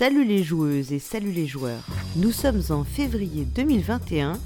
[0.00, 1.84] Salut les joueuses et salut les joueurs.
[2.16, 4.38] Nous sommes en février 2021 et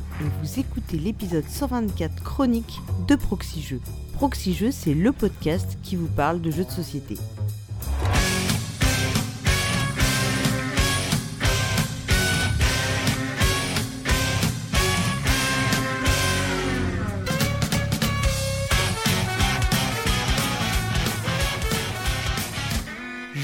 [0.42, 4.72] vous écoutez l'épisode 124 chronique de Proxy Jeux.
[4.72, 7.14] C'est le podcast qui vous parle de jeux de société.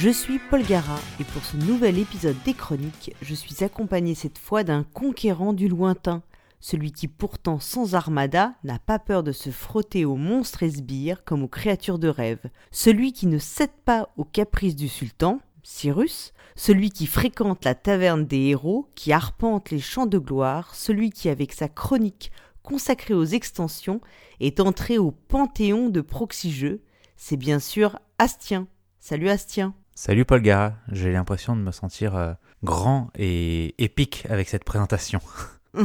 [0.02, 4.38] Je suis Paul Gara et pour ce nouvel épisode des Chroniques, je suis accompagné cette
[4.38, 6.22] fois d'un conquérant du lointain,
[6.58, 11.22] celui qui pourtant sans armada n'a pas peur de se frotter aux monstres et sbires
[11.22, 16.32] comme aux créatures de rêve, celui qui ne cède pas aux caprices du sultan, Cyrus,
[16.56, 21.28] celui qui fréquente la taverne des héros, qui arpente les champs de gloire, celui qui
[21.28, 22.32] avec sa chronique
[22.62, 24.00] consacrée aux extensions
[24.40, 26.78] est entré au panthéon de Proxy
[27.18, 28.66] c'est bien sûr Astien.
[28.98, 29.74] Salut Astien.
[29.94, 32.32] Salut Paul Gara, j'ai l'impression de me sentir euh,
[32.64, 35.20] grand et épique avec cette présentation.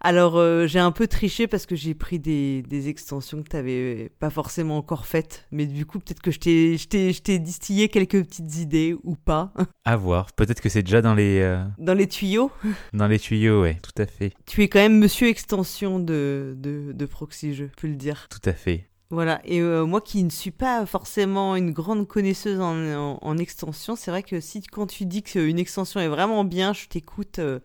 [0.00, 4.10] Alors euh, j'ai un peu triché parce que j'ai pris des, extensions que tu n'avais
[4.18, 8.94] pas forcément encore faites, mais du coup peut-être que je t'ai distillé quelques petites idées
[9.04, 9.52] ou pas.
[9.86, 11.40] À voir, peut-être que c'est déjà dans les...
[11.40, 12.50] Euh, dans les tuyaux
[12.92, 14.32] Dans les tuyaux, ouais, tout à fait.
[14.46, 18.28] Tu es quand même monsieur extension de, de, de Proxy, je peux le dire.
[18.30, 18.88] Tout à fait.
[19.14, 24.10] Voilà, et euh, moi qui ne suis pas forcément une grande connaisseuse en, extension, c'est
[24.10, 27.60] vrai que si quand tu dis qu'une extension est vraiment bien, je t'écoute euh,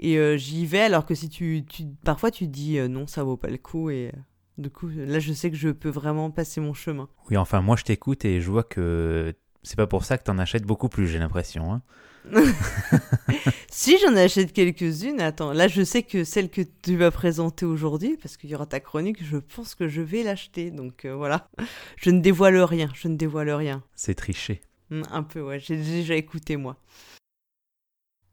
[0.00, 1.64] et euh, j'y vais, alors que si tu,
[2.04, 4.10] parfois tu dis non, ça vaut pas le coup, et
[4.58, 7.08] du coup là je sais que je peux vraiment passer mon chemin.
[7.30, 10.38] Oui, enfin moi je t'écoute et je vois que c'est pas pour ça que t'en
[10.38, 11.72] achètes beaucoup plus, j'ai l'impression.
[11.72, 11.82] Hein.
[13.70, 18.16] si j'en achète quelques-unes, attends, là je sais que celle que tu vas présenter aujourd'hui,
[18.20, 20.70] parce qu'il y aura ta chronique, je pense que je vais l'acheter.
[20.70, 21.48] Donc euh, voilà,
[21.96, 23.82] je ne dévoile rien, je ne dévoile rien.
[23.94, 24.60] C'est triché.
[24.90, 26.76] Hmm, un peu, ouais, j'ai déjà écouté moi.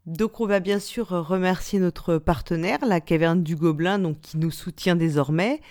[0.06, 4.52] Donc on va bien sûr remercier notre partenaire, la Caverne du Gobelin, donc qui nous
[4.52, 5.62] soutient désormais.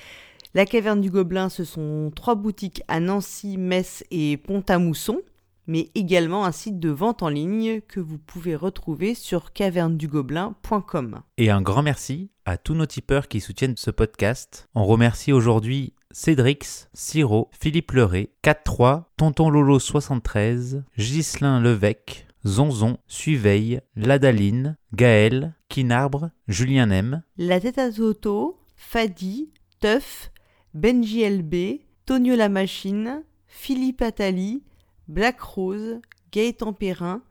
[0.55, 5.21] La Caverne du Gobelin, ce sont trois boutiques à Nancy, Metz et Pont-à-Mousson
[5.67, 11.21] mais également un site de vente en ligne que vous pouvez retrouver sur cavernedugobelin.com.
[11.39, 14.69] Et un grand merci à tous nos tipeurs qui soutiennent ce podcast.
[14.75, 23.81] On remercie aujourd'hui Cédrix, Siro, Philippe Leray, 43, Tonton Lolo 73, Ghislain Levesque, Zonzon, Suveille,
[23.97, 27.23] Ladaline, Gaël, Kinarbre, Julien M.
[27.37, 29.51] La tête à Zoto, Fadi,
[29.81, 30.31] Teuf,
[30.75, 34.63] Benji LB, Tonio la machine, Philippe Attali,
[35.09, 36.01] Black Rose,
[36.33, 37.23] Gaëtan Perrin,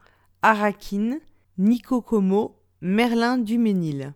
[0.42, 1.20] Arakin,
[1.58, 4.14] Nico Como, Merlin Duménil.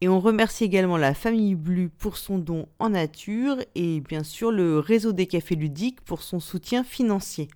[0.00, 4.52] Et on remercie également la famille Blue pour son don en nature et bien sûr
[4.52, 7.48] le réseau des cafés ludiques pour son soutien financier.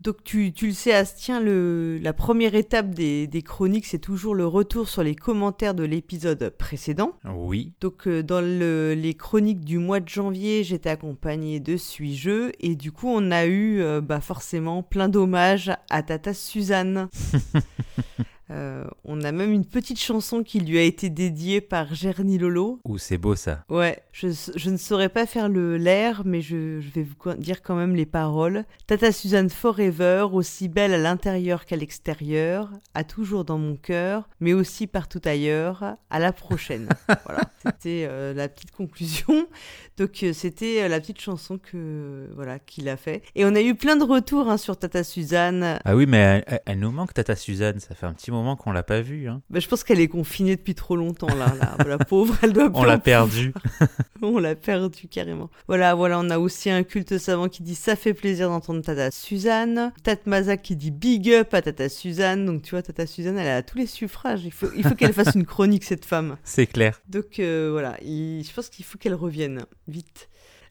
[0.00, 4.88] Donc tu, le sais Astien, le, la première étape des, chroniques, c'est toujours le retour
[4.88, 7.12] sur les commentaires de l'épisode précédent.
[7.24, 7.72] Oui.
[7.80, 12.92] Donc euh, dans les chroniques du mois de janvier, j'étais accompagnée de Suis-Jeu et du
[12.92, 17.08] coup on a eu euh, bah, forcément plein d'hommages à Tata Suzanne.
[18.50, 22.80] Euh, on a même une petite chanson qui lui a été dédiée par Gerny Lolo.
[22.84, 23.64] Ouh, c'est beau ça.
[23.68, 24.28] Ouais, je,
[24.70, 28.64] ne saurais pas faire le l'air, mais je, vais vous dire quand même les paroles.
[28.86, 34.52] Tata Suzanne Forever, aussi belle à l'intérieur qu'à l'extérieur, a toujours dans mon cœur, mais
[34.52, 35.96] aussi partout ailleurs.
[36.10, 36.88] À la prochaine.
[37.26, 39.48] voilà, c'était euh, la petite conclusion.
[39.96, 43.22] Donc euh, c'était la petite chanson que voilà qu'il a fait.
[43.34, 45.78] Et on a eu plein de retours hein, sur Tata Suzanne.
[45.84, 47.80] Ah oui, mais elle, elle, nous manque Tata Suzanne.
[47.80, 49.28] Ça fait un petit moment qu'on l'a pas vue.
[49.28, 49.40] Hein.
[49.48, 51.54] Bah, je pense qu'elle est confinée depuis trop longtemps là.
[51.86, 52.70] la pauvre, elle doit.
[52.74, 53.54] on l'a perdue.
[54.22, 55.50] on l'a perdue carrément.
[55.66, 59.10] Voilà, voilà, on a aussi un culte savant qui dit ça fait plaisir d'entendre Tata
[59.10, 59.92] Suzanne.
[60.02, 62.44] Tata Mazak qui dit big up à Tata Suzanne.
[62.44, 64.44] Donc tu vois, Tata Suzanne, elle a tous les suffrages.
[64.44, 66.36] Il faut, il faut qu'elle fasse une chronique cette femme.
[66.44, 67.00] C'est clair.
[67.08, 70.28] Donc euh, voilà, je pense qu'il faut qu'elle revienne vite.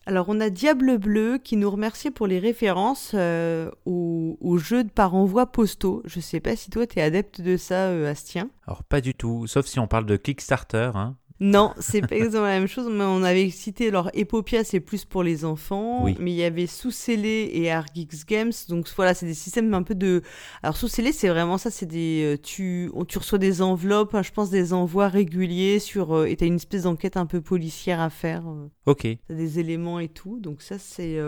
[0.08, 4.90] Alors on a Diable Bleu qui nous remercie pour les références euh, au, jeu de
[4.90, 6.04] par envoi postaux.
[6.06, 8.50] Je sais pas si toi tu es adepte de ça, euh, Astien.
[8.68, 10.92] Alors pas du tout, sauf si on parle de Kickstarter.
[10.94, 11.16] Hein.
[11.42, 15.04] Non, c'est pas exactement la même chose, mais on avait cité, alors Epopia c'est plus
[15.04, 16.16] pour les enfants, oui.
[16.18, 19.96] mais il y avait Sous-Scellé et Argix Games, donc voilà, c'est des systèmes un peu
[19.96, 20.22] de...
[20.64, 22.36] Alors Sous-Scellé c'est vraiment ça, c'est des...
[22.36, 26.16] Euh, tu, tu reçois des enveloppes, je pense des envois réguliers sur...
[26.16, 28.48] Euh, et t'as une espèce d'enquête un peu policière à faire.
[28.48, 28.70] Euh.
[28.86, 29.06] Ok.
[29.28, 31.20] T'as des éléments et tout, donc ça c'est...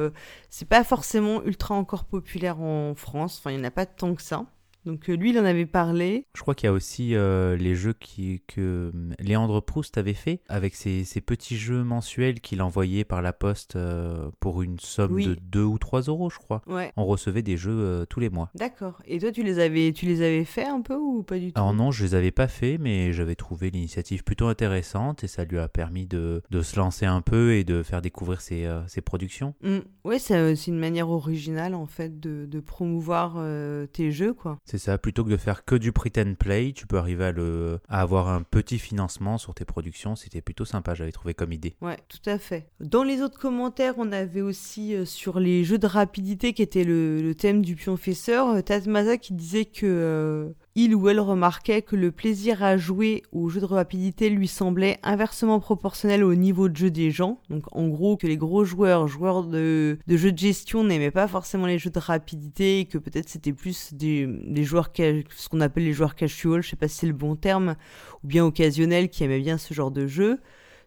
[0.49, 4.15] c'est pas forcément ultra encore populaire en France, enfin il n'y en a pas tant
[4.15, 4.45] que ça.
[4.85, 6.27] Donc euh, lui, il en avait parlé.
[6.35, 10.13] Je crois qu'il y a aussi euh, les jeux qui, que hum, Léandre Proust avait
[10.13, 14.79] fait avec ces, ces petits jeux mensuels qu'il envoyait par la poste euh, pour une
[14.79, 15.25] somme Oui.
[15.27, 16.61] de 2 ou 3 euros, je crois.
[16.67, 16.93] Ouais.
[16.95, 18.49] On recevait des jeux euh, tous les mois.
[18.55, 19.01] D'accord.
[19.05, 21.59] Et toi, tu les avais, tu les avais fait un peu ou pas du tout?
[21.59, 25.43] Alors non, je les avais pas fait, mais j'avais trouvé l'initiative plutôt intéressante et ça
[25.43, 29.01] lui a permis de, de se lancer un peu et de faire découvrir ses, ses
[29.01, 29.53] productions.
[29.63, 29.79] Mm.
[30.05, 33.43] Ouais, c'est une manière originale en fait de, de promouvoir
[33.91, 34.57] tes jeux, quoi.
[34.63, 37.31] C'est ça, plutôt que de faire que du print and play, tu peux arriver à,
[37.31, 40.15] le, avoir un petit financement sur tes productions.
[40.15, 41.75] C'était plutôt sympa, j'avais trouvé comme idée.
[41.81, 42.69] Ouais, tout à fait.
[42.79, 46.83] Dans les autres commentaires, on avait aussi euh, sur les jeux de rapidité qui était
[46.83, 51.95] le, thème du pionfesseur, euh, Tatmaza qui disait que euh, il ou elle remarquait que
[51.95, 56.77] le plaisir à jouer aux jeux de rapidité lui semblait inversement proportionnel au niveau de
[56.77, 57.41] jeu des gens.
[57.49, 61.27] Donc en gros que les gros joueurs, joueurs de, de jeux de gestion n'aimaient pas
[61.27, 65.61] forcément les jeux de rapidité et que peut-être c'était plus des, des joueurs, ce qu'on
[65.61, 67.75] appelle les joueurs casual, je sais pas si c'est le bon terme,
[68.23, 70.39] ou bien occasionnels qui aimaient bien ce genre de jeu.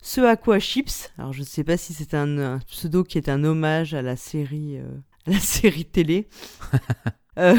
[0.02, 3.28] Ce à quoi Chips, alors je sais pas si c'est un, un pseudo qui est
[3.28, 4.86] un hommage à la série, euh,
[5.26, 6.28] à la série télé,
[7.38, 7.56] euh,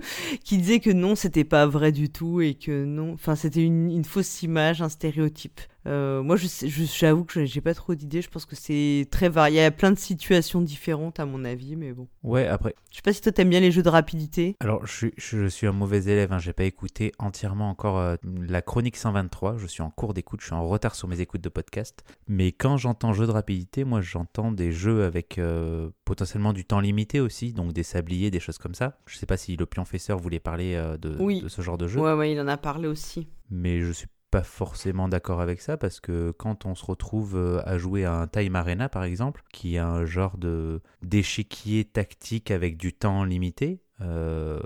[0.44, 4.04] qui disait que non, c'était pas vrai du tout et que non, enfin c'était une,
[4.04, 5.60] fausse image, un stéréotype.
[5.86, 8.22] Euh, moi, je sais- je- j'avoue que j'ai pas trop d'idées.
[8.22, 9.58] Je pense que c'est très varié.
[9.58, 12.06] Il y a plein de situations différentes à mon avis, mais bon.
[12.22, 14.56] Ouais, après, Je sais pas si toi t'aimes bien les jeux de rapidité.
[14.60, 18.16] alors je, suis- je suis un mauvais élève, hein, j'ai pas écouté entièrement encore euh,
[18.46, 21.40] la chronique 123, je suis en cours d'écoute, je suis en retard sur mes écoutes
[21.40, 22.04] de podcast.
[22.28, 26.80] Mais quand j'entends jeu de rapidité, moi j'entends des jeux avec euh, potentiellement du temps
[26.80, 28.98] limité aussi, donc des sabliers, des choses comme ça.
[29.06, 31.40] Je sais pas si le pionfesseur voulait parler de, Oui.
[31.40, 31.98] de ce genre de jeu.
[32.00, 33.26] Ouais, ouais, il en a parlé aussi.
[33.50, 37.60] mais je suis pas forcément d'accord avec ça parce que quand on se retrouve euh,
[37.66, 42.50] à jouer à un Time Arena par exemple, qui est un genre de d'échiquier tactique
[42.50, 44.58] avec du temps limité, euh,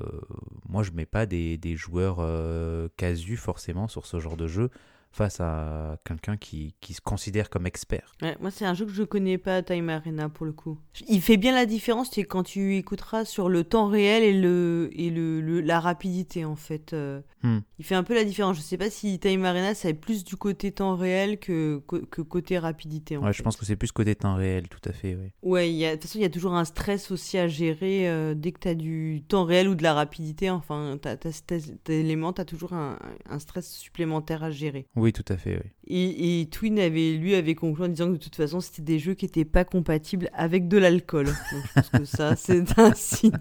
[0.69, 4.71] moi je mets pas des, joueurs euh, casus forcément sur ce genre de jeu
[5.17, 8.13] face à quelqu'un qui, qui se considère comme expert.
[8.23, 10.79] Ouais, moi, c'est un jeu que je connais pas, Time Arena, pour le coup.
[11.09, 14.91] Il fait bien la différence, c'est quand tu écouteras sur le temps réel et, le,
[14.93, 16.93] et le, le- la rapidité, en fait.
[16.93, 17.59] Euh, Hmm.
[17.79, 18.57] Il fait un peu la différence.
[18.57, 22.23] Je sais pas si Time Arena, ça est plus du côté temps réel que, que,
[22.23, 23.35] côté rapidité, en Ouais, fait.
[23.39, 25.15] je pense que c'est plus côté temps réel, tout à fait.
[25.15, 25.33] Ouais.
[25.43, 27.47] Ouais, il y a- de toute façon, il y a toujours un stress aussi à
[27.47, 30.51] gérer euh, dès que tu as du temps réel ou de la rapidité.
[30.51, 32.99] Enfin, tu as, cet élément, tu as toujours un,
[33.31, 34.87] un stress supplémentaire à gérer.
[34.97, 35.57] Oui, tout à fait.
[35.57, 35.71] Oui.
[35.87, 38.99] Et, et Twin avait, lui avait conclu en disant que de toute façon, c'était des
[38.99, 41.27] jeux qui n'étaient pas compatibles avec de l'alcool.
[41.27, 41.37] Donc
[41.67, 43.33] je pense que ça, c'est un signe.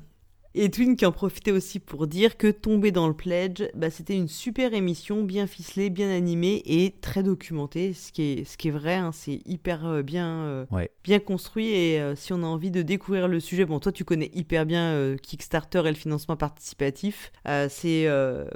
[0.58, 4.16] Et Twin qui en profitait aussi pour dire que Tomber dans le Pledge, bah, c'était
[4.16, 8.70] une super émission, bien ficelée, bien animée et très documentée, ce qui est, ce qui
[8.70, 10.90] est vrai, hein, c'est hyper euh, bien, euh, Ouais.
[11.04, 14.06] bien construit et euh, si on a envie de découvrir le sujet, bon toi tu
[14.06, 17.34] connais hyper bien Kickstarter et le financement participatif,
[17.68, 18.08] c'est,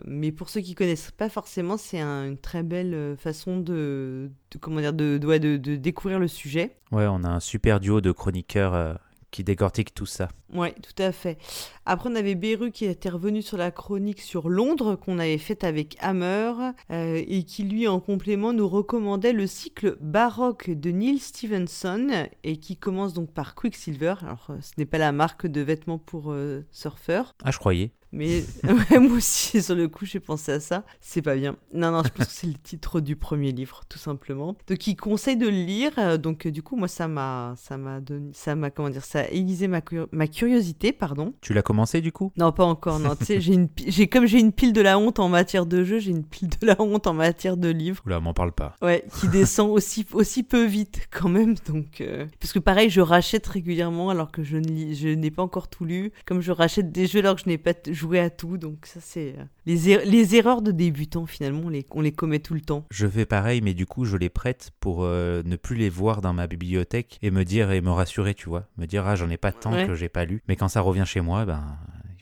[0.06, 4.57] mais pour ceux qui connaissent pas forcément, c'est un- une très belle façon de, de-
[4.60, 6.78] comment dire, de, de, de- découvrir le sujet.
[6.94, 9.00] Ouais, on a un super duo de chroniqueurs
[9.31, 10.29] qui décortiquent tout ça.
[10.53, 11.37] Ouais, tout à fait.
[11.85, 15.63] Après, on avait Beru qui était revenu sur la chronique sur Londres qu'on avait faite
[15.63, 16.53] avec Hammer
[16.91, 22.57] euh, et qui, lui, en complément, nous recommandait le cycle baroque de Neil Stevenson et
[22.57, 24.15] qui commence donc par Quicksilver.
[24.21, 27.35] Alors, euh, ce n'est pas la marque de vêtements pour euh, surfeurs.
[27.43, 27.91] Ah, je croyais.
[28.11, 30.83] Mais ouais, moi aussi, sur le coup, j'ai pensé à ça.
[31.00, 31.56] C'est pas bien.
[31.73, 34.56] Non, non, je pense que c'est le titre du premier livre, tout simplement.
[34.67, 35.91] Donc, il conseille de le lire.
[36.00, 39.06] Euh, Donc, euh, du coup, moi, ça m'a, ça m'a donné, ça m'a, comment dire,
[39.06, 41.33] ça a aiguisé ma, cur- ma curiosité, pardon.
[41.41, 42.31] Tu l'as commencé du coup?
[42.38, 43.00] Non, pas encore.
[43.00, 45.29] Non, tu sais, j'ai une, pi- j'ai comme j'ai une pile de la honte en
[45.29, 48.01] matière de jeu, j'ai une pile de la honte en matière de livres.
[48.05, 48.75] Oula, m'en parle pas.
[48.81, 51.55] Ouais, qui descend aussi, aussi peu vite quand même.
[51.67, 55.29] Donc, euh, parce que pareil, je rachète régulièrement alors que je ne lis- je n'ai
[55.31, 56.12] pas encore tout lu.
[56.25, 58.58] Comme je rachète des jeux alors que je n'ai pas joué à tout.
[58.58, 62.12] Donc ça, c'est euh, les, er- les erreurs de débutants finalement, on les, on les
[62.12, 62.86] commet tout le temps.
[62.89, 66.22] Je fais pareil, mais du coup, je les prête pour euh, ne plus les voir
[66.22, 68.65] dans ma bibliothèque et me dire et me rassurer, tu vois.
[68.77, 69.86] Me dire, ah, j'en ai pas tant Ouais.
[69.86, 70.41] que j'ai pas lu.
[70.48, 71.63] Mais quand ça revient chez moi, ben,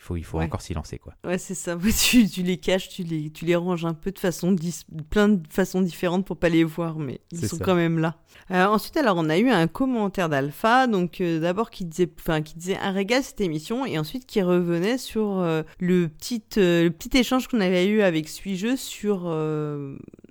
[0.08, 0.46] faut, il faut Ouais.
[0.46, 1.14] encore s'y lancer, quoi.
[1.26, 1.78] Ouais, c'est ça.
[2.10, 5.28] Tu, tu les caches, tu les, tu les ranges un peu de façon, dis- plein
[5.30, 7.66] de façons différentes pour pas les voir, mais ils sont ça.
[7.66, 8.16] quand même là.
[8.52, 12.42] Euh, ensuite, alors, on a eu un commentaire d'Alpha, donc euh, d'abord qui disait, enfin,
[12.42, 16.90] qui disait un régal cette émission, et ensuite qui revenait sur euh, le petit, le
[16.90, 19.28] petit échange qu'on avait eu avec Suis-Jeu sur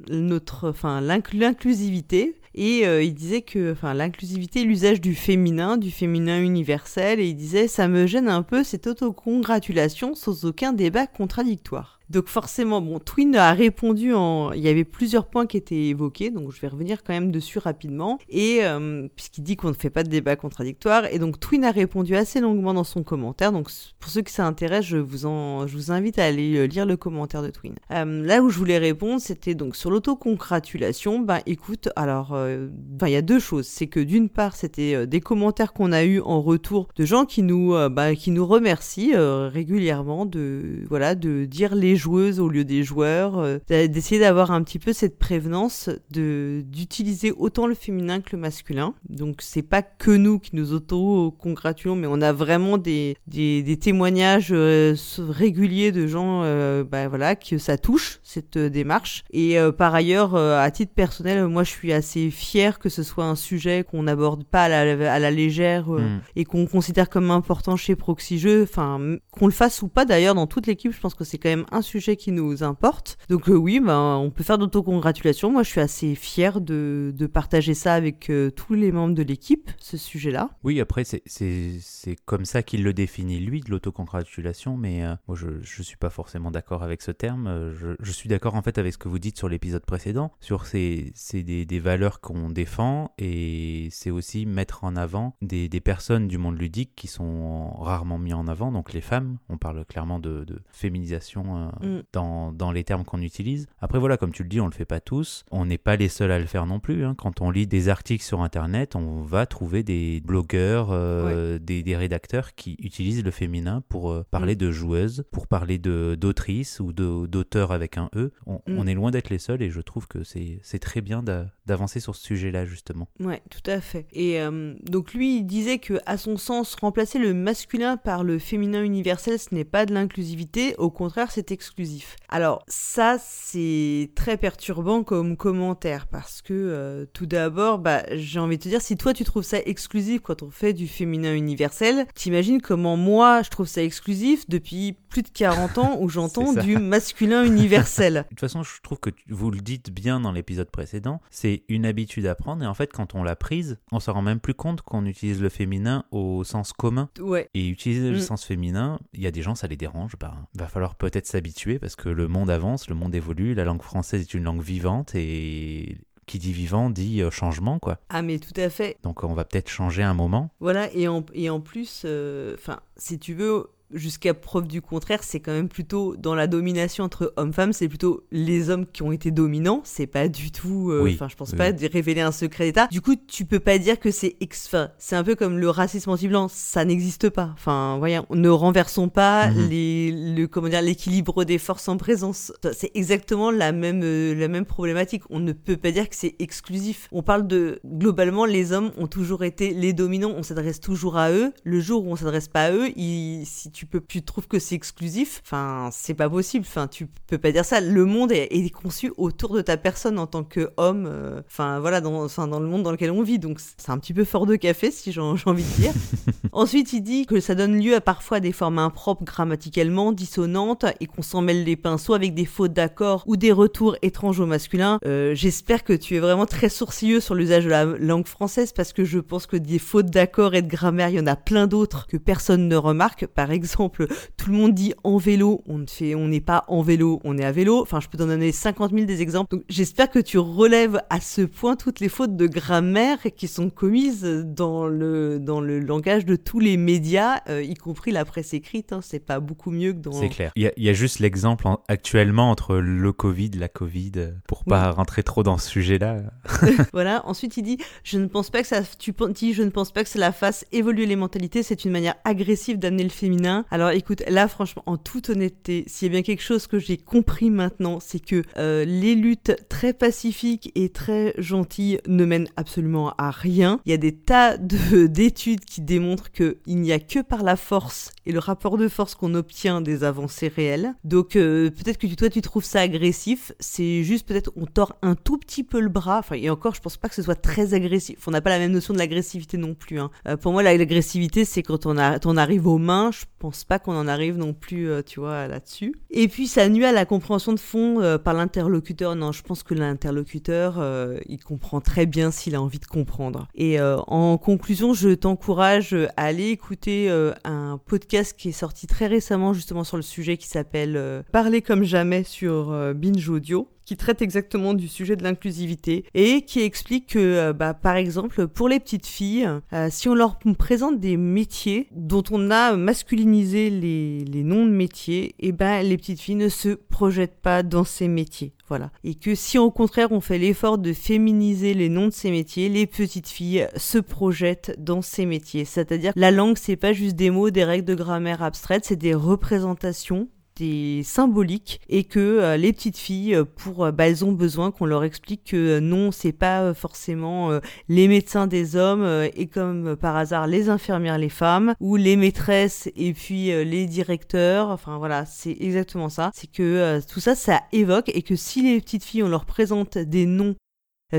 [0.09, 2.37] notre, enfin, l'incl- l'inclusivité.
[2.57, 7.37] Et euh, il disait que, enfin, l'inclusivité, l'usage du féminin, du féminin universel, et il
[7.37, 11.96] disait ça me gêne un peu cette autocongratulation sans aucun débat contradictoire.
[12.11, 14.53] Donc forcément, bon, Twin a répondu en...
[14.53, 17.59] Il y avait plusieurs points qui étaient évoqués, donc je vais revenir quand même dessus
[17.59, 18.19] rapidement.
[18.29, 21.71] Et euh, puisqu'il dit qu'on ne fait pas de débat contradictoire, et donc Twin a
[21.71, 23.53] répondu assez longuement dans son commentaire.
[23.53, 27.51] Donc pour ceux qui s'intéressent, je vous invite à aller euh, lire le commentaire de
[27.51, 27.75] Twin.
[27.91, 31.21] Euh, là où je voulais répondre, c'était donc sur l'autocongratulation.
[31.21, 32.69] Ben écoute, alors, euh,
[33.03, 33.67] il y a deux choses.
[33.67, 37.43] C'est que d'une part, c'était des commentaires qu'on a eu en retour de gens qui
[37.43, 42.83] nous, bah, qui nous remercient régulièrement de, voilà, de dire les joueuses au lieu des
[42.83, 48.37] joueurs, euh, d'essayer d'avoir un petit peu cette prévenance de d'utiliser autant le féminin que
[48.37, 48.95] le masculin.
[49.09, 54.53] Donc c'est pas que nous qui nous auto-congratulons, mais on a vraiment des, des, témoignages
[54.53, 59.25] euh, réguliers de gens euh, bah, voilà, que ça touche, cette démarche.
[59.33, 63.37] Et par ailleurs, à titre personnel, moi je suis assez fier que ce soit un
[63.37, 66.21] sujet qu'on n'aborde pas à la, à la légère hmm.
[66.35, 70.35] et qu'on considère comme important chez Proxy Jeux, enfin qu'on le fasse ou pas d'ailleurs
[70.35, 73.19] dans toute l'équipe, je pense que c'est quand même un sujet qui nous importe.
[73.29, 75.51] Donc euh, oui, ben, on peut faire d'autocongratulations.
[75.51, 79.71] Moi, je suis assez fier de, partager ça avec euh, tous les membres de l'équipe,
[79.79, 80.51] ce sujet-là.
[80.65, 85.49] Oui, après, c'est comme ça qu'il le définit, lui, de l'autocongratulation, mais euh, moi, je
[85.49, 87.73] ne suis pas forcément d'accord avec ce terme.
[88.01, 91.13] Je, suis d'accord, en fait, avec ce que vous dites sur l'épisode précédent, sur ces,
[91.33, 96.59] des, des valeurs qu'on défend, et c'est aussi mettre en avant des, personnes du monde
[96.59, 101.71] ludique qui sont rarement mis en avant, donc les femmes, on parle clairement de féminisation
[101.81, 102.03] Mm.
[102.13, 103.67] dans, dans, les termes qu'on utilise.
[103.81, 105.45] Après voilà, comme tu le dis, on le fait pas tous.
[105.51, 107.05] On n'est pas les seuls à le faire non plus.
[107.05, 107.15] Hein.
[107.17, 111.97] Quand on lit des articles sur Internet, on va trouver des blogueurs, euh, des, des,
[111.97, 114.59] rédacteurs qui utilisent le féminin pour euh, parler mm.
[114.59, 118.33] de joueuses, pour parler d'autrices ou d'auteurs avec un E.
[118.47, 118.79] On, mm.
[118.79, 121.23] on est loin d'être les seuls et je trouve que c'est très bien
[121.67, 123.09] d'avancer sur ce sujet-là justement.
[123.21, 124.07] Ouais, tout à fait.
[124.13, 128.39] Et euh, donc lui, il disait que à son sens, remplacer le masculin par le
[128.39, 130.75] féminin universel, ce n'est pas de l'inclusivité.
[130.77, 132.17] Au contraire, c'est exclusif.
[132.29, 138.57] Alors ça, c'est très perturbant comme commentaire parce que euh, tout d'abord, bah, j'ai envie
[138.57, 142.07] de te dire, si toi tu trouves ça exclusif quand on fait du féminin universel,
[142.15, 146.79] t'imagines comment moi je trouve ça exclusif depuis plus de 40 ans où j'entends du
[146.79, 148.15] masculin universel.
[148.15, 151.85] de toute façon, je trouve que vous le dites bien dans l'épisode précédent, c'est une
[151.85, 154.55] habitude à prendre et en fait quand on l'a prise, on se rend même plus
[154.55, 157.09] compte qu'on utilise le féminin au sens commun.
[157.19, 157.51] Ouais.
[157.55, 158.21] Et utiliser le mm.
[158.21, 161.56] sens féminin, il y a des gens ça les dérange, bah, va falloir peut-être s'habituer
[161.81, 165.15] parce que le monde avance, le monde évolue, la langue française est une langue vivante
[165.15, 167.99] et qui dit vivant dit euh, changement, quoi.
[168.09, 168.97] Ah, mais tout à fait.
[169.03, 170.51] Donc on va peut-être changer un moment.
[170.61, 175.23] Voilà, et en, et en plus, euh, enfin, si tu veux, jusqu'à preuve du contraire,
[175.23, 179.13] c'est quand même plutôt dans la domination entre hommes-femmes, c'est plutôt les hommes qui ont
[179.13, 179.81] été dominants.
[179.85, 180.91] C'est pas du tout.
[180.91, 182.89] Euh, enfin, je pense pas de révéler un secret d'État.
[182.91, 186.11] Du coup, tu peux pas dire que c'est enfin, c'est un peu comme le racisme
[186.11, 187.51] anti-blanc, ça n'existe pas.
[187.55, 189.69] Enfin, voyons, ne renversons pas mhm.
[189.69, 192.53] les, le comment dire l'équilibre des forces en présence.
[192.73, 195.23] C'est exactement la même euh, la même problématique.
[195.31, 197.09] On ne peut pas dire que c'est exclusif.
[197.13, 200.35] On parle de globalement, les hommes ont toujours été les dominants.
[200.37, 201.53] On s'adresse toujours à eux.
[201.65, 204.59] Le jour où on s'adresse pas à eux, ils, si tu peux, tu trouves que
[204.59, 205.43] c'est exclusif.
[205.45, 206.65] Enfin, c'est pas possible.
[206.67, 207.81] Enfin, tu peux pas dire ça.
[207.81, 211.07] Le monde est, conçu autour de ta personne en tant que homme.
[211.07, 213.39] Euh, enfin, voilà, dans, enfin, dans le monde dans lequel on vit.
[213.39, 215.93] Donc, c'est un petit peu fort de café, si j'ai envie de dire.
[216.53, 221.07] Ensuite, il dit que ça donne lieu à parfois des formes impropres grammaticalement, dissonantes, et
[221.07, 224.99] qu'on s'en mêle les pinceaux avec des fautes d'accord ou des retours étranges au masculin.
[225.05, 228.95] Euh, j'espère que tu es vraiment très sourcilleux sur l'usage de la langue française parce
[228.95, 231.67] que je pense que des fautes d'accord et de grammaire, il y en a plein
[231.67, 233.27] d'autres que personne ne remarque.
[233.27, 234.07] Par exemple, exemple,
[234.37, 237.37] tout le monde dit en vélo, on ne fait, on n'est pas en vélo, on
[237.37, 237.83] est à vélo.
[237.83, 239.57] Enfin, je peux t'en donner 50 000 des exemples.
[239.57, 243.71] Donc, j'espère que tu relèves à ce point toutes les fautes de grammaire qui sont
[243.71, 248.55] commises dans le, dans le langage de tous les médias, euh, y compris la presse
[248.55, 248.93] écrite.
[248.93, 249.01] Hein.
[249.03, 250.13] C'est pas beaucoup mieux que dans.
[250.13, 250.53] C'est clair.
[250.55, 254.13] Il y, a juste l'exemple actuellement entre le Covid, la Covid,
[254.47, 256.23] pour pas rentrer trop dans ce sujet-là.
[256.93, 257.27] voilà.
[257.27, 260.05] Ensuite, il dit, je ne pense pas que ça, tu dis, je ne pense pas
[260.05, 261.63] que cela fasse évoluer les mentalités.
[261.63, 266.09] C'est une manière agressive d'amener le féminin alors écoute, là franchement, en toute honnêteté, s'il
[266.09, 269.93] y a bien quelque chose que j'ai compris maintenant, c'est que euh, les luttes très
[269.93, 273.81] pacifiques et très gentilles ne mènent absolument à rien.
[273.87, 278.11] Il y a des tas d'études qui démontrent qu'il n'y a que par la force
[278.27, 280.95] et le rapport de force qu'on obtient des avancées réelles.
[281.05, 285.15] Donc euh, peut-être que toi tu trouves ça agressif, c'est juste peut-être on tord un
[285.15, 286.19] tout petit peu le bras.
[286.19, 288.27] Enfin et encore, je pense pas que ce soit très agressif.
[288.27, 290.01] On n'a pas la même notion de l'agressivité non plus.
[290.01, 290.11] Hein.
[290.29, 291.97] Euh, pour moi, l'agressivité c'est quand on,
[292.37, 293.11] arrive aux mains.
[293.13, 295.95] Je pense pas qu'on en arrive non plus, euh, tu vois, là-dessus.
[296.11, 299.15] Et puis ça nuit à la compréhension de fond euh, par l'interlocuteur.
[299.15, 303.49] Non, je pense que l'interlocuteur, euh, il comprend très bien s'il a envie de comprendre.
[303.55, 307.11] Et en conclusion, je t'encourage à aller écouter
[307.45, 311.85] un podcast qui est sorti très récemment justement sur le sujet qui s'appelle Parler comme
[311.85, 317.19] jamais sur Binge Audio qui traite exactement du sujet de l'inclusivité et qui explique que,
[317.19, 321.87] euh, bah, par exemple, pour les petites filles, euh, si on leur présente des métiers
[321.93, 326.35] dont on a masculinisé les, les noms de métiers, et eh ben les petites filles
[326.35, 328.53] ne se projettent pas dans ces métiers.
[328.69, 328.91] Voilà.
[329.05, 332.69] Et que si au contraire on fait l'effort de féminiser les noms de ces métiers,
[332.69, 335.65] les petites filles se projettent dans ces métiers.
[335.65, 339.15] C'est-à-dire la langue c'est pas juste des mots, des règles de grammaire abstraites, c'est des
[339.15, 344.33] représentations des symboliques et que euh, les petites filles euh, pour euh, bah, elles ont
[344.33, 347.51] besoin qu'on leur explique que non c'est pas forcément
[347.89, 352.89] les médecins des hommes et comme par hasard les infirmières les femmes ou les maîtresses
[352.97, 354.71] et puis les directeurs.
[354.71, 356.31] Enfin voilà c'est exactement ça.
[356.35, 359.99] C'est que tout ça ça évoque et que si les petites filles on leur présente
[359.99, 360.55] des noms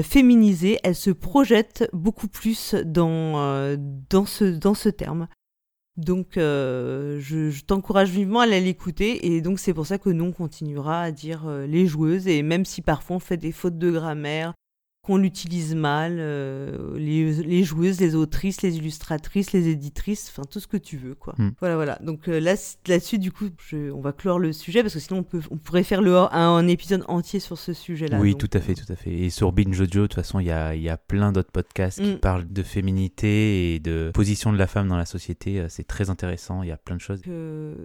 [0.02, 3.76] féminisés elles se projettent beaucoup plus dans
[4.10, 5.28] dans ce dans ce terme
[5.98, 9.34] donc, euh, je, t'encourage vivement à aller l'écouter.
[9.34, 12.28] Et donc, c'est pour ça que nous, on continuera à dire euh, les joueuses.
[12.28, 14.54] Et même si parfois on fait des fautes de grammaire,
[15.08, 20.68] qu'on l'utilise mal, euh, les, joueuses, les autrices, les illustratrices, les éditrices, enfin tout ce
[20.68, 21.34] que tu veux quoi.
[21.38, 21.52] Hmm.
[21.62, 21.98] Voilà voilà.
[22.02, 22.56] Donc euh, là
[22.88, 25.84] là-dessus du coup, on va clore le sujet parce que sinon on peut on pourrait
[25.84, 28.20] faire le un, épisode entier sur ce sujet-là.
[28.20, 29.14] Oui, tout à fait, tout à fait.
[29.14, 32.02] Et sur Binge Audio, de toute façon, il y a, y a plein d'autres podcasts
[32.02, 32.20] qui hmm.
[32.20, 35.62] parlent de féminité et de position de la femme dans la société.
[35.62, 36.64] Euh, c'est très intéressant.
[36.64, 37.22] Il y a plein de choses.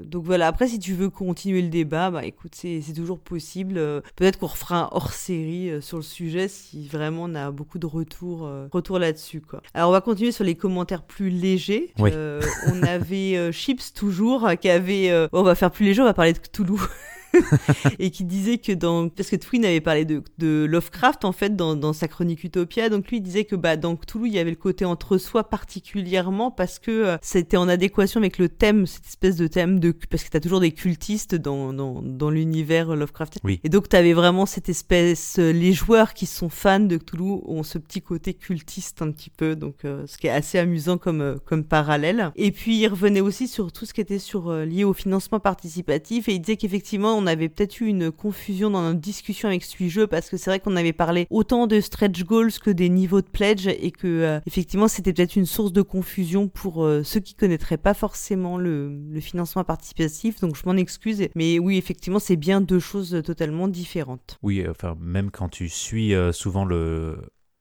[0.07, 0.49] donc voilà.
[0.49, 3.75] Après, si tu veux continuer le débat, bah écoute, c'est toujours possible.
[4.17, 7.87] Peut-être qu'on refera un hors série sur le sujet si vraiment on a beaucoup de
[7.87, 9.40] retours, euh, retours là-dessus.
[9.40, 9.62] Quoi.
[9.75, 11.92] Alors, on va continuer sur les commentaires plus légers.
[12.00, 15.28] Euh, on avait euh, Chips toujours qui avait.
[15.33, 16.75] on va faire plus léger, on va parler de Cthulhu.
[17.99, 21.57] et qui disait que dans parce que Twin avait parlé de, de Lovecraft en fait
[21.57, 22.89] dans, dans, sa chronique Utopia.
[22.89, 25.45] Donc lui il disait que bah dans Cthulhu il y avait le côté entre soi
[25.45, 29.93] particulièrement parce que euh, c'était en adéquation avec le thème cette espèce de thème de
[30.11, 33.39] parce que t'as toujours des cultistes dans, dans, dans l'univers Lovecraft.
[33.45, 33.61] Oui.
[33.65, 37.62] et donc t'avais vraiment cette espèce euh, les joueurs qui sont fans de Cthulhu ont
[37.62, 39.57] ce petit côté cultiste un petit peu.
[39.57, 42.31] Donc euh, ce qui est assez amusant comme comme parallèle.
[42.37, 46.29] Et puis il revenait aussi sur tout ce qui était sur lié au financement participatif.
[46.29, 49.88] Et il disait qu'effectivement on avait peut-être eu une confusion dans notre discussion avec ce
[49.88, 53.21] jeu parce que c'est vrai qu'on avait parlé autant de stretch goals que des niveaux
[53.21, 57.21] de pledge et que euh, effectivement c'était peut-être une source de confusion pour euh, ceux
[57.21, 60.41] qui connaîtraient pas forcément le, le financement participatif.
[60.41, 64.38] Donc je m'en excuse, mais oui effectivement c'est bien deux choses totalement différentes.
[64.42, 67.18] Oui, enfin même quand tu suis euh, souvent le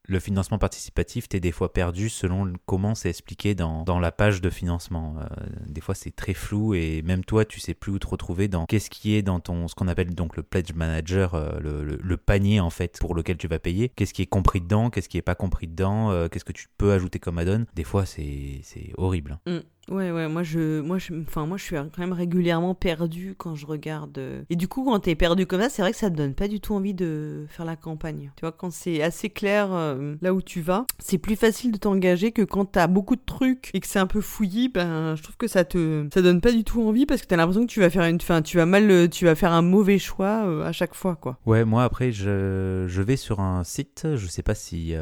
[0.07, 4.11] le financement participatif, tu es des fois perdu selon comment c'est expliqué dans, dans, la
[4.11, 5.15] page de financement.
[5.19, 5.25] Euh,
[5.67, 8.65] des fois, c'est très flou et même toi, tu sais plus où te retrouver dans
[8.65, 12.17] qu'est-ce qui est dans ton ce qu'on appelle donc le pledge manager, euh, le, le,
[12.17, 13.89] panier en fait pour lequel tu vas payer.
[13.89, 16.67] Qu'est-ce qui est compris dedans, qu'est-ce qui est pas compris dedans, euh, qu'est-ce que tu
[16.77, 17.65] peux ajouter comme add-on.
[17.75, 18.61] Des fois, c'est
[18.97, 19.39] horrible.
[19.45, 19.59] Mm.
[19.91, 23.65] Ouais, ouais, moi je, moi, enfin, moi je suis quand même régulièrement perdu quand je
[23.65, 24.17] regarde.
[24.17, 24.41] Euh.
[24.49, 26.47] Et du coup, quand t'es perdu comme ça, c'est vrai que ça te donne pas
[26.47, 28.31] du tout envie de faire la campagne.
[28.37, 31.77] Tu vois, quand c'est assez clair euh, là où tu vas, c'est plus facile de
[31.77, 35.23] t'engager que quand t'as beaucoup de trucs et que c'est un peu fouillis, ben, je
[35.23, 37.71] trouve que ça te, ça donne pas du tout envie parce que t'as l'impression que
[37.71, 40.63] tu vas faire une, fin, tu vas mal, tu vas faire un mauvais choix euh,
[40.63, 41.37] à chaque fois, quoi.
[41.45, 44.93] Ouais, moi après, je, je vais sur un site, je sais pas si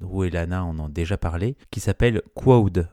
[0.00, 2.88] Roux et Lana en ont déjà parlé, qui s'appelle Quoud.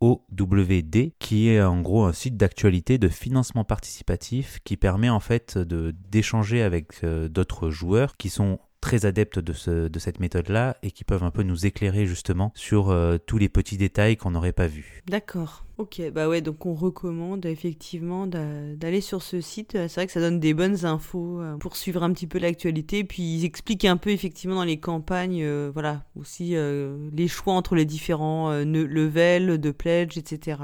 [0.00, 5.58] CWOWD, qui est en gros un site d'actualité de financement participatif qui permet en fait
[5.58, 10.90] d'échanger avec euh, d'autres joueurs qui sont très adeptes de, ce, de cette méthode-là et
[10.90, 14.52] qui peuvent un peu nous éclairer justement sur euh, tous les petits détails qu'on n'aurait
[14.52, 15.02] pas vus.
[15.06, 15.64] D'accord.
[15.78, 19.72] Ok, bah ouais, donc on recommande effectivement d'aller sur ce site.
[19.72, 23.04] C'est vrai que ça donne des bonnes infos euh, pour suivre un petit peu l'actualité.
[23.04, 27.76] Puis ils expliquent un peu effectivement dans les campagnes, euh, voilà, aussi les choix entre
[27.76, 30.58] les différents levels de pledge, etc.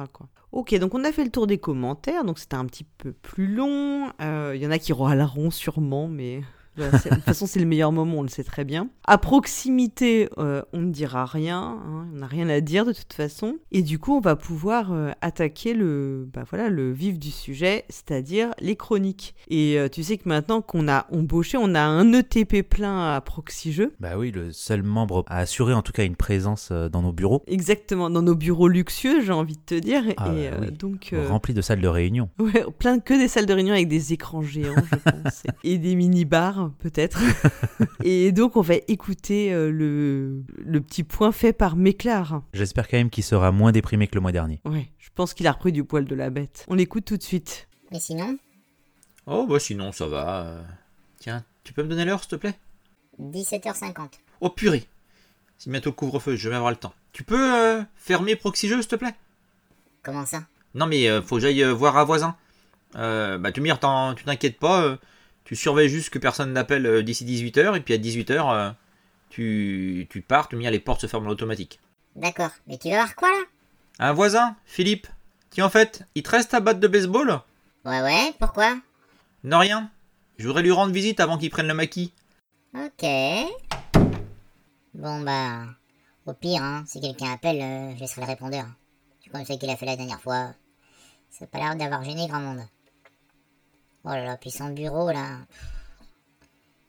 [0.51, 3.47] Ok, donc on a fait le tour des commentaires, donc c'était un petit peu plus
[3.47, 4.11] long.
[4.21, 6.43] Il y en a qui râleront sûrement, mais
[6.79, 8.89] de toute façon, c'est le meilleur moment, on le sait très bien.
[9.05, 13.13] À proximité, euh, on ne dira rien, hein, on n'a rien à dire de toute
[13.13, 13.57] façon.
[13.73, 17.85] Et du coup, on va pouvoir euh, attaquer le, bah voilà, le vif du sujet,
[17.89, 19.35] c'est-à-dire les chroniques.
[19.49, 23.21] Et euh, tu sais que maintenant qu'on a embauché, on a un ETP plein à
[23.21, 27.13] Proxy Bah oui, le seul membre à assurer en tout cas une présence dans nos
[27.13, 27.43] bureaux.
[27.47, 30.03] Exactement, dans nos bureaux luxueux, j'ai envie de te dire.
[30.17, 32.29] Ah et bah donc rempli de salles de réunion.
[32.39, 35.95] Ouais, plein que des salles de réunion avec des écrans géants, je pense, et des
[35.95, 36.25] mini
[36.79, 37.21] peut-être.
[38.05, 42.43] et donc, on va écouter euh, le, le petit point fait par Méclar.
[42.53, 44.61] J'espère quand même qu'il sera moins déprimé que le mois dernier.
[44.65, 46.65] Ouais, je pense qu'il a repris du poil de la bête.
[46.69, 47.69] On l'écoute tout de suite.
[47.91, 48.39] Mais sinon,
[49.27, 50.63] Oh, bah sinon, ça va.
[51.19, 52.55] Tiens, tu peux me donner l'heure, s'il te plaît?
[53.21, 54.09] 17h50.
[54.41, 54.87] Oh purée
[55.59, 56.95] C'est bientôt le couvre-feu, je vais avoir le temps.
[57.13, 59.15] Tu peux euh, fermer Proxy Jeux, s'il te plaît?
[60.03, 60.45] Comment ça?
[60.75, 62.37] Non, mais euh, faut que j'aille euh, voir un voisin.
[62.97, 64.97] Euh, bah, tu me tu t'inquiètes pas, euh,
[65.49, 68.71] tu surveilles juste que personne n'appelle euh, d'ici 18h, et puis à 18h, euh,
[69.31, 71.81] tu, tu pars, tu me dis, les portes se ferment en automatique.
[72.17, 72.51] D'accord.
[72.67, 73.45] Mais tu vas voir quoi là?
[73.99, 75.07] Un voisin, Philippe
[75.49, 77.41] Tiens, en fait, il te reste ta batte de baseball?
[77.87, 78.77] Ouais, ouais, pourquoi?
[79.43, 79.91] Non, rien.
[80.37, 82.13] Je voudrais lui rendre visite avant qu'il prenne le maquis.
[82.75, 83.09] Ok.
[84.93, 85.65] Bon bah,
[86.27, 88.67] au pire, hein, si quelqu'un appelle, euh, je laisserai le répondeur.
[89.25, 90.53] C'est comme ça qu'il a fait la dernière fois.
[91.31, 92.61] Ça a pas l'air d'avoir gêné grand monde.
[94.11, 95.41] Oh là là, puis son bureau là.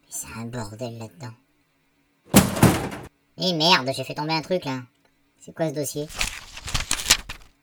[0.07, 1.33] C'est un bordel là-dedans.
[3.35, 4.83] Eh merde, j'ai fait tomber un truc là.
[5.37, 6.07] C'est quoi ce dossier?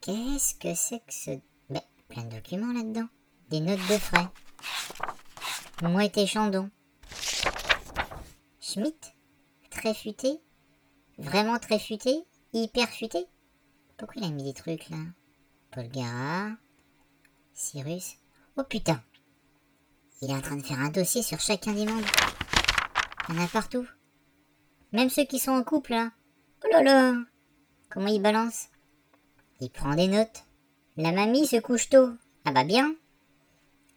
[0.03, 1.31] Qu'est-ce que c'est que ce...
[1.71, 3.09] Mais, plein de documents là-dedans.
[3.49, 4.29] Des notes de frais.
[5.81, 6.71] Mouette et Chandon.
[8.61, 9.15] Schmitt?
[9.71, 10.39] Très futé?
[11.17, 12.27] Vraiment très futé?
[12.53, 13.25] Hyper futé?
[13.97, 14.99] Pourquoi il a mis des trucs là?
[15.71, 16.51] Paul Gara
[17.55, 18.17] Cyrus?
[18.59, 19.03] Oh putain
[20.23, 22.07] Il est en train de faire un dossier sur chacun des membres.
[23.29, 23.87] Il y en a partout.
[24.93, 26.11] Même ceux qui sont en couple là.
[26.65, 27.15] Oh là là
[27.91, 28.69] Comment il balance?
[29.61, 30.45] Il prend des notes.
[30.97, 32.11] La mamie se couche tôt.
[32.45, 32.95] Ah bah bien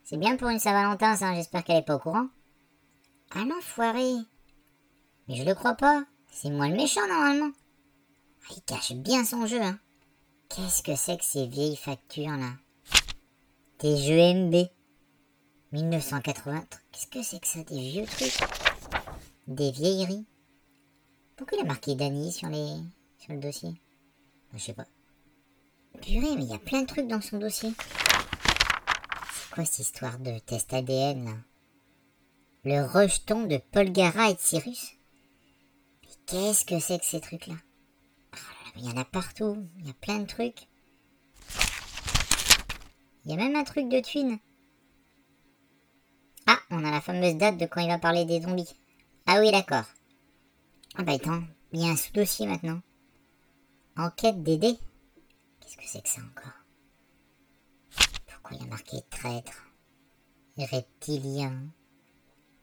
[0.03, 2.27] C'est bien pour une Saint-Valentin ça, j'espère qu'elle est pas au courant.
[3.31, 4.15] Ah l'enfoiré
[5.27, 6.03] Mais je le crois pas.
[6.31, 7.51] C'est moi le méchant normalement.
[8.43, 9.79] Ah, il cache bien son jeu, hein.
[10.49, 12.51] Qu'est-ce que c'est que ces vieilles factures là?
[13.79, 14.67] Des jeux MB.
[15.71, 16.65] 1980.
[16.91, 18.39] Qu'est-ce que c'est que ça Des vieux trucs?
[19.47, 20.25] Des vieilleries?
[21.35, 22.75] Pourquoi il a marqué Dany sur les.
[23.19, 23.79] sur le dossier?
[24.53, 24.87] Je sais pas.
[26.01, 27.71] Purée, mais il y a plein de trucs dans son dossier.
[29.33, 31.43] C'est quoi cette histoire de test ADN
[32.63, 34.93] Le rejeton de Paul Gara et de Cyrus?
[36.03, 37.53] Mais qu'est-ce que c'est que ces trucs-là?
[38.33, 40.67] Là là, mais Il y en a partout, il y a plein de trucs.
[43.25, 44.39] Il y a même un truc de Twin.
[46.51, 48.73] Ah, on a la fameuse date de quand il va parler des zombies.
[49.27, 49.85] Ah oui, d'accord.
[50.95, 52.81] Ah bah attends, il y a un sous-dossier maintenant.
[53.95, 54.79] Enquête d'aider
[55.59, 56.57] Qu'est-ce que c'est que ça encore?
[58.25, 59.67] Pourquoi il y a marqué traître
[60.57, 61.69] Reptilien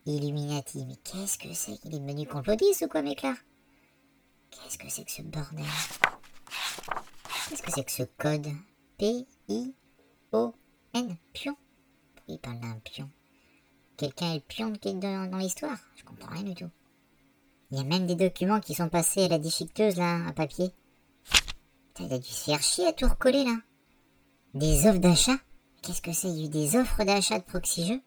[0.04, 1.78] Illuminati, mais qu'est-ce que c'est?
[1.78, 3.36] Qu'il est menu complotiste ou quoi, Méclar
[4.50, 5.64] Qu'est-ce que c'est que ce bordel?
[7.48, 8.48] Qu'est-ce que c'est que ce code?
[8.98, 9.76] P-I-O-N.
[11.32, 11.56] Pion
[12.28, 13.08] il parle d'un pion?
[13.96, 16.70] Quelqu'un est pion dans, dans l'histoire Je comprends rien du tout.
[17.70, 20.70] Il y a même des documents qui sont passés à la déchiqueteuse, là, à papier.
[21.98, 22.30] Il a dû
[22.86, 23.56] à tout recoller, là.
[24.54, 25.36] Des offres d'achat
[25.82, 28.00] Qu'est-ce que c'est Il y a eu des offres d'achat de proxy jeux?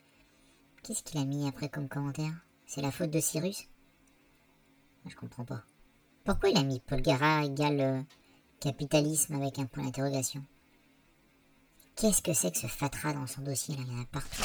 [0.83, 2.33] Qu'est-ce qu'il a mis après comme commentaire?
[2.67, 3.67] C'est la faute de Cyrus?
[5.05, 5.63] Je comprends pas.
[6.23, 8.01] Pourquoi il a mis Paul Gara égale euh,
[8.59, 10.43] capitalisme avec un point d'interrogation?
[11.95, 13.83] Qu'est-ce que c'est que ce fatras dans son dossier là?
[13.87, 14.43] Il y en a partout.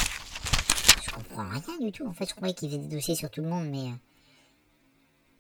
[1.15, 2.07] Comprends rien du tout.
[2.07, 3.89] En fait, je croyais qu'il faisait des dossiers sur tout le monde, mais.
[3.91, 3.95] euh,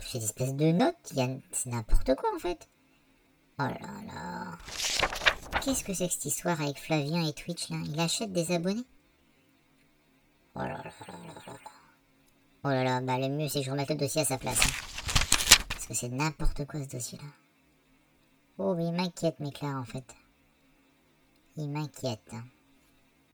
[0.00, 1.12] c'est des espèces de notes.
[1.52, 2.68] C'est n'importe quoi en fait.
[3.58, 4.58] Oh là là.
[5.62, 7.76] Qu'est-ce que c'est que cette histoire avec Flavien et Twitch là?
[7.87, 8.84] Il achète des abonnés?
[10.56, 11.70] Oh là là là là là là.
[12.64, 14.60] Oh là là, bah le mieux c'est que je remette le dossier à sa place.
[14.66, 14.70] hein.
[15.70, 17.24] Parce que c'est n'importe quoi ce dossier là.
[18.58, 20.14] Oh mais il m'inquiète Méclar en fait.
[21.56, 22.30] Il m'inquiète.
[22.32, 22.44] hein.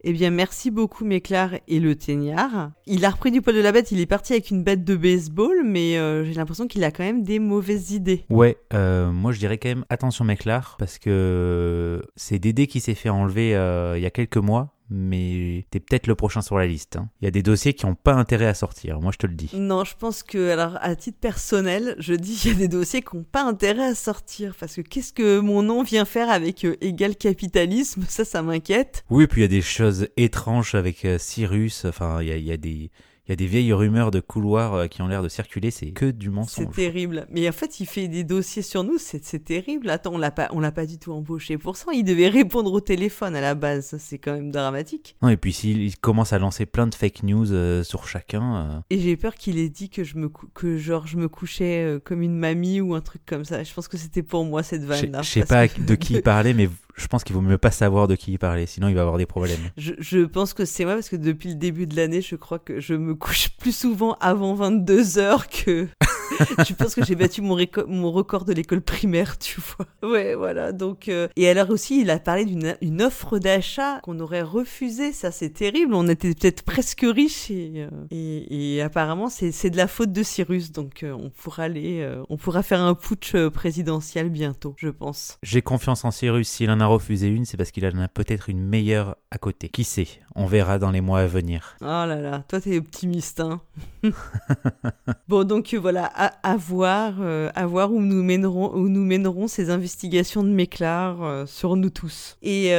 [0.03, 2.71] Eh bien, merci beaucoup, Méclar et le teignard.
[2.87, 4.97] Il a repris du poil de la bête, il est parti avec une bête de
[4.97, 8.25] baseball, mais euh, j'ai l'impression qu'il a quand même des mauvaises idées.
[8.31, 12.95] Ouais, euh, moi je dirais quand même attention Méclar, parce que c'est Dédé qui s'est
[12.95, 16.67] fait enlever euh, il y a quelques mois, mais t'es peut-être le prochain sur la
[16.67, 16.97] liste.
[16.97, 17.09] hein.
[17.21, 19.35] Il y a des dossiers qui n'ont pas intérêt à sortir, moi je te le
[19.35, 19.51] dis.
[19.55, 23.03] Non, je pense que, alors, à titre personnel, je dis qu'il y a des dossiers
[23.03, 26.65] qui n'ont pas intérêt à sortir, parce que qu'est-ce que mon nom vient faire avec
[26.65, 28.05] euh, égal capitalisme?
[28.09, 29.05] Ça, ça m'inquiète.
[29.11, 32.37] Oui, puis il y a des choses étranges avec euh, Cyrus, enfin il y a,
[32.37, 32.91] il y a des...
[33.31, 35.93] Il y a des vieilles rumeurs de couloirs euh, qui ont l'air de circuler, c'est
[35.93, 36.75] que du C'est mensonge.
[36.75, 37.29] terrible.
[37.31, 39.89] Mais en fait, il fait des dossiers sur nous, c'est c'est terrible.
[39.89, 41.93] Attends, on l'a pas, on l'a pas du tout embauché pour ça.
[41.95, 43.97] Il devait répondre au téléphone à la base.
[44.01, 45.15] C'est quand même dramatique.
[45.23, 48.57] Non, et puis s'il il commence à lancer plein de fake news euh, sur chacun,
[48.57, 51.85] euh, Et j'ai peur qu'il ait dit que je me que genre je me couchais
[51.85, 53.63] euh, comme une mamie ou un truc comme ça.
[53.63, 56.53] Je pense que c'était pour moi cette vanne je sais pas de qui il parlait,
[56.53, 56.69] mais
[57.01, 59.17] Je pense qu'il vaut mieux pas savoir de qui il parlait, sinon il va avoir
[59.17, 59.71] des problèmes.
[59.79, 62.79] Je, pense que c'est moi parce que depuis le début de l'année, je crois que
[62.79, 65.89] je me couche plus souvent avant 22 heures que.
[66.69, 69.87] je pense que j'ai battu mon, mon record de l'école primaire, tu vois.
[70.09, 70.73] Ouais, voilà.
[70.73, 75.13] Donc, euh, et alors aussi, il a parlé d'une une offre d'achat qu'on aurait refusée.
[75.13, 75.95] Ça, c'est terrible.
[75.95, 80.13] On était peut-être presque riches et, euh, et, et apparemment, c'est c'est de la faute
[80.13, 80.73] de Cyrus.
[80.73, 85.39] Donc, euh, on pourra aller, euh, on pourra faire un putsch présidentiel bientôt, je pense.
[85.43, 86.49] J'ai confiance en Cyrus.
[86.49, 89.69] S'il en a refusé une, c'est parce qu'il en a peut-être une meilleure à côté.
[89.69, 90.09] Qui sait?
[90.37, 91.77] On verra dans les mois à venir.
[91.81, 93.61] Oh là là, toi t'es optimiste, hein.
[95.29, 99.11] bon, donc euh, voilà, à, voir, euh, à voir où nous mènerons, où nous
[99.49, 102.37] ces investigations de Méclar euh, sur nous tous.
[102.43, 102.73] Et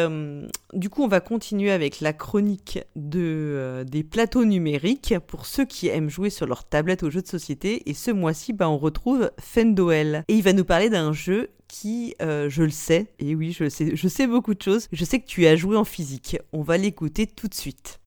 [0.74, 5.88] du coup, on va continuer avec la chronique de, des plateaux numériques pour ceux qui
[5.88, 7.90] aiment jouer sur leur tablette aux jeux de société.
[7.90, 10.24] Et ce mois-ci, bah, on retrouve Fendoel.
[10.28, 13.64] Et il va nous parler d'un jeu qui, euh, je le sais, et oui, je
[13.64, 14.88] le sais, je sais beaucoup de choses.
[14.92, 16.38] Je sais que tu as joué en physique.
[16.52, 18.01] On va l'écouter tout de suite.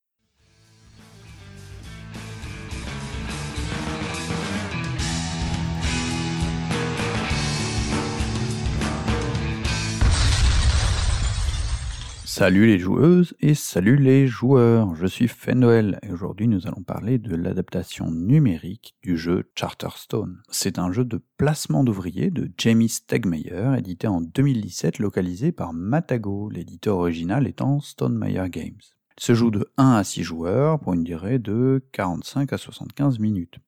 [12.36, 17.18] Salut les joueuses et salut les joueurs, je suis Fenoel et aujourd'hui nous allons parler
[17.18, 20.42] de l'adaptation numérique du jeu Charterstone.
[20.50, 26.50] C'est un jeu de placement d'ouvriers de Jamie Stegmeyer, édité en 2017, localisé par Matago,
[26.50, 28.82] l'éditeur original étant Stonemeyer Games.
[29.16, 33.20] Il se joue de 1 à 6 joueurs pour une durée de 45 à 75
[33.20, 33.60] minutes.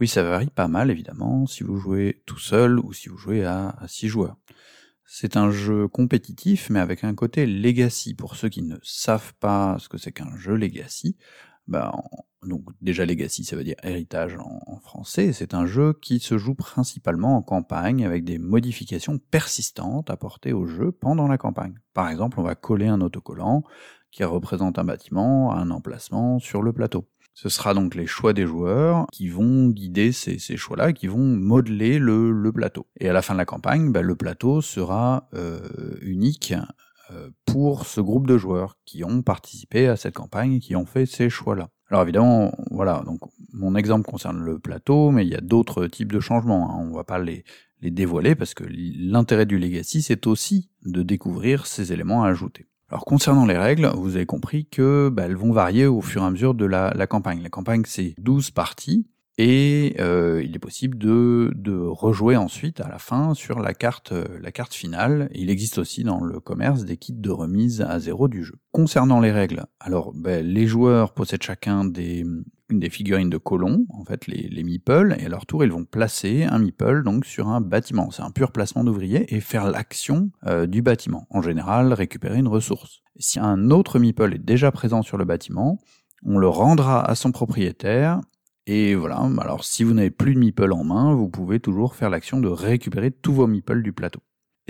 [0.00, 3.44] Oui, ça varie pas mal évidemment si vous jouez tout seul ou si vous jouez
[3.44, 4.36] à 6 joueurs.
[5.12, 8.14] C'est un jeu compétitif, mais avec un côté legacy.
[8.14, 11.16] Pour ceux qui ne savent pas ce que c'est qu'un jeu legacy,
[11.66, 11.92] bah,
[12.46, 15.32] donc déjà legacy, ça veut dire héritage en, en français.
[15.32, 20.66] C'est un jeu qui se joue principalement en campagne avec des modifications persistantes apportées au
[20.66, 21.74] jeu pendant la campagne.
[21.92, 23.64] Par exemple, on va coller un autocollant
[24.12, 27.08] qui représente un bâtiment à un emplacement sur le plateau.
[27.42, 31.98] Ce sera donc les choix des joueurs qui vont guider ces, choix-là, qui vont modeler
[31.98, 32.86] le, plateau.
[33.00, 35.66] Et à la fin de la campagne, bah, le plateau sera euh,
[36.02, 36.52] unique
[37.10, 41.06] euh, pour ce groupe de joueurs qui ont participé à cette campagne qui ont fait
[41.06, 41.70] ces choix-là.
[41.88, 43.20] Alors évidemment, voilà, donc
[43.54, 46.78] mon exemple concerne le plateau, mais il y a d'autres types de changements.
[46.78, 46.86] Hein.
[46.90, 47.44] On va pas les,
[47.80, 52.66] les dévoiler parce que l'intérêt du legacy, c'est aussi de découvrir ces éléments à ajouter.
[52.90, 56.26] Alors concernant les règles, vous avez compris que bah, elles vont varier au fur et
[56.26, 57.40] à mesure de la, la campagne.
[57.40, 59.06] La campagne c'est 12 parties
[59.42, 64.26] et euh, il est possible de, rejouer ensuite à la fin sur la carte, euh,
[64.42, 65.30] la carte finale.
[65.34, 68.56] Il existe aussi dans le commerce des kits de remise à zéro du jeu.
[68.70, 72.22] Concernant les règles, alors bah, les joueurs possèdent chacun des,
[72.90, 76.44] figurines de colons, en fait les, les meeples, et à leur tour ils vont placer
[76.44, 78.10] un meeple donc sur un bâtiment.
[78.10, 81.26] C'est un pur placement d'ouvrier et faire l'action euh, du bâtiment.
[81.30, 83.00] En général, récupérer une ressource.
[83.18, 85.78] Si un autre meeple est déjà présent sur le bâtiment,
[86.24, 88.20] on le rendra à son propriétaire.
[88.66, 92.10] Et voilà, alors si vous n'avez plus de meeple en main, vous pouvez toujours faire
[92.10, 94.20] l'action de récupérer tous vos meeples du plateau.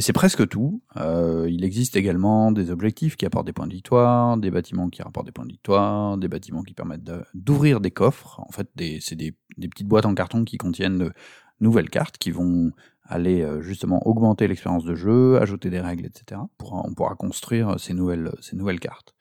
[0.01, 0.83] Et c'est presque tout.
[0.97, 5.03] Euh, il existe également des objectifs qui apportent des points de victoire, des bâtiments qui
[5.03, 8.41] rapportent des points de victoire, des bâtiments qui permettent d'ouvrir des coffres.
[8.41, 8.69] En fait,
[9.01, 9.37] c'est des,
[9.69, 11.13] petites boîtes en carton qui contiennent de
[11.61, 12.73] nouvelles cartes qui vont
[13.05, 16.41] aller euh, justement augmenter l'expérience de jeu, ajouter des règles, etc.
[16.61, 19.15] On pourra construire nouvelles, ces nouvelles cartes.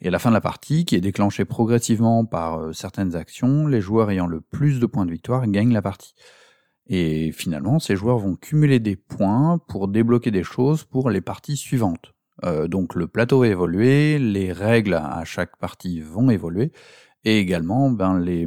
[0.00, 3.66] Et à la fin de la partie, qui est déclenchée progressivement par euh, certaines actions,
[3.66, 6.14] les joueurs ayant le plus de points de victoire gagnent la partie.
[6.88, 11.56] Et finalement, ces joueurs vont cumuler des points pour débloquer des choses pour les parties
[11.56, 12.14] suivantes.
[12.44, 16.72] Euh, donc le plateau va évoluer, les règles à chaque partie vont évoluer,
[17.24, 18.46] et également ben, les,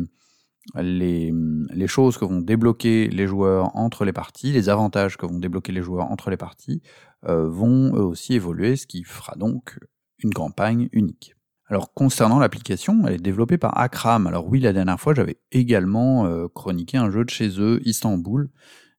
[1.87, 5.81] choses que vont débloquer les joueurs entre les parties, les avantages que vont débloquer les
[5.81, 6.81] joueurs entre les parties,
[7.25, 9.79] euh, vont eux aussi évoluer, ce qui fera donc
[10.19, 11.33] une campagne unique.
[11.69, 14.25] Alors concernant l'application, elle est développée par Akram.
[14.25, 18.49] Alors oui, la dernière fois, j'avais également euh, chroniqué un jeu de chez eux, Istanbul.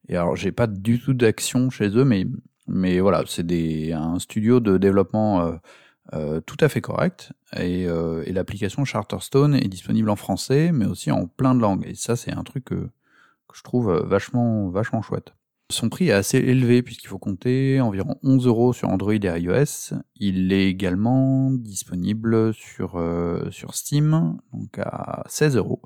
[0.09, 2.27] Et alors j'ai pas du tout d'action chez eux, mais
[2.69, 5.57] mais voilà, c'est des un studio de développement euh,
[6.15, 7.33] euh, tout à fait correct.
[7.59, 7.87] Et,
[8.33, 11.85] l'application Charterstone est disponible en français, mais aussi en plein de langues.
[11.87, 15.35] Et ça, c'est un truc que, que je trouve vachement vachement chouette.
[15.71, 19.95] Son prix est assez élevé puisqu'il faut compter environ 11 euros sur Android et iOS.
[20.17, 25.81] Il est également disponible sur, euh, Steam, donc à 16 euros,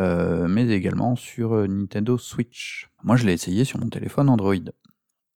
[0.00, 2.90] euh, mais également sur euh, Nintendo Switch.
[3.02, 4.54] Moi, je l'ai essayé sur mon téléphone Android.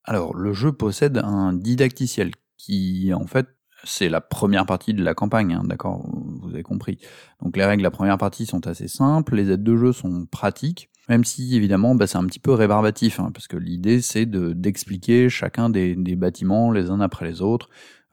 [0.05, 3.47] Alors, le jeu possède un didacticiel qui, en fait,
[3.85, 6.05] c'est la première partie de la campagne, hein, d'accord,
[6.43, 6.99] vous avez compris.
[7.41, 10.27] Donc les règles de la première partie sont assez simples, les aides de jeu sont
[10.27, 14.27] pratiques, même si évidemment bah, c'est un petit peu rébarbatif, hein, parce que l'idée c'est
[14.27, 17.69] de d'expliquer chacun des, bâtiments les uns après les autres,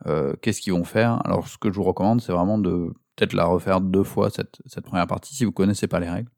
[0.08, 3.34] Euh, Qu'est-ce qu'ils vont faire Alors, ce que je vous recommande, c'est vraiment de peut-être
[3.34, 6.30] la refaire deux fois cette, première partie si vous connaissez pas les règles.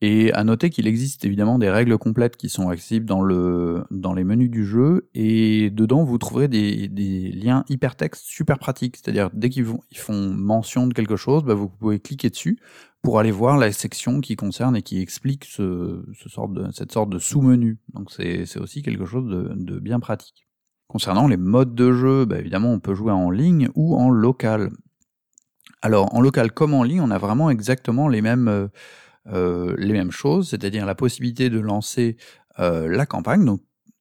[0.00, 4.14] Et à noter qu'il existe évidemment des règles complètes qui sont accessibles dans, le, dans
[4.14, 6.88] les menus du jeu, et dedans vous trouverez des,
[7.34, 8.96] liens hypertextes super pratiques.
[8.96, 12.60] C'est-à-dire dès qu'ils ils font mention de quelque chose, bah, vous pouvez cliquer dessus
[13.02, 16.04] pour aller voir la section qui concerne et qui explique ce,
[16.72, 17.78] cette sorte de sous-menu.
[17.94, 20.46] Donc c'est aussi quelque chose de, bien pratique.
[20.88, 24.70] Concernant les modes de jeu, bah, évidemment on peut jouer en ligne ou en local.
[25.82, 28.48] Alors en local comme en ligne, on a vraiment exactement les mêmes...
[28.48, 28.68] euh,
[29.32, 32.16] euh, les mêmes choses, c'est-à-dire la possibilité de lancer
[32.60, 33.44] euh, la campagne,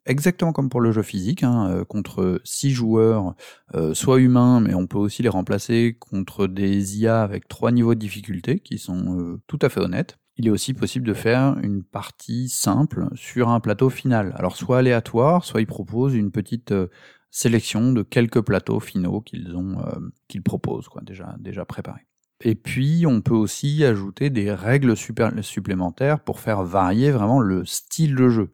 [0.07, 3.35] exactement comme pour le jeu physique, hein, euh, contre six joueurs,
[3.75, 7.93] euh, soit humains, mais on peut aussi les remplacer contre des IA avec trois niveaux
[7.93, 10.17] de difficulté qui sont euh, tout à fait honnêtes.
[10.37, 14.33] Il est aussi possible de faire une partie simple sur un plateau final.
[14.37, 16.87] Alors soit aléatoire, soit ils proposent une petite euh,
[17.31, 22.05] sélection de quelques plateaux finaux qu'ils ont, euh, qu'ils proposent, quoi, déjà, déjà préparés.
[22.41, 27.65] Et puis, on peut aussi ajouter des règles super- supplémentaires pour faire varier vraiment le
[27.65, 28.49] style de jeu.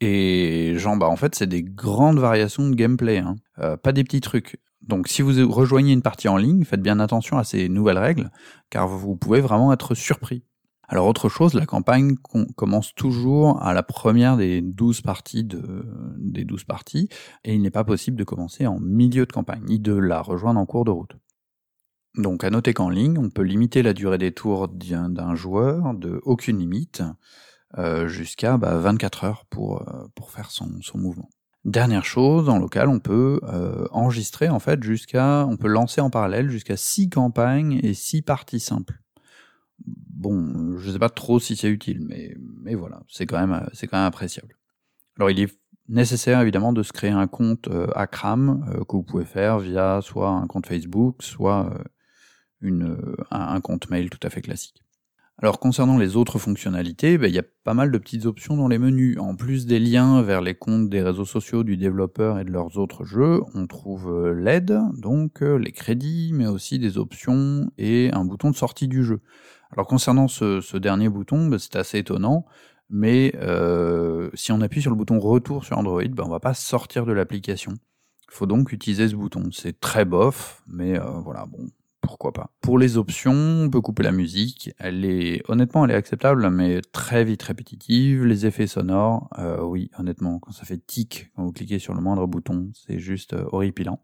[0.00, 3.36] Et genre, bah, en fait, c'est des grandes variations de gameplay, hein.
[3.58, 4.58] Euh, pas des petits trucs.
[4.80, 8.30] Donc, si vous rejoignez une partie en ligne, faites bien attention à ces nouvelles règles,
[8.70, 10.42] car vous pouvez vraiment être surpris.
[10.88, 15.84] Alors, autre chose, la campagne com- commence toujours à la première des 12 parties de,
[16.18, 17.08] des 12 parties,
[17.44, 20.58] et il n'est pas possible de commencer en milieu de campagne, ni de la rejoindre
[20.58, 21.16] en cours de route.
[22.16, 26.20] Donc à noter qu'en ligne, on peut limiter la durée des tours d'un joueur de
[26.24, 27.02] aucune limite
[28.06, 31.28] jusqu'à bah, 24 heures pour, euh, pour faire son, son mouvement.
[31.64, 36.08] Dernière chose, en local, on peut euh, enregistrer en fait jusqu'à, on peut lancer en
[36.08, 39.02] parallèle jusqu'à 6 campagnes et 6 parties simples.
[39.84, 43.86] Bon, je sais pas trop si c'est utile, mais, mais voilà, c'est quand même, c'est
[43.86, 44.56] quand même appréciable.
[45.16, 45.54] Alors il est
[45.88, 50.00] nécessaire évidemment de se créer un compte euh, Acram euh, que vous pouvez faire via
[50.02, 51.84] soit un compte Facebook, soit euh,
[52.62, 54.82] une, euh, un, un compte mail tout à fait classique.
[55.42, 58.68] Alors concernant les autres fonctionnalités, ben, il y a pas mal de petites options dans
[58.68, 59.16] les menus.
[59.18, 62.76] En plus des liens vers les comptes des réseaux sociaux du développeur et de leurs
[62.76, 68.10] autres jeux, on trouve euh, l'aide, donc euh, les crédits, mais aussi des options et
[68.12, 69.22] un bouton de sortie du jeu.
[69.72, 72.44] Alors concernant ce, dernier bouton, ben, c'est assez étonnant,
[72.90, 76.52] mais euh, si on appuie sur le bouton retour sur Android, ben, on va pas
[76.52, 77.72] sortir de l'application.
[78.28, 79.44] Il faut donc utiliser ce bouton.
[79.52, 81.66] C'est très bof, mais voilà, bon,
[82.00, 82.50] pourquoi pas.
[82.60, 84.70] Pour les options, on peut couper la musique.
[84.78, 88.24] Elle est, honnêtement, elle est acceptable, mais très vite répétitive.
[88.24, 92.00] Les effets sonores, euh, oui, honnêtement, quand ça fait tic, quand vous cliquez sur le
[92.00, 94.00] moindre bouton, c'est juste euh, horripilant.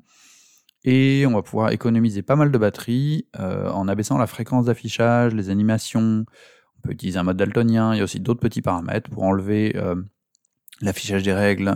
[0.84, 5.34] Et on va pouvoir économiser pas mal de batterie euh, en abaissant la fréquence d'affichage,
[5.34, 6.26] les animations.
[6.78, 7.94] On peut utiliser un mode daltonien.
[7.94, 9.74] Il y a aussi d'autres petits paramètres pour enlever
[10.82, 11.74] l'affichage des règles,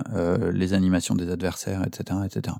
[0.52, 2.54] les animations des adversaires, etc., etc.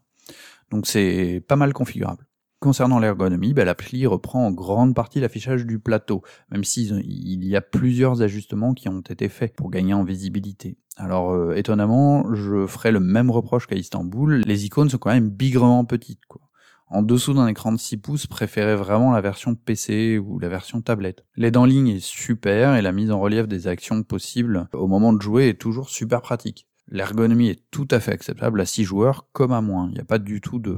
[0.70, 2.26] Donc c'est pas mal configurable.
[2.60, 6.20] Concernant l'ergonomie, bah, l'appli reprend en grande partie l'affichage du plateau,
[6.50, 10.76] même s'il y a plusieurs ajustements qui ont été faits pour gagner en visibilité.
[10.98, 15.30] Alors euh, étonnamment, je ferai le même reproche qu'à Istanbul, les icônes sont quand même
[15.30, 16.26] bigrement petites.
[16.28, 16.42] Quoi.
[16.88, 20.82] En dessous d'un écran de 6 pouces, préférez vraiment la version PC ou la version
[20.82, 21.24] tablette.
[21.36, 25.14] L'aide en ligne est super et la mise en relief des actions possibles au moment
[25.14, 26.66] de jouer est toujours super pratique.
[26.88, 29.86] L'ergonomie est tout à fait acceptable à 6 joueurs comme à moins.
[29.88, 30.76] Il n'y a pas du tout de,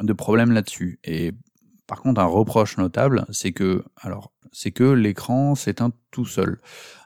[0.00, 0.98] de problème là-dessus.
[1.04, 1.32] Et
[1.86, 6.60] par contre, un reproche notable, c'est que, alors, c'est que l'écran s'éteint tout seul.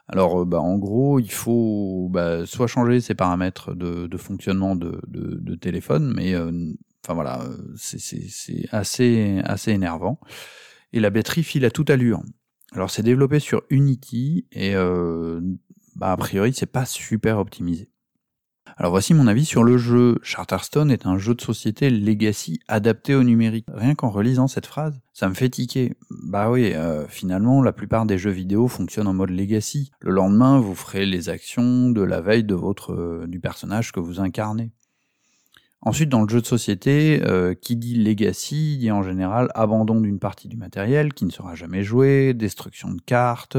[0.07, 5.55] Alors, euh, bah, en gros, il faut bah, soit changer ses paramètres de, fonctionnement de,
[5.55, 6.51] téléphone, mais euh,
[7.03, 10.19] enfin voilà, euh, c'est assez, assez énervant.
[10.93, 12.21] Et la batterie file à toute allure.
[12.73, 15.41] Alors, c'est développé sur Unity et euh,
[15.95, 17.89] bah, a priori, c'est pas super optimisé.
[18.79, 20.19] Alors voici mon avis sur le jeu.
[20.21, 23.65] Charterstone est un jeu de société legacy adapté au numérique.
[23.73, 25.95] Rien qu'en relisant cette phrase, ça me fait tiquer.
[26.11, 29.89] Bah oui, euh, finalement, la plupart des jeux vidéo fonctionnent en mode legacy.
[29.99, 33.99] Le lendemain, vous ferez les actions de la veille de votre euh, du personnage que
[33.99, 34.71] vous incarnez.
[35.81, 40.19] Ensuite, dans le jeu de société, euh, qui dit legacy dit en général abandon d'une
[40.19, 43.57] partie du matériel qui ne sera jamais joué, destruction de cartes,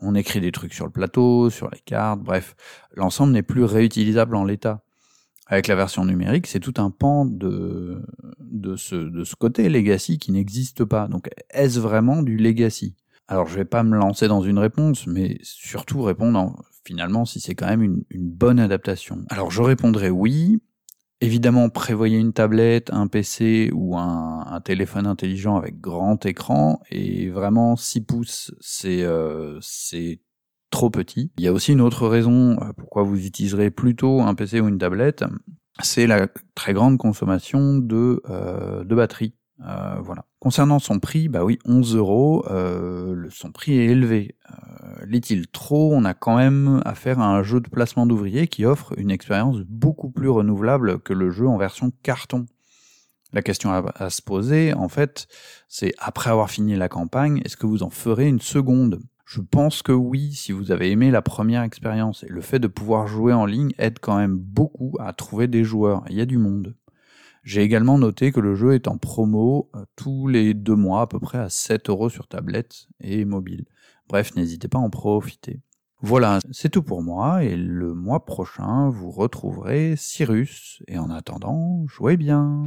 [0.00, 2.56] on écrit des trucs sur le plateau, sur les cartes, bref,
[2.94, 4.82] l'ensemble n'est plus réutilisable en l'état.
[5.46, 8.02] Avec la version numérique, c'est tout un pan de,
[8.76, 11.08] ce, côté legacy qui n'existe pas.
[11.08, 12.94] Donc, est-ce vraiment du legacy?
[13.28, 17.38] Alors, je vais pas me lancer dans une réponse, mais surtout répondre en- finalement si
[17.38, 19.24] c'est quand même une bonne adaptation.
[19.28, 20.58] Alors, je répondrai oui.
[21.22, 26.82] Évidemment, prévoyez une tablette, un PC ou un, téléphone intelligent avec grand écran.
[26.90, 29.60] Et vraiment, 6 pouces, c'est euh,
[30.70, 31.30] trop petit.
[31.38, 34.66] Il y a aussi une autre raison euh, pourquoi vous utiliserez plutôt un PC ou
[34.66, 35.24] une tablette.
[35.80, 39.36] c'est la très grande consommation de, euh, de batterie.
[39.66, 40.02] Euh.
[40.40, 44.36] Concernant son prix, bah oui, 11 euros, euh, son prix est élevé.
[44.50, 45.92] Euh, L'est-il trop?
[45.94, 49.58] On a quand même affaire à un jeu de placement d'ouvriers qui offre une expérience
[49.68, 52.46] beaucoup plus renouvelable que le jeu en version carton.
[53.32, 55.26] La question à se poser, en fait,
[55.66, 59.00] c'est après avoir fini la campagne, est-ce que vous en ferez une seconde?
[59.24, 62.24] Je pense que oui, si vous avez aimé la première expérience.
[62.24, 65.64] Et le fait de pouvoir jouer en ligne aide quand même beaucoup à trouver des
[65.64, 66.04] joueurs.
[66.10, 66.74] Il y a du monde.
[67.42, 71.06] J'ai également noté que le jeu est en promo euh, tous les deux mois à
[71.08, 73.64] peu près à 7 euros sur tablette et mobile.
[74.08, 75.60] Bref, n'hésitez pas à en profiter.
[76.00, 81.84] Voilà, c'est tout pour moi et le mois prochain vous retrouverez Cyrus et en attendant,
[81.86, 82.64] jouez bien.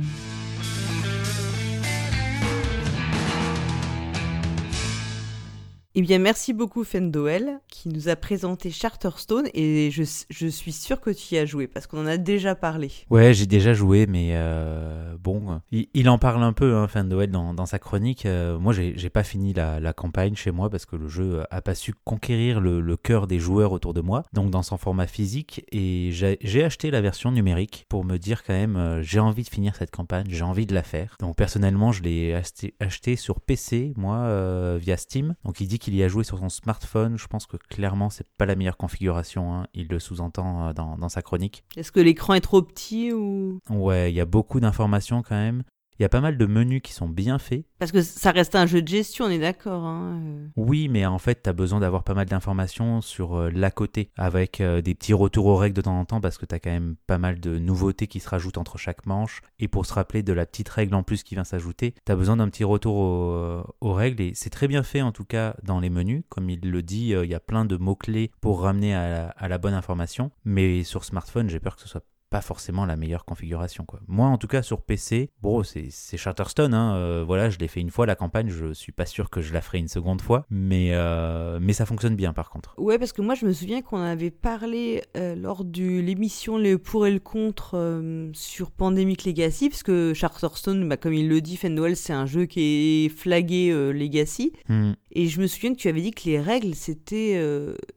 [5.97, 11.09] Eh bien, merci beaucoup Fendoel qui nous a présenté Charterstone et je, suis sûr que
[11.09, 12.91] tu y as joué parce qu'on en a déjà parlé.
[13.09, 17.65] Ouais, j'ai déjà joué, mais euh, bon, il, en parle un peu, hein, Fendoel, dans,
[17.65, 18.25] sa chronique.
[18.25, 21.75] Euh, moi, j'ai pas fini la, campagne chez moi parce que le jeu a pas
[21.75, 25.63] su conquérir le, cœur des joueurs autour de moi, donc dans son format physique.
[25.71, 29.49] Et j'ai acheté la version numérique pour me dire quand même, euh, j'ai envie de
[29.49, 31.15] finir cette campagne, j'ai envie de la faire.
[31.21, 35.35] Donc personnellement, je l'ai acheté, acheté, sur PC, moi, euh, via Steam.
[35.45, 37.15] Donc il dit qu'il y a joué sur son smartphone.
[37.15, 39.53] Je pense que clairement, c'est pas la meilleure configuration.
[39.53, 39.67] Hein.
[39.75, 41.63] Il le sous-entend dans, dans, sa chronique.
[41.77, 43.59] Est-ce que l'écran est trop petit ou?
[43.69, 45.63] Ouais, il y a beaucoup d'informations quand même.
[45.97, 47.65] Il y a pas mal de menus qui sont bien faits.
[47.79, 49.85] Parce que ça reste un jeu de gestion, on est d'accord.
[49.85, 53.71] Hein oui, mais en fait, tu as besoin d'avoir pas mal d'informations sur euh, l'à
[53.71, 56.53] côté, avec euh, des petits retours aux règles de temps en temps, parce que tu
[56.53, 59.41] as quand même pas mal de nouveautés qui se rajoutent entre chaque manche.
[59.59, 62.15] Et pour se rappeler de la petite règle en plus qui vient s'ajouter, tu as
[62.15, 64.21] besoin d'un petit retour aux, aux, règles.
[64.21, 66.23] Et c'est très bien fait, en tout cas, dans les menus.
[66.27, 69.47] Comme il le dit, il y a plein de mots-clés pour ramener à la, à
[69.47, 70.31] la bonne information.
[70.43, 72.03] Mais sur smartphone, j'ai peur que ce soit
[72.35, 73.85] pas forcément la meilleure configuration.
[73.85, 74.01] Quoi.
[74.09, 76.73] Moi, en tout cas, sur PC, bon, c'est Charterstone.
[76.73, 78.49] Hein, euh, voilà, je l'ai fait une fois la campagne.
[78.49, 81.85] Je suis pas sûr que je la ferai une seconde fois, mais euh, mais ça
[81.85, 82.75] fonctionne bien par contre.
[82.77, 86.77] Ouais, parce que moi, je me souviens qu'on avait parlé euh, lors de l'émission Les
[86.77, 88.01] pour et le contre
[88.33, 92.47] sur Pandemic Legacy, parce que Charterstone, bah, comme il le dit, Fenwell, c'est un jeu
[92.47, 94.51] qui est flagué Legacy.
[94.67, 94.91] Hmm.
[95.15, 97.41] Et je me souviens que tu avais dit que les règles c'était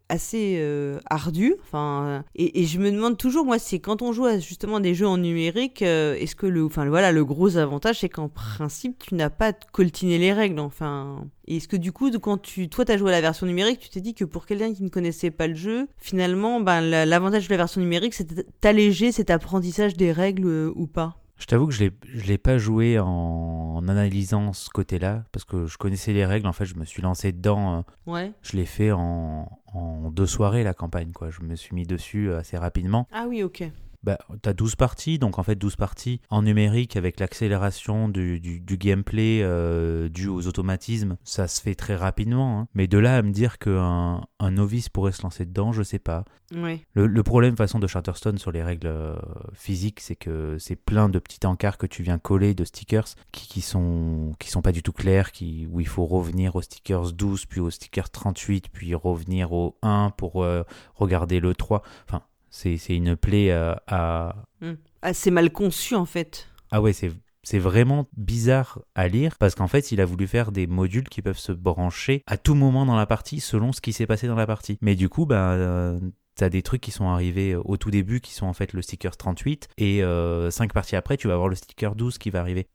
[0.08, 0.62] assez
[1.10, 1.54] ardu.
[1.62, 4.94] Enfin, et, et je me demande toujours, moi, c'est quand on joue à justement des
[4.94, 8.98] jeux en numérique, euh, est-ce que le, enfin voilà, le gros avantage c'est qu'en principe
[8.98, 10.60] tu n'as pas coltiner les règles.
[10.60, 13.88] Enfin, est-ce que du coup, quand tu, toi, t'as joué à la version numérique, tu
[13.88, 17.50] t'es dit que pour quelqu'un qui ne connaissait pas le jeu, finalement, ben, l'avantage de
[17.50, 18.28] la version numérique, c'est
[18.62, 21.16] d'alléger cet apprentissage des règles euh, ou pas?
[21.38, 25.66] Je t'avoue que je ne l'ai pas joué en, en analysant ce côté-là, parce que
[25.66, 27.78] je connaissais les règles, en fait, je me suis lancé dedans.
[27.78, 28.32] Euh, ouais.
[28.42, 31.30] Je l'ai fait en, en, deux soirées, la campagne, quoi.
[31.30, 33.06] Je me suis mis dessus assez rapidement.
[33.12, 33.70] Ah oui, ok
[34.02, 38.40] bah, tu as 12 parties, donc en fait 12 parties en numérique avec l'accélération du,
[38.40, 42.60] du, du, gameplay euh, dû aux automatismes, ça se fait très rapidement.
[42.60, 42.68] Hein.
[42.74, 45.98] Mais de là à me dire qu'un un novice pourrait se lancer dedans, je sais
[45.98, 46.24] pas.
[46.54, 46.80] Ouais.
[46.94, 49.16] Le, le, problème façon de Charterstone sur les règles euh,
[49.52, 53.48] physiques, c'est que c'est plein de petits encarts que tu viens coller de stickers qui,
[53.48, 57.12] qui, sont, qui sont pas du tout clairs, qui, où il faut revenir aux stickers
[57.12, 60.62] 12, puis aux stickers 38, puis revenir au 1 pour euh,
[60.94, 61.82] regarder le 3.
[62.08, 64.36] Enfin, c'est une plaie euh, à...
[64.60, 64.72] Mmh.
[65.02, 66.48] Assez mal conçu en fait.
[66.70, 67.12] Ah ouais, c'est...
[67.44, 71.22] C'est vraiment bizarre à lire parce qu'en fait, il a voulu faire des modules qui
[71.22, 74.34] peuvent se brancher à tout moment dans la partie selon ce qui s'est passé dans
[74.34, 74.76] la partie.
[74.82, 75.98] Mais du coup, bah, euh,
[76.34, 79.16] t'as des trucs qui sont arrivés au tout début qui sont en fait le sticker
[79.16, 82.66] 38 et euh, 5 parties après, tu vas avoir le sticker 12 qui va arriver.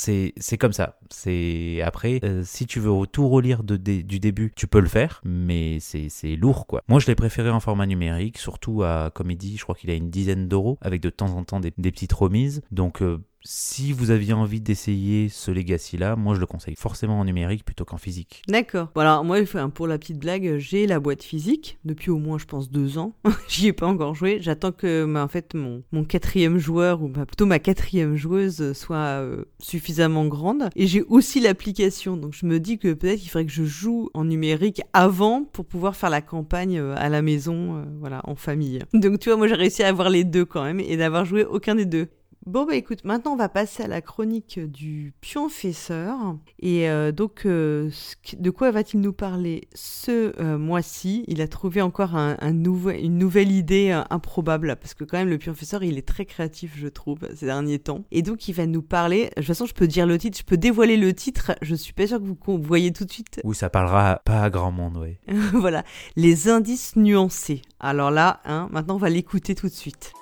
[0.00, 0.98] C'est comme ça.
[1.10, 5.78] C'est après, euh, si tu veux tout relire du début, tu peux le faire, mais
[5.80, 6.82] c'est lourd quoi.
[6.88, 10.10] Moi, je l'ai préféré en format numérique, surtout à, dit, je crois qu'il a une
[10.10, 12.62] dizaine d'euros, avec de temps en temps des, des petites remises.
[12.70, 17.24] Donc, euh, si vous aviez envie d'essayer ce Legacy-là, moi je le conseille forcément en
[17.24, 18.42] numérique plutôt qu'en physique.
[18.48, 18.88] D'accord.
[18.96, 19.38] Alors moi,
[19.74, 23.14] pour la petite blague, j'ai la boîte physique depuis au moins, je pense, deux ans.
[23.48, 24.38] J'y ai pas encore joué.
[24.40, 29.44] J'attends que, en fait, mon, mon quatrième joueur ou plutôt ma quatrième joueuse soit euh,
[29.58, 30.68] suffisamment grande.
[30.76, 34.10] Et j'ai aussi l'application, donc je me dis que peut-être il faudrait que je joue
[34.14, 38.34] en numérique avant pour pouvoir faire la campagne euh, à la maison, euh, voilà, en
[38.34, 38.80] famille.
[38.92, 41.44] Donc tu vois, moi j'ai réussi à avoir les deux quand même et d'avoir joué
[41.44, 42.08] aucun des deux.
[42.46, 46.16] Bon bah écoute, maintenant on va passer à la chronique du pionfesseur.
[46.58, 47.90] Et euh, donc, euh,
[48.38, 51.24] de quoi va-t-il nous parler ce euh, mois-ci?
[51.28, 55.28] Il a trouvé encore un, un nouveau, une nouvelle idée improbable, parce que quand même
[55.28, 58.04] le pionfesseur il est très créatif je trouve ces derniers temps.
[58.10, 60.44] Et donc il va nous parler, de toute façon je peux dire le titre, je
[60.44, 63.42] peux dévoiler le titre, je suis pas sûr que vous, vous voyez tout de suite.
[63.44, 65.18] Oui, ça parlera pas à grand monde, oui.
[65.52, 65.84] voilà,
[66.16, 67.60] les indices nuancés.
[67.80, 70.14] Alors là, hein, maintenant on va l'écouter tout de suite.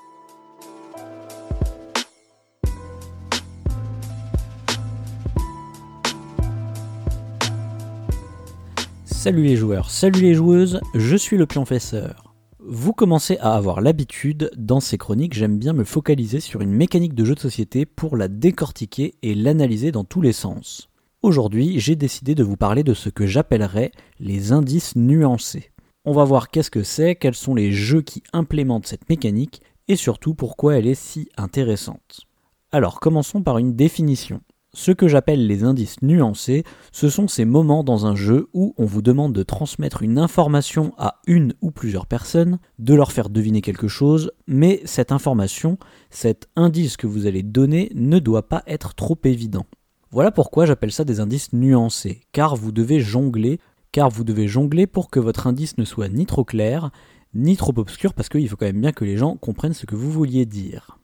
[9.18, 12.36] Salut les joueurs, salut les joueuses, je suis le pionfesseur.
[12.60, 17.16] Vous commencez à avoir l'habitude, dans ces chroniques, j'aime bien me focaliser sur une mécanique
[17.16, 20.88] de jeu de société pour la décortiquer et l'analyser dans tous les sens.
[21.20, 23.90] Aujourd'hui, j'ai décidé de vous parler de ce que j'appellerais
[24.20, 25.72] les indices nuancés.
[26.04, 29.96] On va voir qu'est-ce que c'est, quels sont les jeux qui implémentent cette mécanique et
[29.96, 32.20] surtout pourquoi elle est si intéressante.
[32.70, 34.42] Alors commençons par une définition.
[34.74, 36.62] Ce que j'appelle les indices nuancés,
[36.92, 40.92] ce sont ces moments dans un jeu où on vous demande de transmettre une information
[40.98, 45.78] à une ou plusieurs personnes, de leur faire deviner quelque chose, mais cette information,
[46.10, 49.64] cet indice que vous allez donner ne doit pas être trop évident.
[50.10, 53.60] Voilà pourquoi j'appelle ça des indices nuancés, car vous devez jongler,
[53.90, 56.90] car vous devez jongler pour que votre indice ne soit ni trop clair,
[57.32, 59.96] ni trop obscur, parce qu'il faut quand même bien que les gens comprennent ce que
[59.96, 60.98] vous vouliez dire.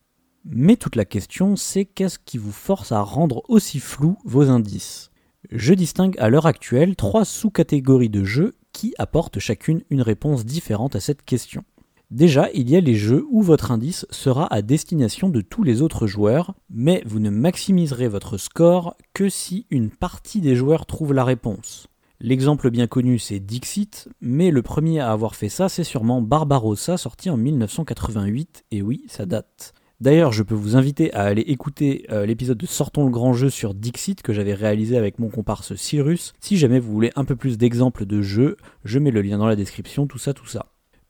[0.45, 5.11] Mais toute la question, c'est qu'est-ce qui vous force à rendre aussi flou vos indices?
[5.51, 10.97] Je distingue à l'heure actuelle trois sous-catégories de jeux qui apportent chacune une réponse différente
[10.97, 11.65] à cette question.
[12.11, 15.81] Déjà, il y a les jeux où votre indice sera à destination de tous les
[15.81, 21.15] autres joueurs, mais vous ne maximiserez votre score que si une partie des joueurs trouve
[21.15, 21.89] la réponse.
[22.21, 26.97] L'exemple bien connu c'est Dixit, mais le premier à avoir fait ça c'est sûrement Barbarossa
[26.97, 29.75] sorti en 1988, et oui, ça date.
[30.01, 33.49] D'ailleurs, je peux vous inviter à aller écouter euh, l'épisode de Sortons le grand jeu
[33.49, 36.33] sur Dixit que j'avais réalisé avec mon comparse Cyrus.
[36.41, 39.47] Si jamais vous voulez un peu plus d'exemples de jeux, je mets le lien dans
[39.47, 40.67] la description, tout ça, tout ça.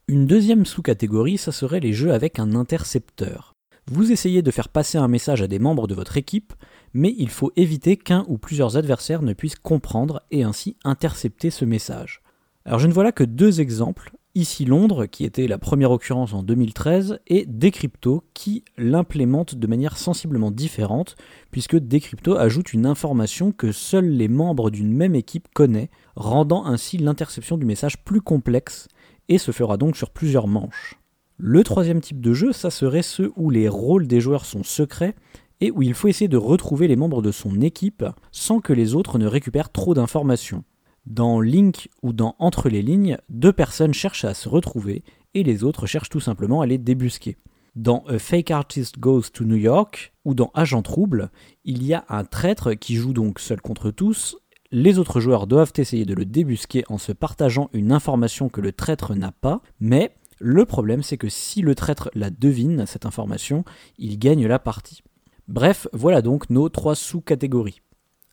[0.07, 3.53] Une deuxième sous-catégorie, ça serait les jeux avec un intercepteur.
[3.91, 6.53] Vous essayez de faire passer un message à des membres de votre équipe,
[6.93, 11.65] mais il faut éviter qu'un ou plusieurs adversaires ne puissent comprendre et ainsi intercepter ce
[11.65, 12.21] message.
[12.65, 16.33] Alors je ne vois là que deux exemples, Ici Londres, qui était la première occurrence
[16.33, 21.15] en 2013, et Decrypto, qui l'implémente de manière sensiblement différente,
[21.51, 26.97] puisque Decrypto ajoute une information que seuls les membres d'une même équipe connaissent, rendant ainsi
[26.97, 28.89] l'interception du message plus complexe,
[29.29, 30.99] et se fera donc sur plusieurs manches.
[31.37, 35.15] Le troisième type de jeu, ça serait ceux où les rôles des joueurs sont secrets,
[35.61, 38.95] et où il faut essayer de retrouver les membres de son équipe sans que les
[38.95, 40.65] autres ne récupèrent trop d'informations.
[41.05, 45.03] Dans Link ou dans Entre les lignes, deux personnes cherchent à se retrouver
[45.35, 47.37] et les autres cherchent tout simplement à les débusquer.
[47.75, 51.29] Dans A Fake Artist Goes to New York ou dans Agent Trouble,
[51.63, 54.37] il y a un traître qui joue donc seul contre tous.
[54.71, 58.71] Les autres joueurs doivent essayer de le débusquer en se partageant une information que le
[58.71, 63.63] traître n'a pas, mais le problème c'est que si le traître la devine, cette information,
[63.99, 65.03] il gagne la partie.
[65.47, 67.81] Bref, voilà donc nos trois sous-catégories.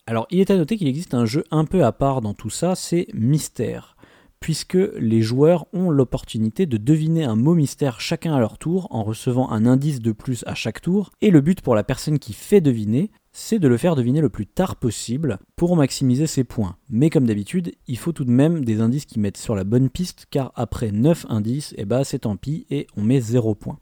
[0.05, 2.49] Alors, il est à noter qu'il existe un jeu un peu à part dans tout
[2.49, 3.95] ça, c'est Mystère,
[4.41, 9.03] puisque les joueurs ont l'opportunité de deviner un mot mystère chacun à leur tour en
[9.03, 12.33] recevant un indice de plus à chaque tour, et le but pour la personne qui
[12.33, 16.75] fait deviner, c'est de le faire deviner le plus tard possible pour maximiser ses points.
[16.89, 19.89] Mais comme d'habitude, il faut tout de même des indices qui mettent sur la bonne
[19.89, 23.79] piste, car après 9 indices, eh ben c'est tant pis et on met 0 points.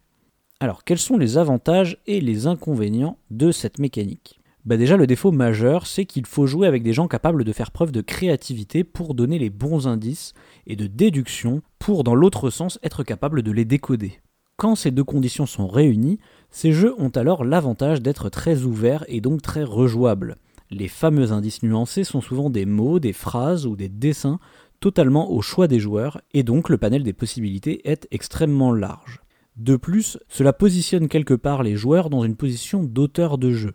[0.60, 4.41] Alors, quels sont les avantages et les inconvénients de cette mécanique?
[4.66, 7.72] Bah déjà le défaut majeur, c'est qu'il faut jouer avec des gens capables de faire
[7.72, 10.34] preuve de créativité pour donner les bons indices
[10.68, 14.20] et de déduction pour dans l'autre sens être capable de les décoder.
[14.58, 16.20] Quand ces deux conditions sont réunies,
[16.52, 20.36] ces jeux ont alors l'avantage d'être très ouverts et donc très rejouables.
[20.70, 24.40] Les fameux indices nuancés sont souvent des mots, des phrases ou des dessins
[24.80, 29.22] totalement au choix des joueurs et donc le panel des possibilités est extrêmement large.
[29.58, 33.74] De plus, cela positionne quelque part les joueurs dans une position d'auteur de jeu.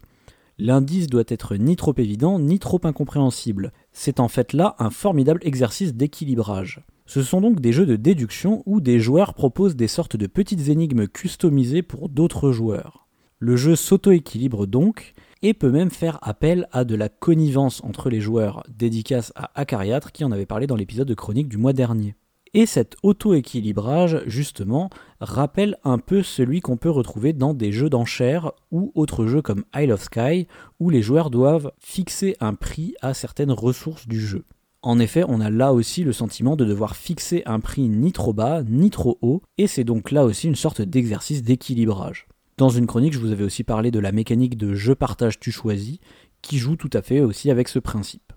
[0.59, 3.73] L'indice doit être ni trop évident ni trop incompréhensible.
[3.93, 6.83] C'est en fait là un formidable exercice d'équilibrage.
[7.05, 10.69] Ce sont donc des jeux de déduction où des joueurs proposent des sortes de petites
[10.69, 13.07] énigmes customisées pour d'autres joueurs.
[13.39, 18.23] Le jeu s'auto-équilibre donc et peut même faire appel à de la connivence entre les
[18.23, 22.17] joueurs, dédicace à Acariatre qui en avait parlé dans l'épisode de chronique du mois dernier.
[22.57, 24.89] Et cet auto-équilibrage, justement,
[25.21, 29.67] rappelle un peu celui qu'on peut retrouver dans des jeux d'enchères ou autres jeux comme
[29.75, 30.49] Isle of Sky,
[30.81, 34.47] où les joueurs doivent fixer un prix à certaines ressources du jeu.
[34.81, 38.33] En effet, on a là aussi le sentiment de devoir fixer un prix ni trop
[38.33, 42.27] bas, ni trop haut, et c'est donc là aussi une sorte d'exercice d'équilibrage.
[42.57, 45.53] Dans une chronique, je vous avais aussi parlé de la mécanique de jeu partage tu
[45.53, 45.99] choisis,
[46.41, 48.33] qui joue tout à fait aussi avec ce principe.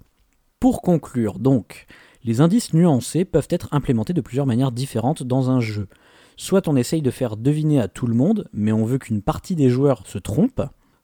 [0.59, 1.85] Pour conclure, donc,
[2.23, 5.87] les indices nuancés peuvent être implémentés de plusieurs manières différentes dans un jeu.
[6.37, 9.55] Soit on essaye de faire deviner à tout le monde, mais on veut qu'une partie
[9.55, 10.61] des joueurs se trompe,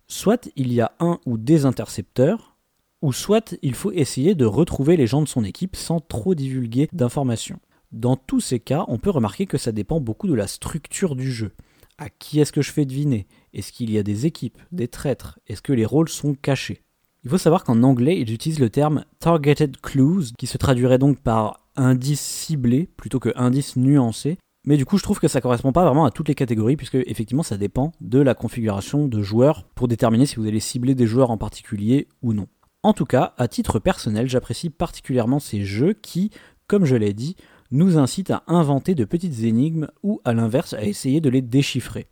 [0.07, 2.55] soit il y a un ou des intercepteurs,
[3.01, 6.87] ou soit il faut essayer de retrouver les gens de son équipe sans trop divulguer
[6.93, 7.59] d'informations.
[7.91, 11.31] Dans tous ces cas, on peut remarquer que ça dépend beaucoup de la structure du
[11.31, 11.51] jeu.
[11.97, 13.27] À qui est-ce que je fais deviner?
[13.53, 15.39] Est-ce qu'il y a des équipes, des traîtres?
[15.47, 16.84] Est-ce que les rôles sont cachés?
[17.25, 21.19] Il faut savoir qu'en anglais, ils utilisent le terme targeted clues, qui se traduirait donc
[21.19, 24.37] par indice ciblé plutôt que indice nuancé.
[24.67, 26.95] Mais du coup, je trouve que ça correspond pas vraiment à toutes les catégories, puisque
[26.95, 31.07] effectivement, ça dépend de la configuration de joueurs pour déterminer si vous allez cibler des
[31.07, 32.47] joueurs en particulier ou non.
[32.83, 36.29] En tout cas, à titre personnel, j'apprécie particulièrement ces jeux qui,
[36.67, 37.35] comme je l'ai dit,
[37.71, 42.05] nous incitent à inventer de petites énigmes ou à l'inverse à essayer de les déchiffrer.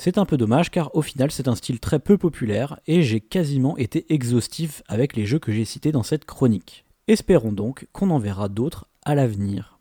[0.00, 3.18] C'est un peu dommage car au final c'est un style très peu populaire et j'ai
[3.18, 6.84] quasiment été exhaustif avec les jeux que j'ai cités dans cette chronique.
[7.08, 9.80] Espérons donc qu'on en verra d'autres à l'avenir.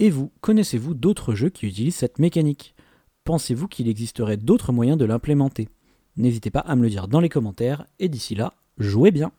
[0.00, 2.74] Et vous, connaissez-vous d'autres jeux qui utilisent cette mécanique?
[3.22, 5.68] Pensez-vous qu'il existerait d'autres moyens de l'implémenter?
[6.16, 9.30] N'hésitez pas à me le dire dans les commentaires et d'ici là, jouez bien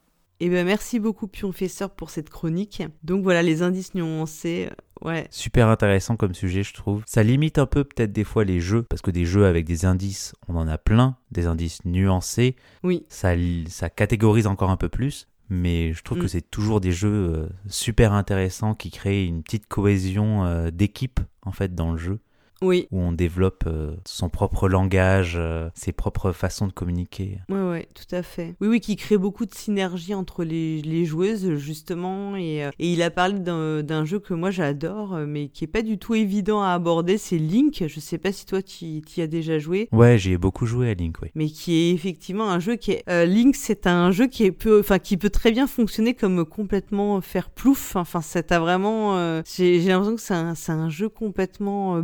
[0.43, 2.81] Eh ben merci beaucoup Pionfesseur pour cette chronique.
[3.03, 4.69] Donc voilà les indices nuancés.
[4.71, 4.75] euh,
[5.07, 5.27] Ouais.
[5.31, 7.03] Super intéressant comme sujet, je trouve.
[7.07, 9.85] Ça limite un peu peut-être des fois les jeux, parce que des jeux avec des
[9.85, 13.03] indices, on en a plein, des indices nuancés, Oui.
[13.09, 13.31] ça,
[13.67, 15.27] ça catégorise encore un peu plus.
[15.49, 16.21] Mais je trouve Mm.
[16.21, 21.19] que c'est toujours des jeux euh, super intéressants qui créent une petite cohésion euh, d'équipe
[21.41, 22.19] en fait dans le jeu,
[22.64, 22.88] Oui.
[22.91, 27.39] où on développe euh, son propre langage, euh, ses propres façons de communiquer.
[27.49, 28.55] Ouais, ouais, tout à fait.
[28.62, 32.36] Oui, oui, qui crée beaucoup de synergie entre les, les joueuses, justement.
[32.36, 35.82] Et, euh, et il a parlé d'un jeu que moi j'adore, mais qui est pas
[35.82, 37.84] du tout évident à aborder, c'est Link.
[37.88, 39.89] Je sais pas si toi tu y as déjà joué.
[39.91, 41.30] Ouais, j'ai beaucoup joué à Link, oui.
[41.36, 44.51] Mais qui est effectivement un jeu qui est euh, Link, c'est un jeu qui est
[44.51, 47.95] peu, enfin qui peut très bien fonctionner comme complètement faire plouf.
[47.95, 50.22] Enfin, ça t'a vraiment, j'ai l'impression que
[50.55, 52.01] c'est un, jeu complètement euh,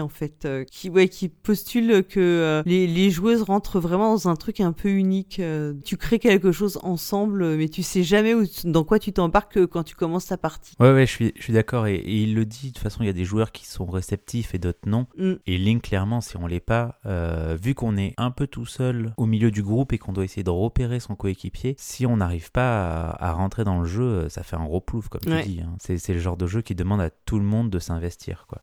[0.00, 4.28] en fait, euh, qui ouais, qui postule que euh, les, les joueuses rentrent vraiment dans
[4.28, 5.38] un truc un peu unique.
[5.40, 9.66] euh, tu crées quelque chose ensemble, mais tu sais jamais où, dans quoi tu t'embarques
[9.66, 10.74] quand tu commences ta partie.
[10.80, 11.86] Ouais, ouais, je suis, je suis d'accord.
[11.86, 13.86] Et, et il le dit, de toute façon, il y a des joueurs qui sont
[13.86, 15.06] réceptifs et d'autres non.
[15.18, 15.32] Mm.
[15.46, 19.12] Et Link, clairement, si on l'est pas, euh, vu qu'on est un peu tout seul
[19.16, 22.50] au milieu du groupe et qu'on doit essayer de repérer son coéquipier, si on n'arrive
[22.52, 25.42] pas à, à rentrer dans le jeu, ça fait un gros plouf, comme Ouais.
[25.42, 25.60] tu dis.
[25.60, 25.74] hein.
[25.80, 28.60] C'est le genre de jeu qui demande à tout le monde de s'investir, quoi.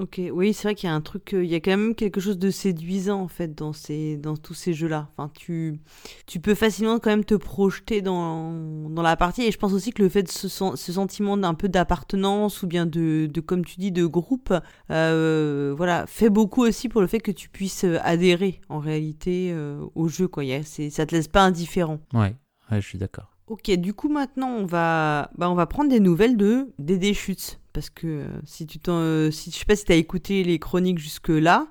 [0.00, 1.94] Ok, oui, c'est vrai qu'il y a un truc, euh, il y a quand même
[1.94, 5.10] quelque chose de séduisant en fait dans ces, dans tous ces jeux-là.
[5.12, 5.78] Enfin, tu,
[6.26, 9.42] tu peux facilement quand même te projeter dans, dans la partie.
[9.42, 12.66] Et je pense aussi que le fait de ce, ce sentiment d'un peu d'appartenance ou
[12.66, 14.54] bien de, de, comme tu dis, de groupe,
[14.90, 19.54] euh, voilà, fait beaucoup aussi pour le fait que tu puisses euh, adhérer en réalité
[19.94, 20.28] au jeu.
[20.28, 20.44] Quoi.
[20.44, 22.00] Y ça te laisse pas indifférent.
[22.14, 22.36] Ouais,
[22.70, 23.36] ouais, je suis d'accord.
[23.50, 27.58] Ok, du coup maintenant on va, bah, on va prendre des nouvelles de Dédé Schütz.
[27.72, 30.60] Parce que euh, si tu t'en, euh, si, je sais pas si t'as écouté les
[30.60, 31.66] chroniques jusque là,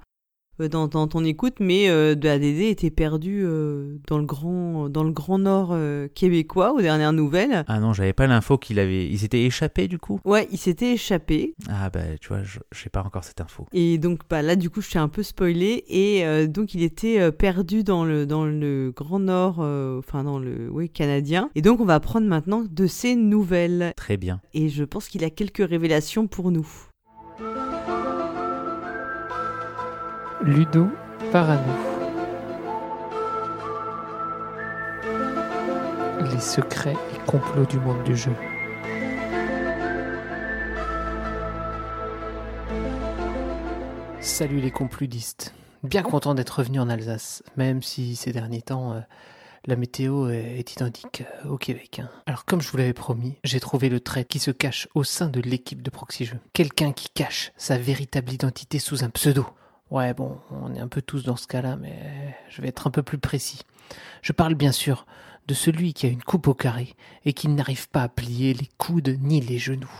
[0.67, 5.03] dans, dans ton écoute, mais euh, de Dédé était perdu euh, dans le grand, dans
[5.03, 7.63] le grand nord euh, québécois aux dernières nouvelles.
[7.67, 9.07] Ah non, j'avais pas l'info qu'il avait.
[9.07, 10.19] Il s'était échappé, du coup?
[10.25, 11.55] Ouais, il s'était échappé.
[11.69, 13.65] Ah bah, tu vois, je sais pas encore cette info.
[13.73, 15.85] Et donc bah, là, du coup, je t'ai un peu spoilé.
[15.87, 20.23] Et euh, donc, il était euh, perdu dans le, dans le Grand Nord, euh, enfin
[20.23, 21.49] dans le oui, canadien.
[21.55, 23.93] Et donc, on va prendre maintenant de ses nouvelles.
[23.95, 24.41] Très bien.
[24.53, 26.67] Et je pense qu'il a quelques révélations pour nous.
[30.41, 30.89] Ludo
[31.31, 31.73] Parano.
[36.31, 38.31] Les secrets et complots du monde du jeu.
[44.21, 45.53] Salut les compludistes.
[45.83, 48.99] Bien content d'être revenu en Alsace, même si ces derniers temps euh,
[49.65, 51.99] la météo est identique euh, au Québec.
[52.03, 52.09] hein.
[52.25, 55.27] Alors comme je vous l'avais promis, j'ai trouvé le trait qui se cache au sein
[55.27, 56.39] de l'équipe de Proxy Jeux.
[56.53, 59.45] Quelqu'un qui cache sa véritable identité sous un pseudo.
[59.91, 62.91] Ouais bon, on est un peu tous dans ce cas-là, mais je vais être un
[62.91, 63.61] peu plus précis.
[64.21, 65.07] Je parle bien sûr
[65.47, 66.93] de celui qui a une coupe au carré
[67.25, 69.91] et qui n'arrive pas à plier les coudes ni les genoux.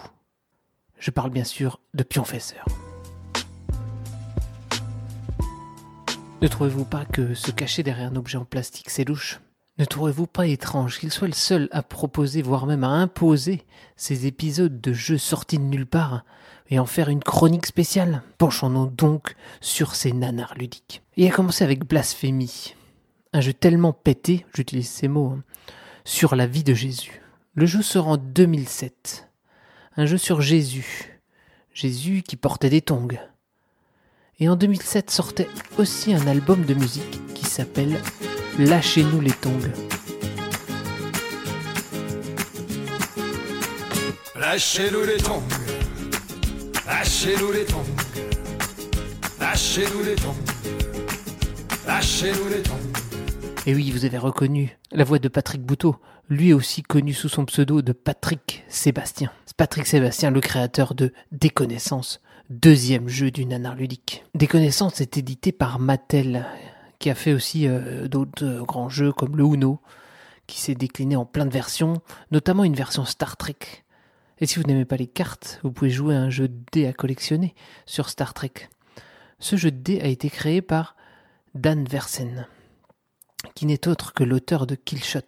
[0.99, 2.65] Je parle bien sûr de Pionfesseur.
[6.41, 9.41] Ne trouvez-vous pas que se cacher derrière un objet en plastique, c'est louche?
[9.79, 13.65] Ne trouvez-vous pas étrange qu'il soit le seul à proposer, voire même à imposer,
[13.95, 16.25] ces épisodes de jeux sortis de nulle part?
[16.70, 21.01] Et en faire une chronique spéciale Penchons-nous donc sur ces nanars ludiques.
[21.17, 22.76] Et à commencer avec Blasphémie,
[23.34, 25.43] un jeu tellement pété, j'utilise ces mots, hein,
[26.05, 27.22] sur la vie de Jésus.
[27.55, 29.30] Le jeu sort en 2007.
[29.97, 31.22] Un jeu sur Jésus.
[31.74, 33.07] Jésus qui portait des tongs.
[34.39, 35.47] Et en 2007 sortait
[35.78, 37.99] aussi un album de musique qui s'appelle
[38.57, 39.72] Lâchez-nous les tongs.
[44.36, 45.43] Lâchez-nous les tongs.
[46.89, 47.83] Lâchez-nous les tongs.
[49.39, 50.35] Lâchez-nous les tongs.
[51.85, 52.73] Lâchez-nous les tongs.
[53.67, 55.97] Et oui, vous avez reconnu la voix de Patrick Bouteau,
[56.29, 59.31] lui aussi connu sous son pseudo de Patrick Sébastien.
[59.55, 64.25] Patrick Sébastien, le créateur de Déconnaissance, deuxième jeu du nanar ludique.
[64.33, 66.47] Déconnaissance est édité par Mattel,
[66.97, 69.79] qui a fait aussi euh, d'autres euh, grands jeux comme le Uno,
[70.47, 73.83] qui s'est décliné en plein de versions, notamment une version Star Trek.
[74.39, 76.87] Et si vous n'aimez pas les cartes, vous pouvez jouer à un jeu de dés
[76.87, 78.53] à collectionner sur Star Trek.
[79.39, 80.95] Ce jeu de dés a été créé par
[81.55, 82.47] Dan Versen,
[83.55, 85.21] qui n'est autre que l'auteur de Killshot,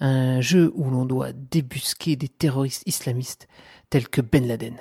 [0.00, 3.48] un jeu où l'on doit débusquer des terroristes islamistes
[3.90, 4.76] tels que Ben Laden.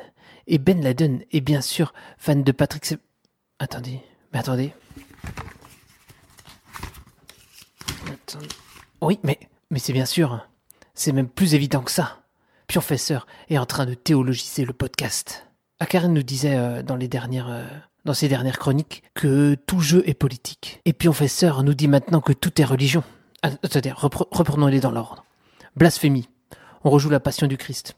[0.48, 2.86] Et Ben Laden est bien sûr fan de Patrick.
[2.86, 2.96] Se-
[3.60, 4.00] Attendez,
[4.32, 4.72] mais attendez.
[9.02, 9.40] Oui, mais
[9.78, 10.48] c'est bien sûr.
[10.94, 12.17] C'est même plus évident que ça.
[12.68, 15.48] Pionfesseur est en train de théologiser le podcast.
[15.80, 17.66] Akaren nous disait euh, dans les dernières, euh,
[18.04, 20.82] dans ses dernières chroniques que tout jeu est politique.
[20.86, 23.04] Et Pionfesseur nous dit maintenant que tout est religion.
[23.42, 25.24] Ah, Attendez, repre- reprenons-les dans l'ordre.
[25.78, 26.28] Blasphémie.
[26.84, 27.96] On rejoue la passion du Christ.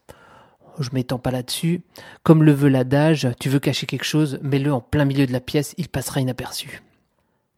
[0.79, 1.81] Je m'étends pas là-dessus.
[2.23, 5.41] Comme le veut l'adage, tu veux cacher quelque chose, mets-le en plein milieu de la
[5.41, 6.81] pièce, il passera inaperçu.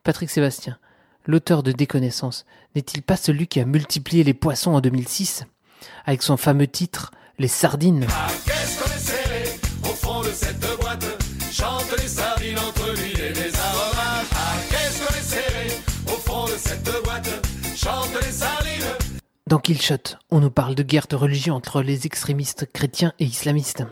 [0.03, 0.79] Patrick Sébastien,
[1.25, 2.45] l'auteur de Déconnaissance,
[2.75, 5.45] n'est-il pas celui qui a multiplié les poissons en 2006
[6.05, 9.43] avec son fameux titre Les sardines Ah, qu'est-ce qu'on est serré
[9.83, 11.05] au fond de cette boîte
[11.51, 14.27] Chante les sardines entre l'huile et les aromates.
[14.33, 15.67] Ah, qu'est-ce qu'on est serré
[16.07, 17.29] au fond de cette boîte
[17.75, 18.95] Chante les sardines
[19.47, 23.83] Dans Killshot, on nous parle de guerre de religion entre les extrémistes chrétiens et islamistes.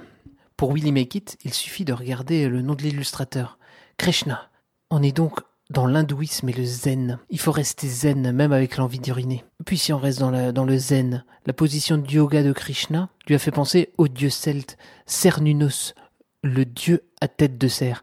[0.58, 3.58] Pour Willy Make It, il suffit de regarder le nom de l'illustrateur,
[3.98, 4.50] Krishna.
[4.90, 5.40] On est donc
[5.70, 7.20] dans l'hindouisme et le zen.
[7.30, 9.46] Il faut rester zen même avec l'envie d'uriner.
[9.66, 13.40] Puis si on reste dans, le zen, la position de yoga de Krishna lui a
[13.40, 15.94] fait penser au dieu celte Cernunnos,
[16.44, 18.02] le dieu à tête de cerf,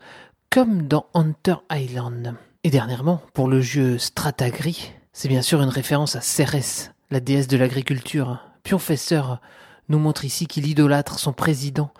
[0.50, 2.34] comme dans Hunter Island.
[2.62, 7.48] Et dernièrement, pour le jeu Stratagri, c'est bien sûr une référence à Cérès, la déesse
[7.48, 8.38] de l'agriculture.
[8.62, 9.40] Pionfesseur
[9.88, 11.90] nous montre ici qu'il idolâtre son président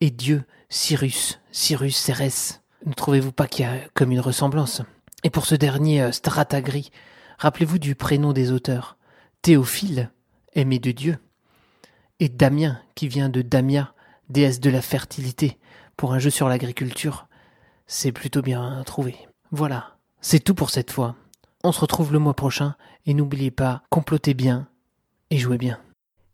[0.00, 2.60] et dieu Cyrus, Cyrus Cérès.
[2.84, 4.82] Ne trouvez-vous pas qu'il y a comme une ressemblance?
[5.26, 6.92] Et pour ce dernier euh, Stratagri,
[7.38, 8.96] rappelez-vous du prénom des auteurs.
[9.42, 10.12] Théophile,
[10.54, 11.18] aimé de Dieu,
[12.20, 13.92] et Damien, qui vient de Damia,
[14.28, 15.58] déesse de la fertilité,
[15.96, 17.26] pour un jeu sur l'agriculture.
[17.88, 19.16] C'est plutôt bien trouvé.
[19.50, 21.16] Voilà, c'est tout pour cette fois.
[21.64, 24.68] On se retrouve le mois prochain, et n'oubliez pas, complotez bien
[25.30, 25.80] et jouez bien.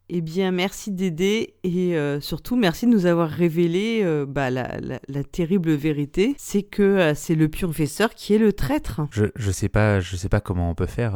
[0.09, 4.78] Eh bien, merci Dédé et euh, surtout merci de nous avoir révélé euh, bah, la,
[4.80, 9.00] la- la terrible vérité, c'est que euh, c'est le pionfesseur qui est le traître.
[9.11, 11.12] Je, je sais pas, je sais pas comment on peut faire,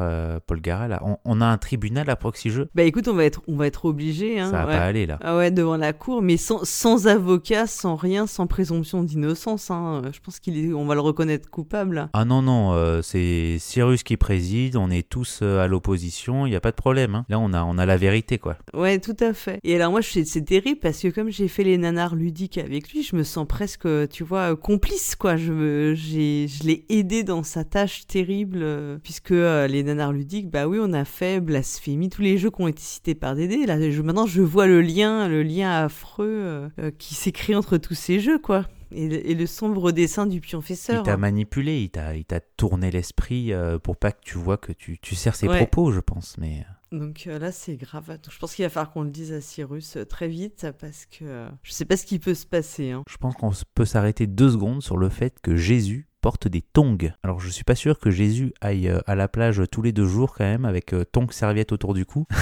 [0.46, 0.88] Paul Gara.
[0.88, 1.02] Là.
[1.04, 2.68] On, on a un tribunal à proxy jeu.
[2.74, 4.40] Bah écoute, on va être, on va être obligé.
[4.40, 4.78] Hein, Ça va ouais.
[4.78, 5.18] pas aller là.
[5.22, 9.70] Ah ouais, devant la cour, mais sans, sans avocat, sans rien, sans présomption d'innocence.
[9.70, 10.02] Hein.
[10.12, 12.08] Je pense qu'il est, on va le reconnaître coupable.
[12.14, 14.76] Ah non non, c'est Cyrus qui préside.
[14.76, 16.46] On est tous à l'opposition.
[16.46, 17.14] Il y a pas de problème.
[17.14, 17.26] hein.
[17.28, 18.56] Là on a on a la vérité quoi.
[18.76, 19.58] Ouais, tout à fait.
[19.64, 23.02] Et alors moi, c'est terrible parce que comme j'ai fait les nanars ludiques avec lui,
[23.02, 25.36] je me sens presque, tu vois, euh, complice, quoi.
[25.36, 30.50] Je, me- je l'ai aidé dans sa tâche terrible, euh, puisque euh, les nanars ludiques,
[30.50, 33.64] bah oui, on a fait Blasphémie, tous les jeux qui ont été cités par Dédé.
[33.66, 37.78] Là, je- maintenant, je vois le lien, le lien affreux euh, euh, qui créé entre
[37.78, 38.66] tous ces jeux, quoi.
[38.92, 41.02] Et, le- et le sombre dessin du Il pionfesseur.
[41.02, 42.24] t'a manipulé, il t'a il
[42.56, 45.56] tourné l'esprit euh, pour pas que tu vois que tu tu sers ses Ouais.
[45.56, 46.36] propos, je pense.
[46.38, 48.06] Mais euh, Donc euh, là, c'est grave.
[48.08, 51.06] Donc, je pense qu'il va falloir qu'on le dise à Cyrus euh, très vite parce
[51.06, 52.92] que euh, je sais pas ce qui peut se passer.
[52.92, 53.02] Hein.
[53.08, 57.12] je pense qu'on peut s'arrêter deux secondes sur le fait que Jésus porte des tongs.
[57.22, 60.06] Alors je suis pas sûr que Jésus aille euh, à la plage tous les deux
[60.06, 62.26] jours quand même avec tongs serviette autour du cou.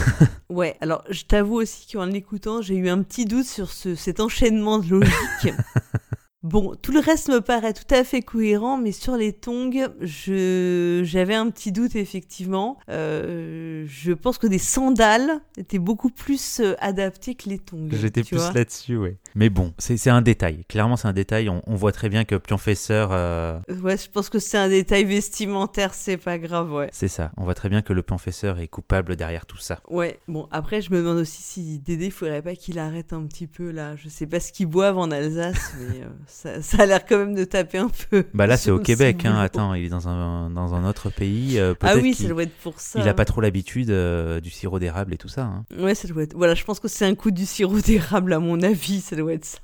[0.51, 4.21] Ouais, alors je t'avoue aussi qu'en l'écoutant, j'ai eu un petit doute sur ce, cet
[4.21, 5.15] enchaînement de logique.
[6.45, 11.01] Bon, tout le reste me paraît tout à fait cohérent, mais sur les tongs, je
[11.03, 12.79] j'avais un petit doute effectivement.
[12.91, 17.89] Euh, je pense que des sandales étaient beaucoup plus euh, adaptées que les tongs.
[17.91, 19.17] J'étais plus là-dessus, ouais.
[19.35, 20.67] Mais bon, c'est un détail.
[20.69, 21.49] Clairement, c'est un détail.
[21.49, 25.05] On, on voit très bien que Pionfesseur, euh, Ouais, je pense que c'est un détail
[25.05, 26.91] vestimentaire, c'est pas grave, ouais.
[26.93, 27.33] c'est ça.
[27.39, 29.81] On voit très bien que le Pionfesseur est coupable derrière tout ça.
[29.89, 33.47] Ouais, bon, après, je me demande aussi si Dédé, faudrait pas qu'il arrête un petit
[33.47, 33.97] peu là.
[33.97, 37.17] Je sais pas ce qu'ils boivent en Alsace, mais euh, ça, ça a l'air quand
[37.19, 38.25] même de taper un peu.
[38.35, 39.25] Bah là, c'est au Québec.
[39.25, 39.39] Hein.
[39.39, 41.59] Attends, il est dans un, dans un autre pays.
[41.59, 42.99] euh, Ah oui, ça doit être pour ça.
[43.01, 45.43] il a pas trop l'habitude euh, du sirop d'érable et tout ça.
[45.45, 45.65] hein.
[45.79, 46.35] Ouais, ça doit être.
[46.37, 49.33] Voilà, je pense que c'est un coup du sirop d'érable, à mon avis, ça doit
[49.33, 49.59] être ça.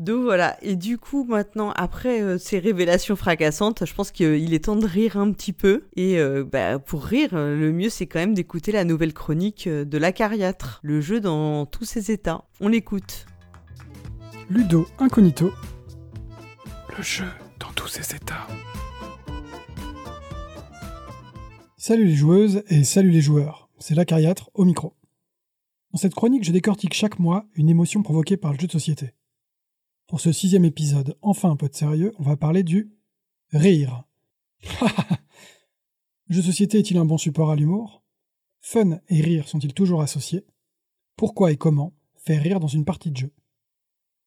[0.00, 4.64] Donc voilà, et du coup maintenant, après euh, ces révélations fracassantes, je pense qu'il est
[4.64, 5.84] temps de rire un petit peu.
[5.94, 9.98] Et euh, bah, pour rire, le mieux c'est quand même d'écouter la nouvelle chronique de
[9.98, 12.42] l'Acariâtre, le jeu dans tous ses états.
[12.60, 13.26] On l'écoute.
[14.50, 15.52] Ludo Incognito.
[16.96, 17.28] Le jeu
[17.58, 18.46] dans tous ses états.
[21.76, 24.94] Salut les joueuses et salut les joueurs, c'est l'Acariâtre au micro.
[25.90, 29.12] Dans cette chronique, je décortique chaque mois une émotion provoquée par le jeu de société.
[30.06, 32.92] Pour ce sixième épisode, enfin un peu de sérieux, on va parler du
[33.50, 34.04] rire.
[36.28, 38.04] le jeu de société est-il un bon support à l'humour?
[38.60, 40.46] Fun et rire sont-ils toujours associés?
[41.16, 43.32] Pourquoi et comment faire rire dans une partie de jeu?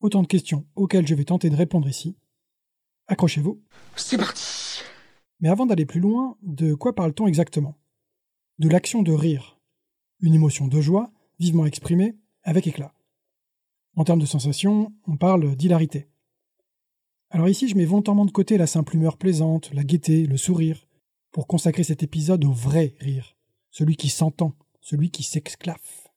[0.02, 2.18] Autant de questions auxquelles je vais tenter de répondre ici.
[3.10, 3.62] Accrochez-vous.
[3.96, 4.82] C'est parti
[5.40, 7.76] Mais avant d'aller plus loin, de quoi parle-t-on exactement?
[8.60, 9.60] De l'action de rire,
[10.20, 12.94] une émotion de joie, vivement exprimée, avec éclat.
[13.96, 16.08] En termes de sensation, on parle d'hilarité.
[17.30, 20.86] Alors ici, je mets volontairement de côté la simple humeur plaisante, la gaieté, le sourire,
[21.32, 23.38] pour consacrer cet épisode au vrai rire,
[23.72, 26.08] celui qui s'entend, celui qui s'exclaffe.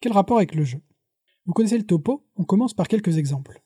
[0.00, 0.80] Quel rapport avec le jeu?
[1.44, 3.62] Vous connaissez le topo, on commence par quelques exemples.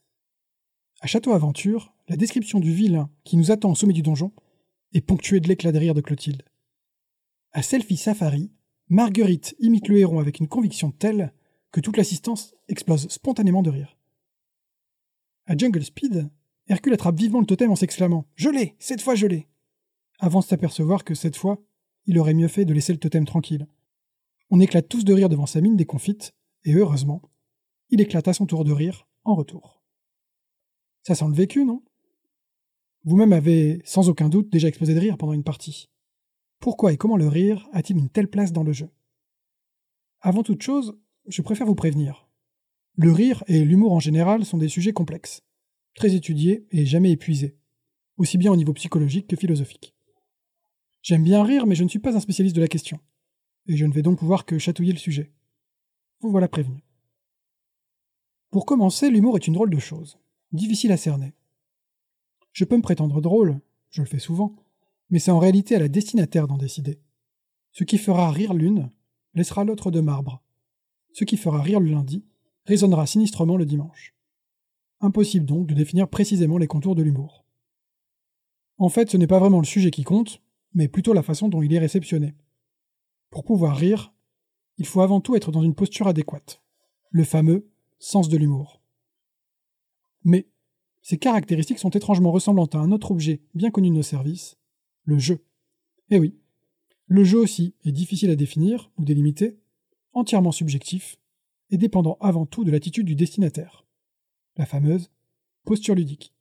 [1.00, 4.32] À Château Aventure, la description du vilain qui nous attend au sommet du donjon
[4.92, 6.42] est ponctuée de l'éclat de rire de Clotilde.
[7.52, 8.52] À Selfie Safari,
[8.90, 11.32] Marguerite imite le héron avec une conviction telle
[11.70, 13.96] que toute l'assistance explose spontanément de rire.
[15.46, 16.28] À Jungle Speed,
[16.68, 19.48] Hercule attrape vivement le totem en s'exclamant Je l'ai Cette fois je l'ai
[20.18, 21.64] avant de s'apercevoir que cette fois,
[22.04, 23.66] il aurait mieux fait de laisser le totem tranquille.
[24.50, 26.34] On éclate tous de rire devant sa mine déconfite,
[26.64, 27.22] et heureusement,
[27.88, 29.82] il éclate à son tour de rire en retour.
[31.04, 31.82] Ça sent le vécu, non?
[33.04, 35.88] Vous-même avez, sans aucun doute, déjà explosé de rire pendant une partie.
[36.60, 38.88] Pourquoi et comment le rire a-t-il une telle place dans le jeu?
[40.20, 40.96] Avant toute chose,
[41.26, 42.28] je préfère vous prévenir.
[42.94, 45.42] Le rire et l'humour en général sont des sujets complexes,
[45.96, 47.56] très étudiés et jamais épuisés,
[48.18, 49.96] aussi bien au niveau psychologique que philosophique.
[51.02, 53.00] J'aime bien rire, mais je ne suis pas un spécialiste de la question,
[53.66, 55.32] et je ne vais donc pouvoir que chatouiller le sujet.
[56.20, 56.84] Vous voilà prévenu.
[58.52, 60.18] Pour commencer, l'humour est une drôle de chose,
[60.52, 61.34] difficile à cerner.
[62.52, 64.54] Je peux me prétendre drôle, je le fais souvent,
[65.10, 67.00] mais c'est en réalité à la destinataire d'en décider.
[67.72, 68.90] Ce qui fera rire l'une
[69.34, 70.42] laissera l'autre de marbre.
[71.12, 72.24] Ce qui fera rire le lundi
[72.66, 74.14] résonnera sinistrement le dimanche.
[75.00, 77.44] Impossible donc de définir précisément les contours de l'humour.
[78.78, 80.42] En fait, ce n'est pas vraiment le sujet qui compte,
[80.74, 82.34] mais plutôt la façon dont il est réceptionné.
[83.30, 84.12] Pour pouvoir rire,
[84.78, 86.62] il faut avant tout être dans une posture adéquate,
[87.10, 88.80] le fameux sens de l'humour.
[90.24, 90.48] Mais
[91.02, 94.56] ces caractéristiques sont étrangement ressemblantes à un autre objet bien connu de nos services,
[95.04, 95.44] le jeu.
[96.10, 96.38] Eh oui,
[97.06, 99.58] le jeu aussi est difficile à définir ou délimiter,
[100.12, 101.18] entièrement subjectif
[101.70, 103.84] et dépendant avant tout de l'attitude du destinataire,
[104.56, 105.10] la fameuse
[105.64, 106.34] posture ludique.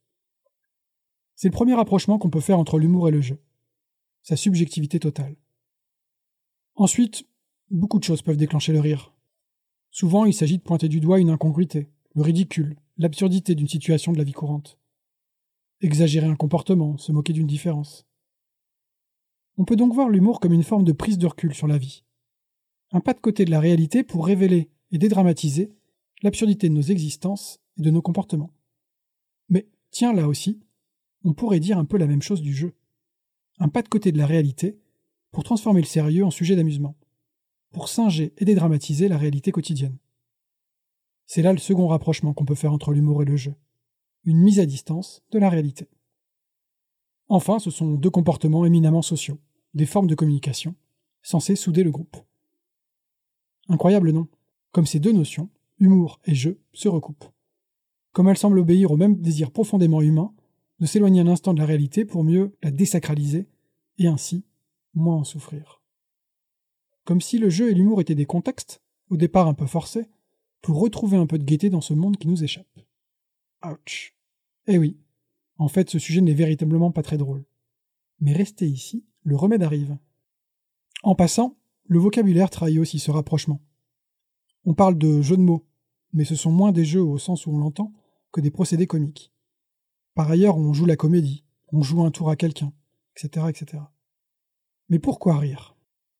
[1.34, 3.38] C'est le premier rapprochement qu'on peut faire entre l'humour et le jeu
[4.22, 5.36] sa subjectivité totale.
[6.76, 7.26] Ensuite,
[7.70, 9.12] beaucoup de choses peuvent déclencher le rire.
[9.90, 14.18] Souvent, il s'agit de pointer du doigt une incongruité, le ridicule, l'absurdité d'une situation de
[14.18, 14.78] la vie courante.
[15.80, 18.06] Exagérer un comportement, se moquer d'une différence.
[19.58, 22.04] On peut donc voir l'humour comme une forme de prise de recul sur la vie.
[22.92, 25.72] Un pas de côté de la réalité pour révéler et dédramatiser
[26.22, 28.52] l'absurdité de nos existences et de nos comportements.
[29.48, 30.60] Mais, tiens, là aussi,
[31.24, 32.74] on pourrait dire un peu la même chose du jeu
[33.58, 34.78] un pas de côté de la réalité,
[35.30, 36.96] pour transformer le sérieux en sujet d'amusement,
[37.70, 39.96] pour singer et dédramatiser la réalité quotidienne.
[41.26, 43.54] C'est là le second rapprochement qu'on peut faire entre l'humour et le jeu,
[44.24, 45.88] une mise à distance de la réalité.
[47.28, 49.38] Enfin, ce sont deux comportements éminemment sociaux,
[49.74, 50.74] des formes de communication,
[51.22, 52.16] censées souder le groupe.
[53.68, 54.28] Incroyable non?
[54.72, 55.48] Comme ces deux notions,
[55.78, 57.30] humour et jeu, se recoupent.
[58.12, 60.34] Comme elles semblent obéir au même désir profondément humain
[60.80, 63.48] de s'éloigner un instant de la réalité pour mieux la désacraliser
[63.98, 64.44] et ainsi
[64.94, 65.80] moins en souffrir.
[67.04, 70.08] Comme si le jeu et l'humour étaient des contextes, au départ un peu forcés,
[70.62, 72.80] pour retrouver un peu de gaieté dans ce monde qui nous échappe.
[73.64, 74.14] Ouch.
[74.66, 74.96] Eh oui,
[75.58, 77.44] en fait ce sujet n'est véritablement pas très drôle.
[78.20, 79.98] Mais restez ici, le remède arrive.
[81.02, 83.60] En passant, le vocabulaire trahit aussi ce rapprochement.
[84.64, 85.66] On parle de jeux de mots,
[86.12, 87.92] mais ce sont moins des jeux au sens où on l'entend
[88.30, 89.32] que des procédés comiques.
[90.14, 92.72] Par ailleurs, on joue la comédie, on joue un tour à quelqu'un,
[93.16, 93.82] etc., etc.
[94.88, 95.74] Mais pourquoi rire?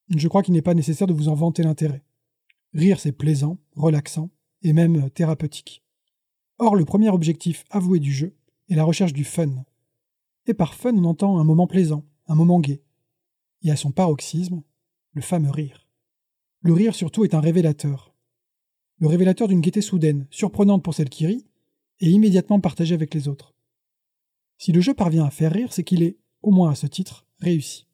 [0.08, 2.02] Je crois qu'il n'est pas nécessaire de vous en vanter l'intérêt.
[2.74, 4.30] Rire, c'est plaisant, relaxant,
[4.62, 5.82] et même thérapeutique.
[6.58, 8.34] Or, le premier objectif avoué du jeu
[8.68, 9.64] est la recherche du fun.
[10.46, 12.82] Et par fun, on entend un moment plaisant, un moment gai.
[13.62, 14.62] Et à son paroxysme,
[15.12, 15.88] le fameux rire.
[16.60, 18.14] Le rire surtout est un révélateur.
[18.98, 21.46] Le révélateur d'une gaieté soudaine, surprenante pour celle qui rit,
[22.00, 23.54] et immédiatement partagée avec les autres.
[24.58, 27.26] Si le jeu parvient à faire rire, c'est qu'il est, au moins à ce titre,
[27.38, 27.86] réussi.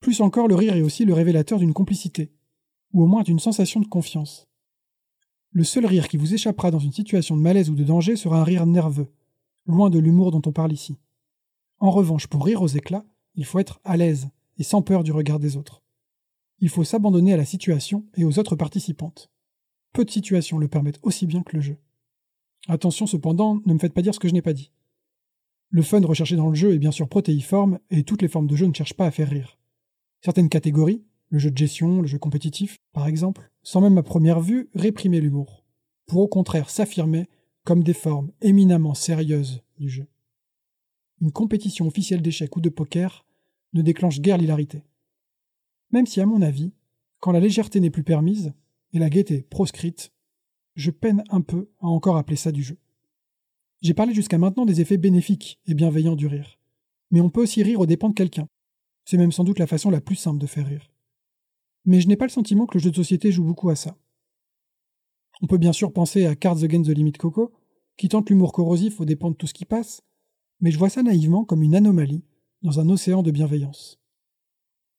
[0.00, 2.32] Plus encore, le rire est aussi le révélateur d'une complicité,
[2.94, 4.48] ou au moins d'une sensation de confiance.
[5.50, 8.40] Le seul rire qui vous échappera dans une situation de malaise ou de danger sera
[8.40, 9.12] un rire nerveux,
[9.66, 10.96] loin de l'humour dont on parle ici.
[11.80, 14.28] En revanche, pour rire aux éclats, il faut être à l'aise
[14.58, 15.82] et sans peur du regard des autres.
[16.60, 19.30] Il faut s'abandonner à la situation et aux autres participantes.
[19.92, 21.76] Peu de situations le permettent aussi bien que le jeu.
[22.68, 24.70] Attention cependant, ne me faites pas dire ce que je n'ai pas dit.
[25.68, 28.56] Le fun recherché dans le jeu est bien sûr protéiforme et toutes les formes de
[28.56, 29.58] jeu ne cherchent pas à faire rire.
[30.20, 31.02] Certaines catégories,
[31.34, 35.20] le jeu de gestion, le jeu compétitif, par exemple, sans même à première vue réprimer
[35.20, 35.64] l'humour.
[36.06, 37.28] pour au contraire s'affirmer
[37.64, 40.06] comme des formes éminemment sérieuses du jeu.
[41.20, 43.26] Une compétition officielle d'échecs ou de poker
[43.72, 44.84] ne déclenche guère l'hilarité.
[45.90, 46.72] Même si, à mon avis,
[47.18, 48.52] quand la légèreté n'est plus permise
[48.92, 50.12] et la gaieté proscrite,
[50.76, 52.76] je peine un peu à encore appeler ça du jeu.
[53.80, 56.60] J'ai parlé jusqu'à maintenant des effets bénéfiques et bienveillants du rire.
[57.10, 58.46] Mais on peut aussi rire aux dépens de quelqu'un.
[59.04, 60.93] C'est même sans doute la façon la plus simple de faire rire.
[61.84, 63.96] Mais je n'ai pas le sentiment que le jeu de société joue beaucoup à ça.
[65.42, 67.52] On peut bien sûr penser à Cards Against the Limit Coco,
[67.96, 70.02] qui tente l'humour corrosif aux dépens de tout ce qui passe,
[70.60, 72.24] mais je vois ça naïvement comme une anomalie
[72.62, 74.00] dans un océan de bienveillance.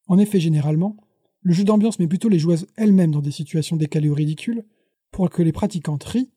[0.07, 0.97] En effet, généralement,
[1.41, 4.65] le jeu d'ambiance met plutôt les joueuses elles-mêmes dans des situations décalées ou ridicules
[5.11, 6.31] pour que les pratiquantes rient,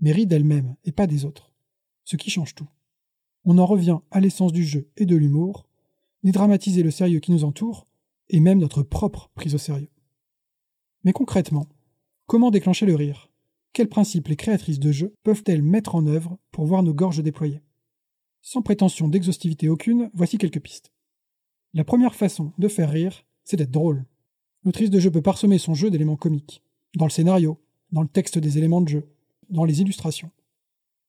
[0.00, 1.52] mais rient d'elles-mêmes et pas des autres.
[2.04, 2.68] Ce qui change tout.
[3.44, 5.66] On en revient à l'essence du jeu et de l'humour,
[6.22, 7.87] dédramatiser le sérieux qui nous entoure,
[8.30, 9.90] et même notre propre prise au sérieux.
[11.04, 11.66] Mais concrètement,
[12.26, 13.30] comment déclencher le rire?
[13.72, 17.62] Quels principes les créatrices de jeux peuvent-elles mettre en œuvre pour voir nos gorges déployées?
[18.42, 20.92] Sans prétention d'exhaustivité aucune, voici quelques pistes.
[21.74, 24.04] La première façon de faire rire, c'est d'être drôle.
[24.64, 26.62] L'autrice de jeu peut parsemer son jeu d'éléments comiques,
[26.96, 27.58] dans le scénario,
[27.92, 29.08] dans le texte des éléments de jeu,
[29.50, 30.30] dans les illustrations.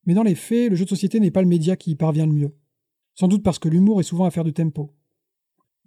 [0.05, 2.26] Mais dans les faits, le jeu de société n'est pas le média qui y parvient
[2.26, 2.55] le mieux.
[3.15, 4.93] Sans doute parce que l'humour est souvent affaire de tempo.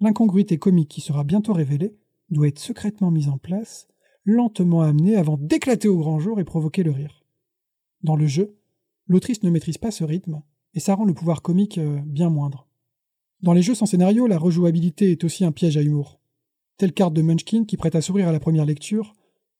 [0.03, 1.94] L'incongruité comique qui sera bientôt révélée
[2.28, 3.86] doit être secrètement mise en place,
[4.24, 7.24] lentement amenée avant d'éclater au grand jour et provoquer le rire.
[8.03, 8.59] Dans le jeu,
[9.07, 10.42] l'autrice ne maîtrise pas ce rythme,
[10.74, 12.66] et ça rend le pouvoir comique euh, bien moindre.
[13.42, 16.18] Dans les jeux sans scénario, la rejouabilité est aussi un piège à humour.
[16.78, 19.14] Telle carte de Munchkin qui prête à sourire à la première lecture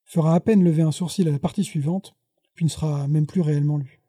[0.05, 2.17] fera à peine lever un sourcil à la partie suivante,
[2.55, 4.03] puis ne sera même plus réellement lu.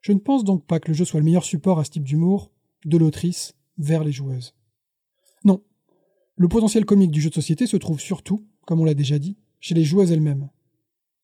[0.00, 2.04] Je ne pense donc pas que le jeu soit le meilleur support à ce type
[2.04, 2.50] d'humour,
[2.86, 4.54] de l'autrice vers les joueuses.
[5.44, 5.62] Non.
[6.36, 9.36] Le potentiel comique du jeu de société se trouve surtout, comme on l'a déjà dit,
[9.60, 10.48] chez les joueuses elles-mêmes.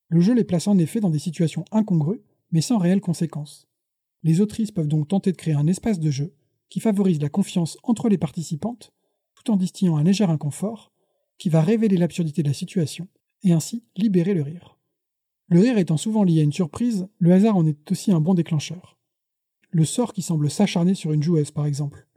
[0.08, 3.68] Le jeu les place en effet dans des situations incongrues, mais sans réelles conséquences.
[4.22, 6.34] Les autrices peuvent donc tenter de créer un espace de jeu
[6.68, 8.92] qui favorise la confiance entre les participantes,
[9.34, 10.92] tout en distillant un léger inconfort,
[11.38, 13.08] qui va révéler l'absurdité de la situation,
[13.42, 14.78] et ainsi libérer le rire.
[15.48, 18.34] Le rire étant souvent lié à une surprise, le hasard en est aussi un bon
[18.34, 18.98] déclencheur.
[19.70, 22.07] Le sort qui semble s'acharner sur une joueuse, par exemple.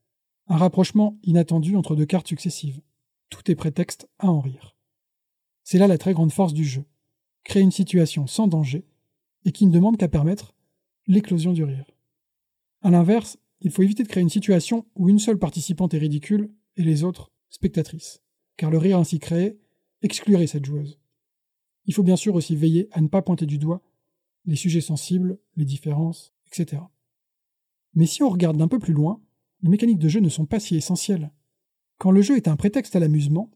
[0.48, 2.82] Un rapprochement inattendu entre deux cartes successives.
[3.30, 4.76] Tout est prétexte à en rire.
[5.64, 6.86] C'est là la très grande force du jeu.
[7.44, 8.86] Créer une situation sans danger,
[9.46, 10.54] et qui ne demande qu'à permettre
[11.08, 11.86] l'éclosion du rire.
[12.82, 16.52] A l'inverse, il faut éviter de créer une situation où une seule participante est ridicule
[16.78, 18.22] et les autres spectatrices,
[18.58, 19.60] car le rire ainsi créé
[20.02, 21.00] exclurait cette joueuse.
[21.86, 23.82] Il faut bien sûr aussi veiller à ne pas pointer du doigt
[24.46, 26.82] les sujets sensibles, les différences, etc.
[27.94, 29.22] Mais si on regarde d'un peu plus loin,
[29.62, 31.32] les mécaniques de jeu ne sont pas si essentielles.
[31.98, 33.52] Quand le jeu est un prétexte à l'amusement,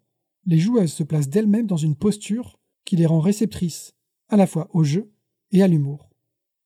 [0.46, 3.96] les joueuses se placent d'elles-mêmes dans une posture qui les rend réceptrices
[4.30, 5.12] à la fois au jeu
[5.52, 6.10] et à l'humour.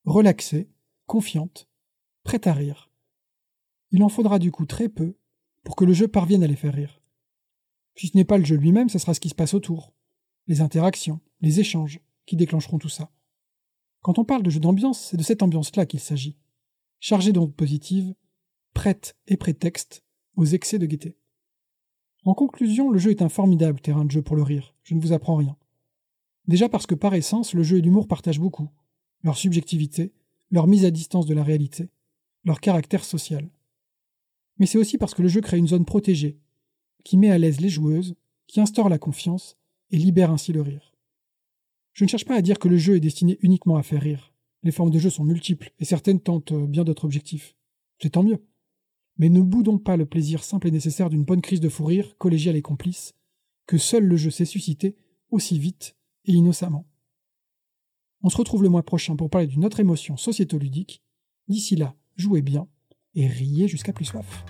[0.06, 0.70] Relaxées,
[1.06, 1.70] confiantes,
[2.24, 2.92] prêtes à rire.
[3.92, 5.16] Il en faudra du coup très peu
[5.64, 7.02] pour que le jeu parvienne à les faire rire.
[7.96, 9.94] Si ce n'est pas le jeu lui-même, ce sera ce qui se passe autour,
[10.48, 13.12] les interactions, les échanges, qui déclencheront tout ça.
[14.02, 16.38] Quand on parle de jeu d'ambiance, c'est de cette ambiance-là qu'il s'agit,
[17.00, 18.14] chargée d'ondes positives,
[18.74, 20.04] prête et prétexte
[20.36, 21.18] aux excès de gaieté.
[22.26, 25.02] En conclusion, le jeu est un formidable terrain de jeu pour le rire, je ne
[25.02, 25.56] vous apprends rien.
[26.48, 28.70] Déjà parce que par essence, le jeu et l'humour partagent beaucoup,
[29.24, 30.14] leur subjectivité,
[30.52, 31.90] leur mise à distance de la réalité,
[32.44, 33.50] leur caractère social.
[34.58, 36.40] Mais c'est aussi parce que le jeu crée une zone protégée,
[37.04, 38.16] qui met à l'aise les joueuses,
[38.48, 39.58] qui instaure la confiance
[39.92, 40.94] et libère ainsi le rire.
[41.94, 44.34] Je ne cherche pas à dire que le jeu est destiné uniquement à faire rire.
[44.64, 47.56] Les formes de jeu sont multiples et certaines tentent bien d'autres objectifs.
[48.02, 48.44] C'est tant mieux.
[49.20, 52.18] Mais ne boudons pas le plaisir simple et nécessaire d'une bonne crise de fou rire,
[52.18, 53.14] collégiale et complice,
[53.68, 54.96] que seul le jeu sait susciter
[55.30, 55.96] aussi vite
[56.26, 56.88] et innocemment.
[58.24, 61.04] On se retrouve le mois prochain pour parler d'une autre émotion sociétoludique.
[61.48, 62.68] D'ici là, jouez bien
[63.14, 64.44] et riez jusqu'à plus soif.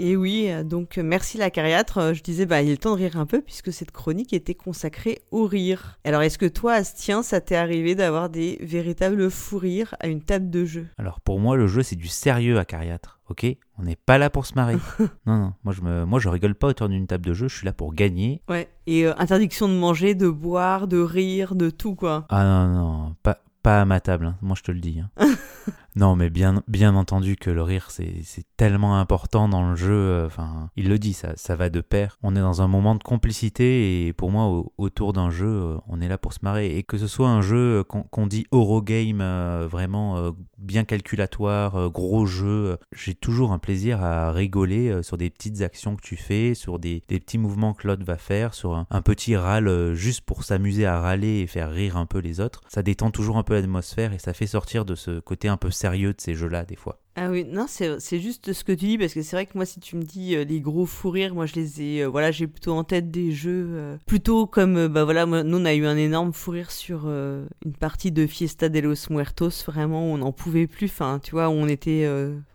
[0.00, 1.98] Et oui, euh, donc euh, merci la cariatre.
[1.98, 4.54] Euh, Je disais, bah, il est temps de rire un peu puisque cette chronique était
[4.54, 5.98] consacrée au rire.
[6.04, 10.22] Alors, est-ce que toi, Astien, ça t'est arrivé d'avoir des véritables fous rires à une
[10.22, 10.86] table de jeu?
[10.98, 13.18] Alors pour moi, le jeu, c'est du sérieux à Cariatre.
[13.28, 13.44] Ok?
[13.76, 14.76] On n'est pas là pour se marrer.
[15.26, 17.56] non, non, moi je, me, moi je rigole pas autour d'une table de jeu, je
[17.56, 18.40] suis là pour gagner.
[18.48, 18.68] Ouais.
[18.86, 22.24] Et euh, interdiction de manger, de boire, de rire, de tout, quoi.
[22.30, 25.00] Ah non, non, pas, pas à ma table, hein, moi je te le dis.
[25.00, 25.10] hein.
[25.96, 28.22] Non, mais bien, bien entendu que le rire, c'est
[28.56, 29.90] tellement important dans le jeu.
[29.92, 32.18] euh, Enfin, il le dit, ça, ça va de pair.
[32.22, 35.76] On est dans un moment de complicité et pour moi, au- autour d'un jeu, euh,
[35.88, 36.76] on est là pour se marrer.
[36.76, 39.22] Et que ce soit un jeu euh, qu'on dit Eurogame,
[39.66, 45.96] vraiment bien calculatoire, gros jeu, j'ai toujours un plaisir à rigoler sur des petites actions
[45.96, 49.02] que tu fais, sur des, des petits mouvements que l'autre va faire, sur un, un
[49.02, 52.60] petit râle juste pour s'amuser à râler et faire rire un peu les autres.
[52.68, 55.70] Ça détend toujours un peu l'atmosphère et ça fait sortir de ce côté un peu
[55.78, 57.00] sérieux de ces jeux-là des fois.
[57.20, 59.52] Ah oui, non, c'est c'est juste ce que tu dis, parce que c'est vrai que
[59.56, 62.06] moi, si tu me dis euh, les gros fous rires, moi, je les ai, euh,
[62.08, 65.64] voilà, j'ai plutôt en tête des jeux, euh, plutôt comme, bah voilà, moi, nous, on
[65.64, 70.04] a eu un énorme fou rire sur une partie de Fiesta de los Muertos, vraiment,
[70.12, 72.08] on n'en pouvait plus, enfin, tu vois, on était,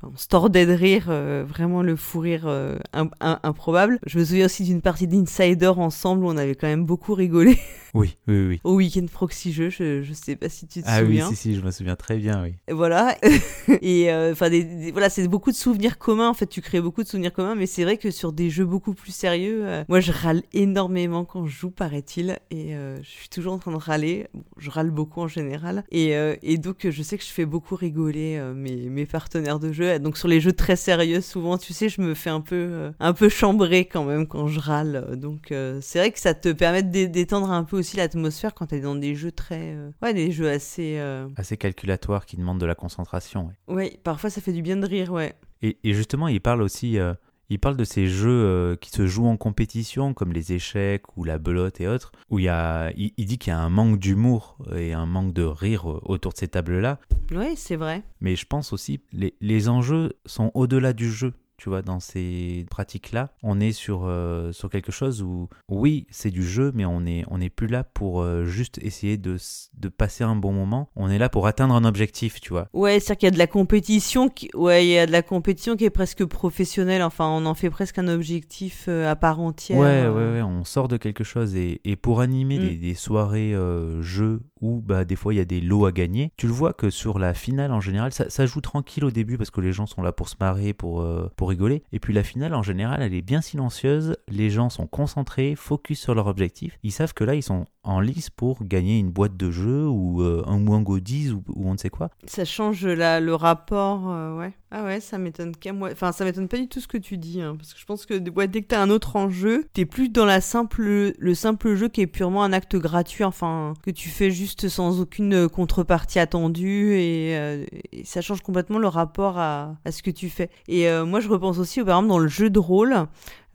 [0.03, 1.05] on se tordait de rire,
[1.47, 2.47] vraiment le fou rire
[2.93, 3.99] im- im- improbable.
[4.05, 7.57] Je me souviens aussi d'une partie d'Insider ensemble, où on avait quand même beaucoup rigolé
[7.93, 8.61] Oui, oui, oui.
[8.63, 11.29] au week-end proxy jeu, je, je sais pas si tu te Ah oui, souviens.
[11.29, 12.55] si, si, je me souviens très bien, oui.
[12.71, 13.15] Voilà.
[13.83, 16.29] et enfin, des, des- voilà, c'est beaucoup de souvenirs communs.
[16.29, 18.65] En fait, tu crées beaucoup de souvenirs communs, mais c'est vrai que sur des jeux
[18.65, 23.09] beaucoup plus sérieux, euh, moi, je râle énormément quand je joue, paraît-il, et euh, je
[23.09, 24.27] suis toujours en train de râler.
[24.33, 27.45] Bon, je râle beaucoup en général, et, euh, et donc je sais que je fais
[27.45, 29.99] beaucoup rigoler mes, mes partenaires de jeu.
[29.99, 33.13] Donc sur les jeux très sérieux, souvent, tu sais, je me fais un peu, un
[33.13, 35.17] peu chambrer quand même quand je râle.
[35.17, 38.67] Donc c'est vrai que ça te permet de dé- détendre un peu aussi l'atmosphère quand
[38.67, 40.99] t'es dans des jeux très, ouais, des jeux assez.
[41.37, 43.51] Assez calculatoire qui demande de la concentration.
[43.67, 43.73] ouais.
[43.73, 45.33] Ouais, parfois ça fait du bien de rire, ouais.
[45.61, 47.13] Et, et justement, il parle aussi, euh,
[47.49, 51.23] il parle de ces jeux euh, qui se jouent en compétition, comme les échecs ou
[51.23, 53.69] la belote et autres, où il, y a, il, il dit qu'il y a un
[53.69, 56.99] manque d'humour et un manque de rire autour de ces tables-là.
[57.31, 58.03] Ouais, c'est vrai.
[58.21, 61.33] Mais je pense aussi, les, les enjeux sont au-delà du jeu.
[61.57, 66.31] Tu vois, dans ces pratiques-là, on est sur, euh, sur quelque chose où, oui, c'est
[66.31, 69.37] du jeu, mais on n'est on est plus là pour euh, juste essayer de,
[69.77, 70.89] de passer un bon moment.
[70.95, 72.67] On est là pour atteindre un objectif, tu vois.
[72.73, 74.49] Ouais, c'est-à-dire qu'il y a de la compétition, qui...
[74.55, 77.03] ouais, il y a de la compétition qui est presque professionnelle.
[77.03, 79.77] Enfin, on en fait presque un objectif euh, à part entière.
[79.79, 82.61] Ouais, ouais, ouais, on sort de quelque chose et, et pour animer Mm.
[82.69, 83.55] des, des soirées
[84.01, 86.73] jeux où bah, des fois il y a des lots à gagner, tu le vois
[86.73, 89.85] que sur la finale en général, ça, joue tranquille au début parce que les gens
[89.85, 91.83] sont là pour se marrer, pour, euh, pour rigoler.
[91.91, 95.99] Et puis la finale en général, elle est bien silencieuse, les gens sont concentrés, focus
[95.99, 96.79] sur leur objectif.
[96.83, 100.21] Ils savent que là, ils sont en lice pour gagner une boîte de jeu ou
[100.21, 102.09] euh, un ou, ou on ne sait quoi.
[102.25, 104.53] Ça change la, le rapport, euh, ouais.
[104.75, 105.89] Ah ouais, ça m'étonne qu'à moi.
[105.91, 108.07] Enfin, ça m'étonne pas du tout ce que tu dis, hein, parce que je pense
[108.07, 111.75] que ouais, dès que t'as un autre enjeu, t'es plus dans la simple, le simple
[111.75, 116.17] jeu qui est purement un acte gratuit, enfin que tu fais juste sans aucune contrepartie
[116.17, 120.49] attendue, et, euh, et ça change complètement le rapport à, à ce que tu fais.
[120.67, 122.95] Et euh, moi, je repense aussi, par exemple, dans le jeu de rôle.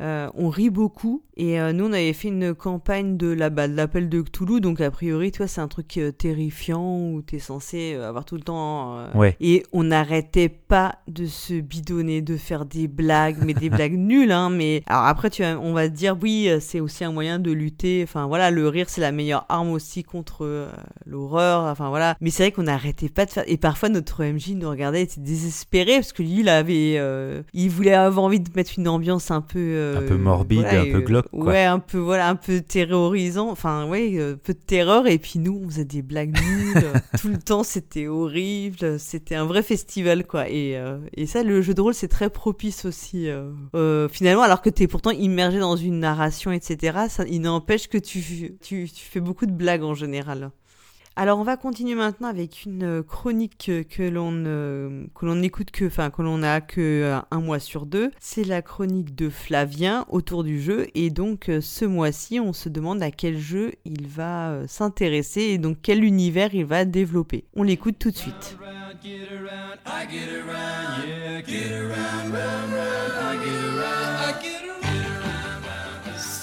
[0.01, 1.22] Euh, on rit beaucoup.
[1.36, 4.61] Et euh, nous on avait fait une campagne de la bah, de l'appel de Cthulhu.
[4.61, 8.34] Donc a priori toi c'est un truc euh, terrifiant où t'es censé euh, avoir tout
[8.34, 9.36] le temps Ouais.
[9.40, 14.32] et on n'arrêtait pas de se bidonner de faire des blagues mais des blagues nulles
[14.32, 14.51] hein.
[14.51, 18.01] Mais alors après tu on va te dire oui c'est aussi un moyen de lutter.
[18.03, 20.68] Enfin voilà le rire c'est la meilleure arme aussi contre
[21.07, 21.64] l'horreur.
[21.70, 22.16] Enfin voilà.
[22.20, 25.20] Mais c'est vrai qu'on n'arrêtait pas de faire et parfois notre MJ nous regardait était
[25.20, 27.01] désespéré parce que lui il avait
[27.53, 30.84] il voulait avoir envie de mettre une ambiance un peu Un peu morbide, voilà, un
[30.84, 31.45] peu euh, glauque, quoi.
[31.45, 35.39] ouais un peu voilà un peu terrorisant enfin ouais euh, peu de terreur et puis
[35.39, 36.82] nous on faisait des blagues nulles
[37.20, 41.62] tout le temps c'était horrible c'était un vrai festival quoi et, euh, et ça le
[41.62, 45.59] jeu de rôle c'est très propice aussi euh, euh, finalement alors que t'es pourtant immergé
[45.59, 49.84] dans une narration etc ça il n'empêche que tu, tu tu fais beaucoup de blagues
[49.84, 50.51] en général
[51.18, 55.86] alors on va continuer maintenant avec une euh, chronique que, l'on euh, que écoute que
[55.86, 58.12] enfin que l'on a que euh, un mois sur deux.
[58.20, 63.02] C'est la chronique de Flavien autour du jeu et donc ce mois-ci on se demande
[63.02, 67.46] à quel jeu il va s'intéresser et donc quel univers il va développer.
[67.56, 68.56] On l'écoute tout de suite.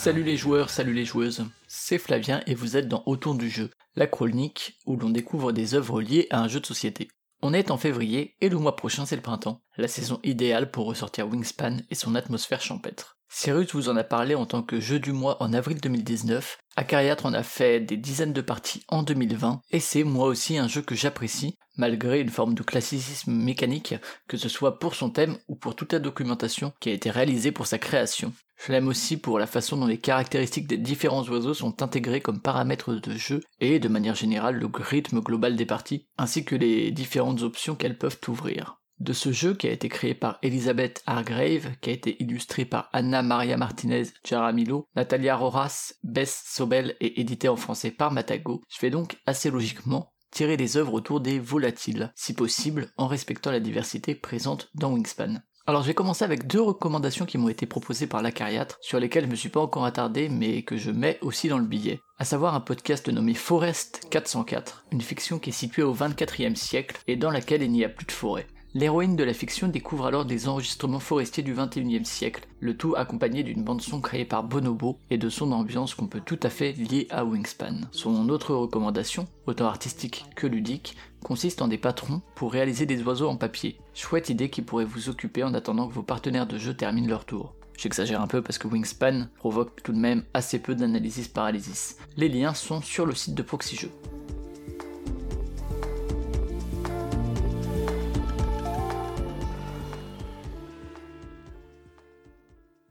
[0.06, 3.72] Salut les joueurs, salut les joueuses, c'est Flavien et vous êtes dans Autour du jeu,
[3.95, 7.08] la chronique où l'on découvre des œuvres liées à un jeu de société.
[7.41, 10.86] On est en février et le mois prochain c'est le printemps, la saison idéale pour
[10.86, 13.18] ressortir Wingspan et son atmosphère champêtre.
[13.38, 17.25] Cyrus vous en a parlé en tant que jeu du mois en avril 2019, Acariatre
[17.25, 20.81] en a fait des dizaines de parties en 2020, et c'est moi aussi un jeu
[20.81, 23.95] que j'apprécie, malgré une forme de classicisme mécanique,
[24.29, 27.51] que ce soit pour son thème ou pour toute la documentation qui a été réalisée
[27.51, 28.31] pour sa création.
[28.55, 32.41] Je l'aime aussi pour la façon dont les caractéristiques des différents oiseaux sont intégrées comme
[32.41, 36.89] paramètres de jeu et de manière générale le rythme global des parties, ainsi que les
[36.91, 38.78] différentes options qu'elles peuvent ouvrir.
[39.00, 42.89] De ce jeu qui a été créé par Elizabeth Hargrave, qui a été illustré par
[42.93, 48.80] Anna Maria Martinez Jaramillo, Natalia Roras, Bess Sobel et édité en français par Matago, je
[48.80, 53.62] vais donc assez logiquement tirer des œuvres autour des volatiles, si possible en respectant la
[53.62, 55.42] diversité présente dans Wingspan.
[55.67, 59.26] Alors je vais commencer avec deux recommandations qui m'ont été proposées par l'acariâtre, sur lesquelles
[59.26, 62.01] je me suis pas encore attardé, mais que je mets aussi dans le billet.
[62.20, 67.01] À savoir un podcast nommé Forest 404, une fiction qui est située au 24e siècle
[67.08, 68.46] et dans laquelle il n'y a plus de forêt.
[68.78, 73.42] L'héroïne de la fiction découvre alors des enregistrements forestiers du 21e siècle, le tout accompagné
[73.42, 77.08] d'une bande-son créée par Bonobo et de son ambiance qu'on peut tout à fait lier
[77.10, 77.88] à Wingspan.
[77.92, 83.30] Son autre recommandation, autant artistique que ludique, consiste en des patrons pour réaliser des oiseaux
[83.30, 83.80] en papier.
[83.93, 87.24] Chouette idée qui pourrait vous occuper en attendant que vos partenaires de jeu terminent leur
[87.24, 87.56] tour.
[87.78, 91.96] J'exagère un peu parce que Wingspan provoque tout de même assez peu d'analysis paralysis.
[92.18, 93.78] Les liens sont sur le site de Proxy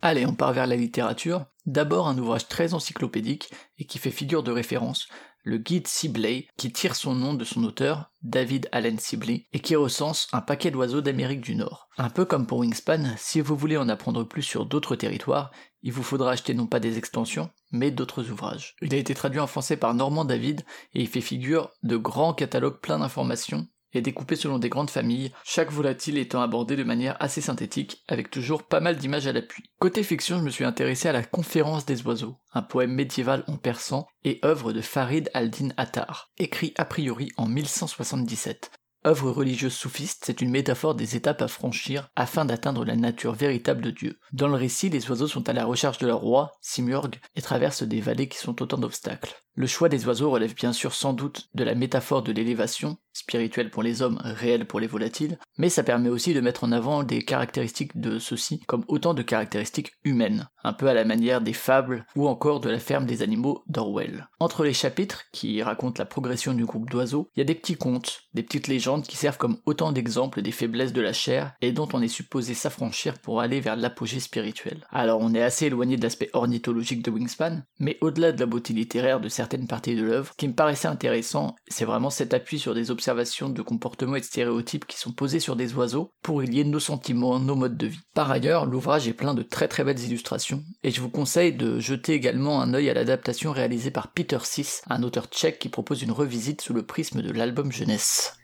[0.07, 1.47] Allez, on part vers la littérature.
[1.65, 3.49] D'abord un ouvrage très encyclopédique
[3.79, 5.09] et qui fait figure de référence,
[5.45, 9.77] le guide Sibley, qui tire son nom de son auteur, David Allen Sibley, et qui
[9.77, 11.89] recense un paquet d'oiseaux d'Amérique du Nord.
[11.97, 15.51] Un peu comme pour Wingspan, si vous voulez en apprendre plus sur d'autres territoires,
[15.83, 18.77] il vous faudra acheter non pas des extensions, mais d'autres ouvrages.
[18.83, 22.35] Il a été traduit en français par Normand David, et il fait figure de grands
[22.35, 23.67] catalogues pleins d'informations
[23.99, 28.31] est découpé selon des grandes familles, chaque volatile étant abordé de manière assez synthétique, avec
[28.31, 29.65] toujours pas mal d'images à l'appui.
[29.79, 33.57] Côté fiction, je me suis intéressé à la Conférence des oiseaux, un poème médiéval en
[33.57, 38.71] persan et œuvre de Farid al-Din Attar, écrit a priori en 1177.
[39.07, 43.83] Œuvre religieuse soufiste, c'est une métaphore des étapes à franchir afin d'atteindre la nature véritable
[43.83, 44.19] de Dieu.
[44.33, 47.83] Dans le récit, les oiseaux sont à la recherche de leur roi, Simurgh, et traversent
[47.83, 49.35] des vallées qui sont autant d'obstacles.
[49.57, 53.71] Le choix des oiseaux relève bien sûr sans doute de la métaphore de l'élévation, spirituelle
[53.71, 57.05] pour les hommes, réelle pour les volatiles, mais ça permet aussi de mettre en avant
[57.05, 61.53] des caractéristiques de ceux-ci comme autant de caractéristiques humaines, un peu à la manière des
[61.53, 64.29] fables ou encore de la ferme des animaux d'Orwell.
[64.41, 67.77] Entre les chapitres, qui racontent la progression du groupe d'oiseaux, il y a des petits
[67.77, 71.73] contes, des petites légendes qui servent comme autant d'exemples des faiblesses de la chair et
[71.73, 74.87] dont on est supposé s'affranchir pour aller vers l'apogée spirituelle.
[74.91, 78.73] Alors on est assez éloigné de l'aspect ornithologique de Wingspan, mais au-delà de la beauté
[78.73, 82.59] littéraire de certaines parties de l'œuvre, ce qui me paraissait intéressant, c'est vraiment cet appui
[82.59, 86.43] sur des observations de comportements et de stéréotypes qui sont posés sur des oiseaux pour
[86.43, 88.01] y lier nos sentiments, nos modes de vie.
[88.15, 91.79] Par ailleurs, l'ouvrage est plein de très très belles illustrations, et je vous conseille de
[91.79, 96.03] jeter également un œil à l'adaptation réalisée par Peter Sis, un auteur tchèque qui propose
[96.03, 98.39] une revisite sous le prisme de l'album jeunesse.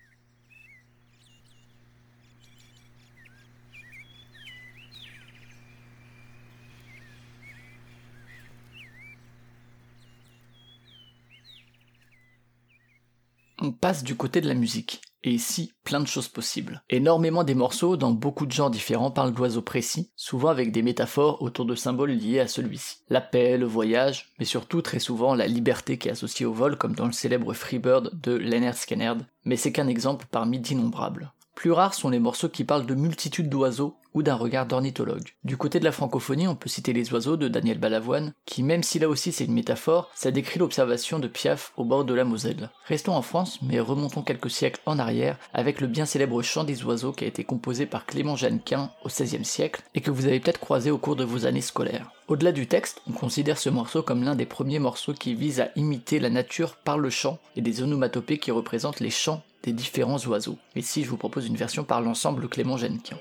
[13.60, 15.00] On passe du côté de la musique.
[15.22, 16.82] Et ici, plein de choses possibles.
[16.88, 21.42] Énormément des morceaux dans beaucoup de genres différents parlent d'oiseaux précis, souvent avec des métaphores
[21.42, 22.96] autour de symboles liés à celui-ci.
[23.10, 26.76] La paix, le voyage, mais surtout très souvent la liberté qui est associée au vol,
[26.76, 29.12] comme dans le célèbre Freebird de Leonard Skinner,
[29.44, 31.32] mais c'est qu'un exemple parmi d'innombrables.
[31.60, 35.34] Plus rares sont les morceaux qui parlent de multitudes d'oiseaux ou d'un regard d'ornithologue.
[35.44, 38.82] Du côté de la francophonie, on peut citer Les oiseaux de Daniel Balavoine, qui même
[38.82, 42.24] si là aussi c'est une métaphore, ça décrit l'observation de Piaf au bord de la
[42.24, 42.70] Moselle.
[42.86, 46.82] Restons en France, mais remontons quelques siècles en arrière avec le bien célèbre chant des
[46.82, 50.40] oiseaux qui a été composé par Clément Jeannequin au XVIe siècle et que vous avez
[50.40, 52.10] peut-être croisé au cours de vos années scolaires.
[52.26, 55.68] Au-delà du texte, on considère ce morceau comme l'un des premiers morceaux qui vise à
[55.76, 60.18] imiter la nature par le chant et des onomatopées qui représentent les chants des différents
[60.26, 60.58] oiseaux.
[60.76, 63.18] Ici, je vous propose une version par l'ensemble Clément Jeannequin.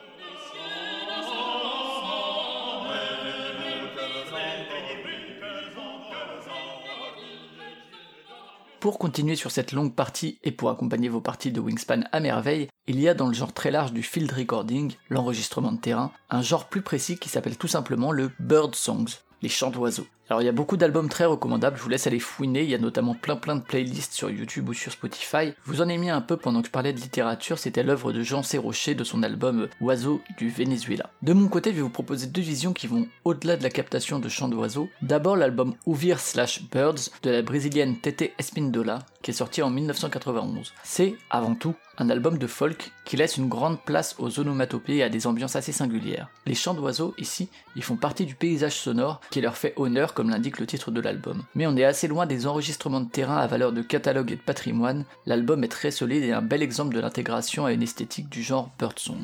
[8.79, 12.69] Pour continuer sur cette longue partie et pour accompagner vos parties de Wingspan à merveille,
[12.87, 16.41] il y a dans le genre très large du field recording, l'enregistrement de terrain, un
[16.41, 20.07] genre plus précis qui s'appelle tout simplement le bird songs, les chants d'oiseaux.
[20.29, 22.75] Alors il y a beaucoup d'albums très recommandables, je vous laisse aller fouiner, il y
[22.75, 25.53] a notamment plein plein de playlists sur YouTube ou sur Spotify.
[25.65, 28.21] Vous en ai mis un peu pendant que je parlais de littérature, c'était l'œuvre de
[28.21, 31.09] Jean Serrocher de son album Oiseaux du Venezuela.
[31.23, 34.19] De mon côté, je vais vous proposer deux visions qui vont au-delà de la captation
[34.19, 34.87] de chants d'oiseaux.
[35.01, 40.73] D'abord l'album Ouvir slash Birds de la brésilienne Tete Espindola, qui est sorti en 1991.
[40.83, 45.03] C'est, avant tout, un album de folk qui laisse une grande place aux onomatopées et
[45.03, 46.29] à des ambiances assez singulières.
[46.45, 50.31] Les chants d'oiseaux, ici, ils font partie du paysage sonore qui leur fait honneur comme
[50.31, 51.43] l'indique le titre de l'album.
[51.55, 54.41] Mais on est assez loin des enregistrements de terrain à valeur de catalogue et de
[54.41, 58.43] patrimoine, l'album est très solide et un bel exemple de l'intégration à une esthétique du
[58.43, 59.23] genre birdsong.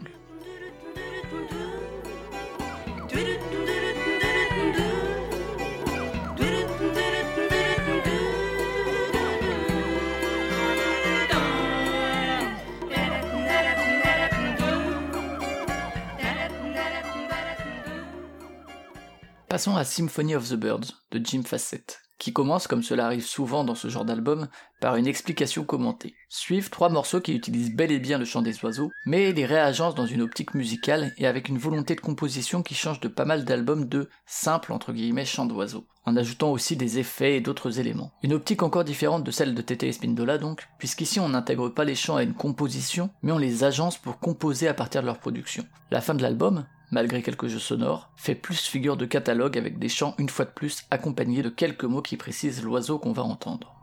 [19.56, 22.02] Passons à Symphony of the Birds de Jim Fassett.
[22.20, 24.50] qui commence, comme cela arrive souvent dans ce genre d'album,
[24.82, 26.14] par une explication commentée.
[26.28, 29.96] Suivent trois morceaux qui utilisent bel et bien le chant des oiseaux, mais les réagencent
[29.96, 33.46] dans une optique musicale et avec une volonté de composition qui change de pas mal
[33.46, 38.12] d'albums de simple entre guillemets chant d'oiseaux, en ajoutant aussi des effets et d'autres éléments.
[38.24, 41.86] Une optique encore différente de celle de TT et Spindola donc, puisqu'ici on n'intègre pas
[41.86, 45.20] les chants à une composition, mais on les agence pour composer à partir de leur
[45.20, 45.66] production.
[45.92, 46.66] La fin de l'album,
[46.96, 50.52] malgré quelques jeux sonores, fait plus figure de catalogue avec des chants une fois de
[50.52, 53.76] plus accompagnés de quelques mots qui précisent l'oiseau qu'on va entendre.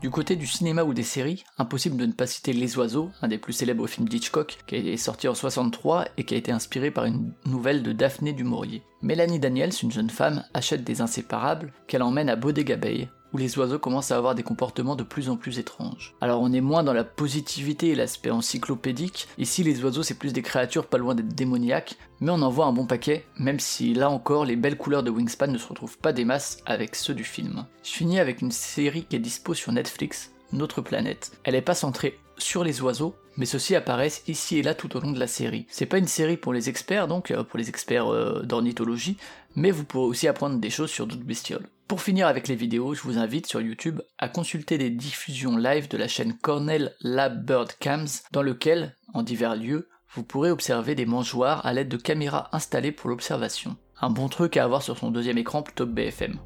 [0.00, 3.28] Du côté du cinéma ou des séries, impossible de ne pas citer Les Oiseaux, un
[3.28, 6.90] des plus célèbres films d'Hitchcock, qui est sorti en 63 et qui a été inspiré
[6.90, 8.82] par une nouvelle de Daphné du Maurier.
[9.02, 13.58] Mélanie Daniels, une jeune femme, achète des inséparables qu'elle emmène à Bodega Bay, où les
[13.58, 16.14] oiseaux commencent à avoir des comportements de plus en plus étranges.
[16.20, 20.32] Alors on est moins dans la positivité et l'aspect encyclopédique, ici les oiseaux c'est plus
[20.32, 23.94] des créatures pas loin d'être démoniaques, mais on en voit un bon paquet, même si
[23.94, 27.14] là encore les belles couleurs de Wingspan ne se retrouvent pas des masses avec ceux
[27.14, 27.66] du film.
[27.82, 31.32] Je finis avec une série qui est dispo sur Netflix, Notre planète.
[31.44, 35.00] Elle est pas centrée sur les oiseaux, mais ceux-ci apparaissent ici et là tout au
[35.00, 35.66] long de la série.
[35.70, 39.16] C'est pas une série pour les experts, donc euh, pour les experts euh, d'ornithologie,
[39.56, 41.68] mais vous pourrez aussi apprendre des choses sur d'autres bestioles.
[41.92, 45.88] Pour finir avec les vidéos, je vous invite sur YouTube à consulter les diffusions live
[45.88, 50.94] de la chaîne Cornell Lab Bird Cams, dans lequel, en divers lieux, vous pourrez observer
[50.94, 53.76] des mangeoires à l'aide de caméras installées pour l'observation.
[54.00, 56.38] Un bon truc à avoir sur son deuxième écran plutôt BFM.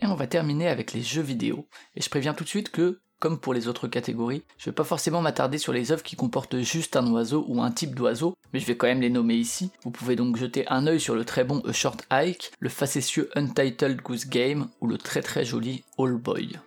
[0.00, 1.66] Et on va terminer avec les jeux vidéo.
[1.96, 4.84] Et je préviens tout de suite que, comme pour les autres catégories, je vais pas
[4.84, 8.60] forcément m'attarder sur les œuvres qui comportent juste un oiseau ou un type d'oiseau, mais
[8.60, 9.70] je vais quand même les nommer ici.
[9.82, 13.30] Vous pouvez donc jeter un œil sur le très bon A Short Hike, le facétieux
[13.34, 16.58] Untitled Goose Game ou le très très joli All Boy.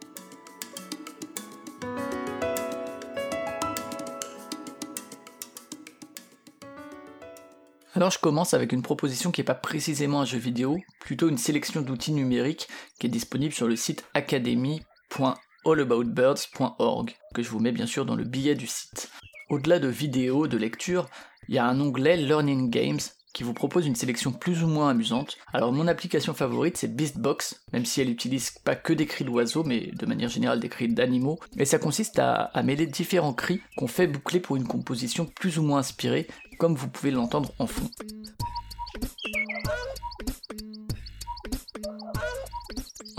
[7.94, 11.38] Alors je commence avec une proposition qui n'est pas précisément un jeu vidéo, plutôt une
[11.38, 12.68] sélection d'outils numériques
[13.00, 14.06] qui est disponible sur le site
[15.68, 19.10] academy.allaboutbirds.org, que je vous mets bien sûr dans le billet du site.
[19.50, 21.10] Au-delà de vidéos, de lecture,
[21.48, 23.00] il y a un onglet Learning Games
[23.34, 25.38] qui vous propose une sélection plus ou moins amusante.
[25.54, 29.64] Alors mon application favorite c'est Beastbox, même si elle utilise pas que des cris d'oiseaux,
[29.64, 33.88] mais de manière générale des cris d'animaux, et ça consiste à mêler différents cris qu'on
[33.88, 36.28] fait boucler pour une composition plus ou moins inspirée,
[36.58, 37.90] comme vous pouvez l'entendre en fond.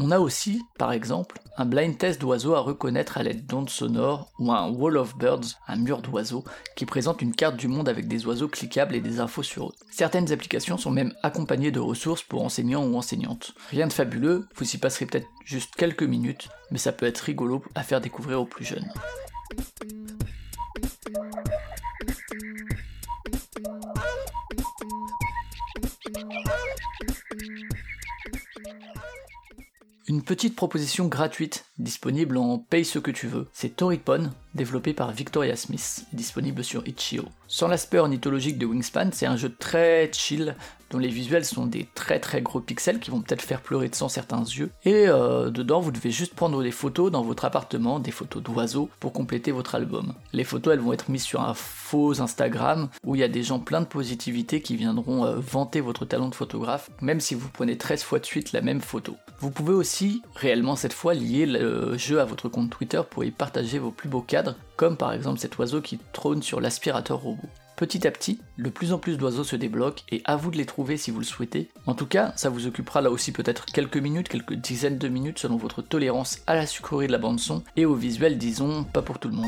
[0.09, 4.33] On a aussi, par exemple, un blind test d'oiseaux à reconnaître à l'aide d'ondes sonores
[4.39, 6.45] ou un wall of birds, un mur d'oiseaux,
[6.77, 9.75] qui présente une carte du monde avec des oiseaux cliquables et des infos sur eux.
[9.91, 13.53] Certaines applications sont même accompagnées de ressources pour enseignants ou enseignantes.
[13.69, 17.63] Rien de fabuleux, vous y passerez peut-être juste quelques minutes, mais ça peut être rigolo
[17.75, 18.91] à faire découvrir aux plus jeunes.
[30.09, 35.13] Une petite proposition gratuite disponible en paye ce que tu veux, c'est Toripon, développé par
[35.13, 37.27] Victoria Smith, disponible sur Itch.io.
[37.51, 40.55] Sans l'aspect ornithologique de Wingspan, c'est un jeu très chill
[40.91, 43.95] dont les visuels sont des très très gros pixels qui vont peut-être faire pleurer de
[43.95, 44.71] sang certains yeux.
[44.85, 48.89] Et euh, dedans, vous devez juste prendre des photos dans votre appartement, des photos d'oiseaux,
[49.01, 50.15] pour compléter votre album.
[50.33, 53.43] Les photos, elles vont être mises sur un faux Instagram où il y a des
[53.43, 57.49] gens pleins de positivité qui viendront euh, vanter votre talent de photographe, même si vous
[57.49, 59.17] prenez 13 fois de suite la même photo.
[59.41, 63.31] Vous pouvez aussi, réellement cette fois, lier le jeu à votre compte Twitter pour y
[63.31, 67.38] partager vos plus beaux cadres, comme par exemple cet oiseau qui trône sur l'aspirateur robot.
[67.79, 70.67] Petit à petit, de plus en plus d'oiseaux se débloquent et à vous de les
[70.67, 71.69] trouver si vous le souhaitez.
[71.87, 75.39] En tout cas, ça vous occupera là aussi peut-être quelques minutes, quelques dizaines de minutes
[75.39, 79.01] selon votre tolérance à la sucrerie de la bande son et au visuel disons pas
[79.01, 79.47] pour tout le monde.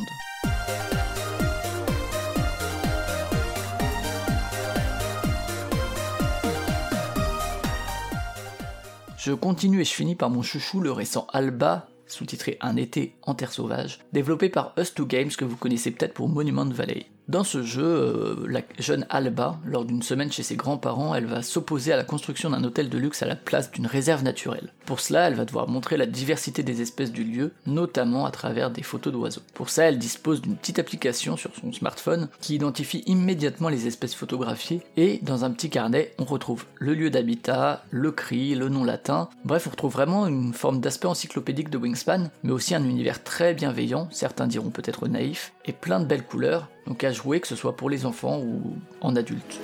[9.18, 13.34] Je continue et je finis par mon chouchou, le récent Alba, sous-titré Un été en
[13.34, 17.06] terre sauvage, développé par Us2 Games que vous connaissez peut-être pour Monument Valley.
[17.30, 21.42] Dans ce jeu, euh, la jeune Alba, lors d'une semaine chez ses grands-parents, elle va
[21.42, 24.72] s'opposer à la construction d'un hôtel de luxe à la place d'une réserve naturelle.
[24.84, 28.72] Pour cela, elle va devoir montrer la diversité des espèces du lieu, notamment à travers
[28.72, 29.42] des photos d'oiseaux.
[29.54, 34.16] Pour ça, elle dispose d'une petite application sur son smartphone qui identifie immédiatement les espèces
[34.16, 38.82] photographiées et dans un petit carnet, on retrouve le lieu d'habitat, le cri, le nom
[38.82, 39.28] latin.
[39.44, 43.54] Bref, on retrouve vraiment une forme d'aspect encyclopédique de Wingspan, mais aussi un univers très
[43.54, 47.56] bienveillant, certains diront peut-être naïf, et plein de belles couleurs, donc à jouer que ce
[47.56, 49.60] soit pour les enfants ou en adultes.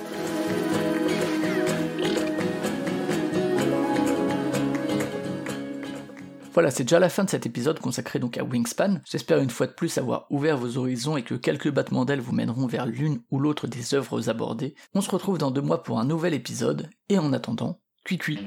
[6.57, 8.99] Voilà, c'est déjà la fin de cet épisode consacré donc à Wingspan.
[9.05, 12.33] J'espère une fois de plus avoir ouvert vos horizons et que quelques battements d'ailes vous
[12.33, 14.73] mèneront vers l'une ou l'autre des œuvres abordées.
[14.95, 18.39] On se retrouve dans deux mois pour un nouvel épisode, et en attendant, cui cui.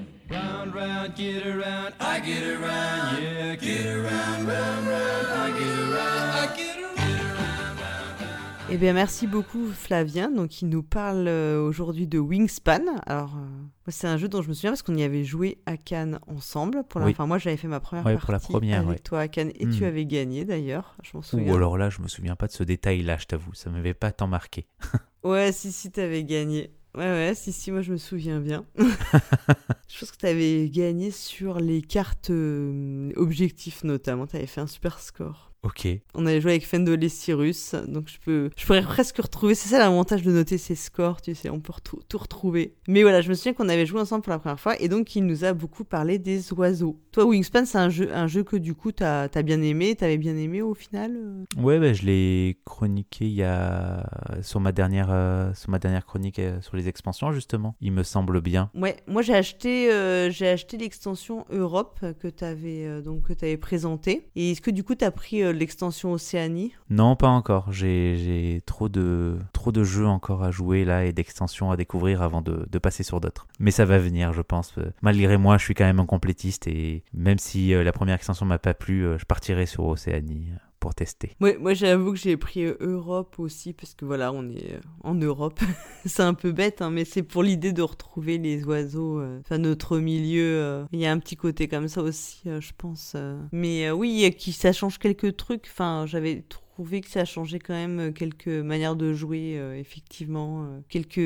[8.72, 10.30] Eh bien, merci beaucoup Flavien.
[10.30, 12.82] Donc, il nous parle euh, aujourd'hui de Wingspan.
[13.04, 15.76] Alors, euh, c'est un jeu dont je me souviens parce qu'on y avait joué à
[15.76, 16.84] Cannes ensemble.
[16.88, 17.06] Pour la...
[17.06, 17.12] Oui.
[17.12, 18.98] Enfin, moi, j'avais fait ma première Ouais, partie pour la première, avec ouais.
[19.00, 19.70] toi à Cannes et Hmm.
[19.76, 20.94] tu avais gagné d'ailleurs.
[21.02, 21.52] Je m'en souviens.
[21.52, 23.54] Ou alors là, je me souviens pas de ce détail-là, je t'avoue.
[23.54, 24.66] Ça m'avait pas tant marqué.
[25.22, 26.70] Ouais, si, si, t'avais gagné.
[26.94, 28.64] Ouais, ouais, si, si, moi je me souviens bien.
[28.78, 34.26] je pense que t'avais gagné sur les cartes euh, objectifs notamment.
[34.26, 35.49] T'avais fait un super score.
[35.62, 35.86] Ok.
[36.14, 39.54] On avait joué avec Fendel et Cyrus, donc je peux, je pourrais presque retrouver.
[39.54, 42.74] C'est ça l'avantage de noter ses scores, tu sais, on peut retrou- tout retrouver.
[42.88, 45.14] Mais voilà, je me souviens qu'on avait joué ensemble pour la première fois, et donc
[45.16, 46.98] il nous a beaucoup parlé des oiseaux.
[47.12, 50.16] Toi, Wingspan, c'est un jeu, un jeu que du coup t'as as bien aimé, t'avais
[50.16, 51.14] bien aimé au final.
[51.16, 51.44] euh?
[51.62, 54.08] Ouais, bah, je l'ai chroniqué il y a
[54.40, 57.76] sur ma dernière euh, sur ma dernière chronique euh, sur les expansions justement.
[57.82, 58.70] Il me semble bien.
[58.74, 64.30] Ouais, moi j'ai acheté, euh, j'ai acheté l'extension Europe que t'avais donc que t'avais présentée.
[64.36, 67.72] Et est-ce que du coup t'as pris l'extension Océanie Non, pas encore.
[67.72, 72.42] J'ai trop de trop de jeux encore à jouer là et d'extensions à découvrir avant
[72.42, 73.46] de, de passer sur d'autres.
[73.58, 74.74] Mais ça va venir, je pense.
[74.78, 78.14] Euh, Malgré moi, je suis quand même un complétiste et même si euh, la première
[78.14, 80.48] extension m'a pas plu, euh, je partirai sur Océanie
[80.80, 81.36] pour tester.
[81.40, 85.14] Ouais, moi j'avoue que j'ai pris Europe aussi parce que voilà, on est euh, en
[85.14, 85.60] Europe.
[86.06, 89.58] c'est un peu bête, hein, mais c'est pour l'idée de retrouver les oiseaux, euh, enfin
[89.58, 90.42] notre milieu.
[90.58, 93.14] euh, Il y a un petit côté comme ça aussi, je pense.
[93.52, 95.66] Mais oui, qui ça change quelques trucs.
[95.70, 101.16] Enfin, j'avais trouvé que ça changeait quand même quelques manières de jouer, effectivement, quelques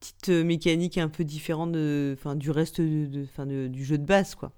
[0.00, 4.36] petites mécaniques un peu différentes de, enfin, du reste de, de- du jeu de base,
[4.36, 4.52] quoi.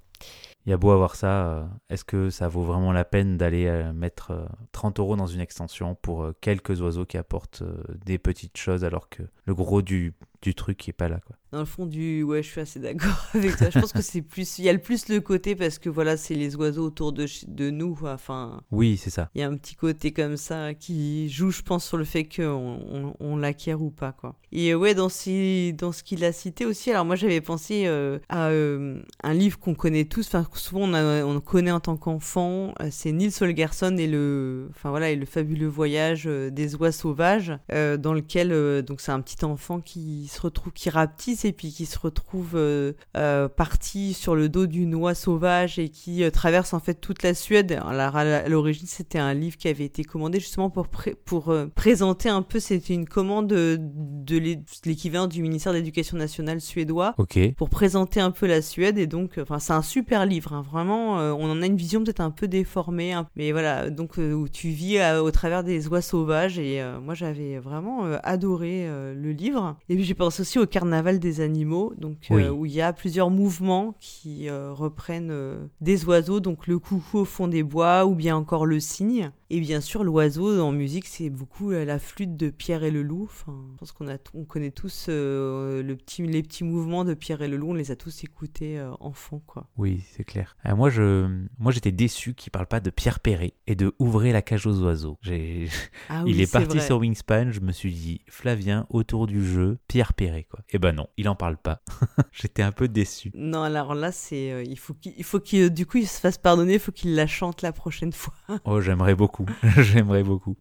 [0.68, 3.68] Il y a beau avoir ça, euh, est-ce que ça vaut vraiment la peine d'aller
[3.68, 7.82] euh, mettre euh, 30 euros dans une extension pour euh, quelques oiseaux qui apportent euh,
[8.04, 10.12] des petites choses alors que le gros du,
[10.42, 11.36] du truc est pas là quoi.
[11.50, 13.70] Dans le fond du ouais, je suis assez d'accord avec toi.
[13.70, 16.16] Je pense que c'est plus il y a le plus le côté parce que voilà,
[16.18, 18.12] c'est les oiseaux autour de de nous quoi.
[18.12, 19.30] enfin Oui, c'est ça.
[19.34, 22.24] il y a un petit côté comme ça qui joue je pense sur le fait
[22.24, 24.36] qu'on on, on l'acquiert ou pas quoi.
[24.52, 27.84] Et euh, ouais, dans ces dans ce qu'il a cité aussi, alors moi j'avais pensé
[27.86, 31.80] euh, à euh, un livre qu'on connaît tous enfin souvent on, a- on connaît en
[31.80, 36.92] tant qu'enfant, c'est Nils Holgersson et le enfin voilà, et le fabuleux voyage des oies
[36.92, 41.52] sauvages euh, dans lequel donc c'est un petit enfant qui se retrouve qui rapetisse et
[41.52, 46.22] puis qui se retrouve euh, euh, parti sur le dos d'une oie sauvage et qui
[46.22, 47.78] euh, traverse en fait toute la Suède.
[47.86, 51.66] Alors à l'origine c'était un livre qui avait été commandé justement pour pré- pour euh,
[51.74, 56.60] présenter un peu c'était une commande euh, de l'é- l'équivalent du ministère de l'Éducation nationale
[56.60, 57.14] suédois
[57.56, 58.98] pour présenter un peu la Suède.
[58.98, 62.20] Et donc enfin c'est un super livre hein, vraiment on en a une vision peut-être
[62.20, 66.58] un peu déformée hein, mais voilà donc où tu vis au travers des oies sauvages.
[66.58, 69.76] Et moi j'avais vraiment adoré le livre.
[69.88, 72.92] Et puis j'ai pensé aussi au carnaval des animaux donc euh, où il y a
[72.92, 78.04] plusieurs mouvements qui euh, reprennent euh, des oiseaux donc le coucou au fond des bois
[78.04, 82.36] ou bien encore le cygne et bien sûr l'oiseau en musique c'est beaucoup la flûte
[82.36, 85.96] de Pierre et le loup enfin je pense qu'on a on connaît tous euh, le
[85.96, 88.92] petit les petits mouvements de Pierre et le loup on les a tous écoutés euh,
[89.00, 90.56] enfants quoi Oui, c'est clair.
[90.66, 94.32] Euh, moi, je, moi, j'étais déçu qu'il parle pas de Pierre Perret et de Ouvrez
[94.32, 95.18] la cage aux oiseaux.
[95.22, 95.68] J'ai,
[96.08, 96.86] ah il est parti vrai.
[96.86, 97.50] sur Wingspan.
[97.50, 100.60] Je me suis dit, Flavien, autour du jeu, Pierre Perret, quoi.
[100.70, 101.82] Et ben non, il en parle pas.
[102.32, 103.30] j'étais un peu déçu.
[103.34, 106.20] non alors là c'est euh, il faut qu'il il faut qu'il du coup il se
[106.20, 108.34] fasse pardonner il faut qu'il la chante la prochaine fois
[108.64, 109.37] Oh, j'aimerais beaucoup.
[109.78, 110.56] j'aimerais beaucoup.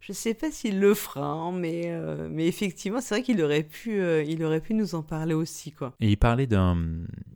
[0.00, 3.62] je sais pas s'il le fera hein, mais euh, mais effectivement c'est vrai qu'il aurait
[3.62, 6.76] pu euh, il aurait pu nous en parler aussi quoi Et il parlait d'un.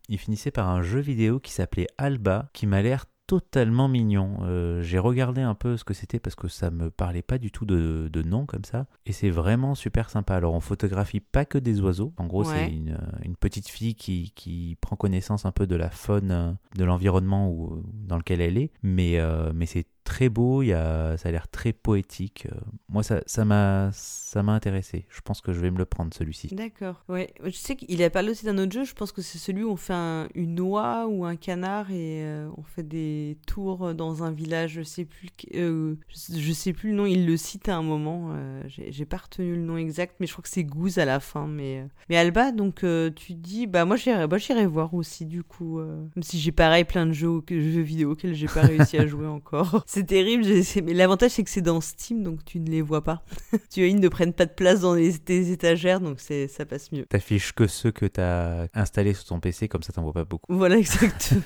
[0.09, 4.39] Il finissait par un jeu vidéo qui s'appelait Alba, qui m'a l'air totalement mignon.
[4.43, 7.53] Euh, J'ai regardé un peu ce que c'était parce que ça me parlait pas du
[7.53, 8.89] tout de, de nom comme ça.
[9.07, 10.35] Et c'est vraiment super sympa.
[10.35, 12.13] Alors on photographie pas que des oiseaux.
[12.17, 12.55] En gros, Ouais.
[12.67, 16.85] c'est une, une petite fille qui, qui prend connaissance un peu de la faune, de
[16.85, 17.55] l'environnement
[17.95, 18.73] dans lequel elle est.
[18.83, 22.47] Mais, euh, mais c'est très beau, il y a, ça a l'air très poétique.
[22.51, 22.57] Euh,
[22.89, 25.07] Moi, ça ça m'a ça m'a intéressé.
[25.09, 26.49] Je pense que je vais me le prendre celui-ci.
[26.55, 27.05] D'accord.
[27.09, 29.63] Ouais, je sais qu'il a parlé aussi d'un autre jeu, je pense que c'est celui
[29.65, 33.95] où on fait un- une oie ou un canard et euh, on fait des tours
[33.95, 37.69] dans un village, je sais plus euh, je, sais plus le nom, il le cite
[37.69, 40.65] à un moment, euh, j'ai pas retenu le nom exact, mais je crois que c'est
[40.65, 41.47] Goose à la fin.
[41.47, 42.85] Mais, mais Alba, donc
[43.17, 46.85] tu dis, bah moi j'irai bah, j'irai voir aussi du coup, même si j'ai pareil
[46.85, 49.85] plein de jeux, jeux vidéo auxquels j'ai pas réussi à jouer encore.
[49.93, 50.45] C'est terrible,
[50.85, 53.25] mais l'avantage c'est que c'est dans Steam, donc tu ne les vois pas.
[53.73, 56.93] tu ils ne prennent pas de place dans les, tes étagères, donc c'est ça passe
[56.93, 57.07] mieux.
[57.07, 60.55] T'affiches que ceux que t'as installés sur ton PC, comme ça t'en vois pas beaucoup.
[60.55, 61.43] Voilà, exactement.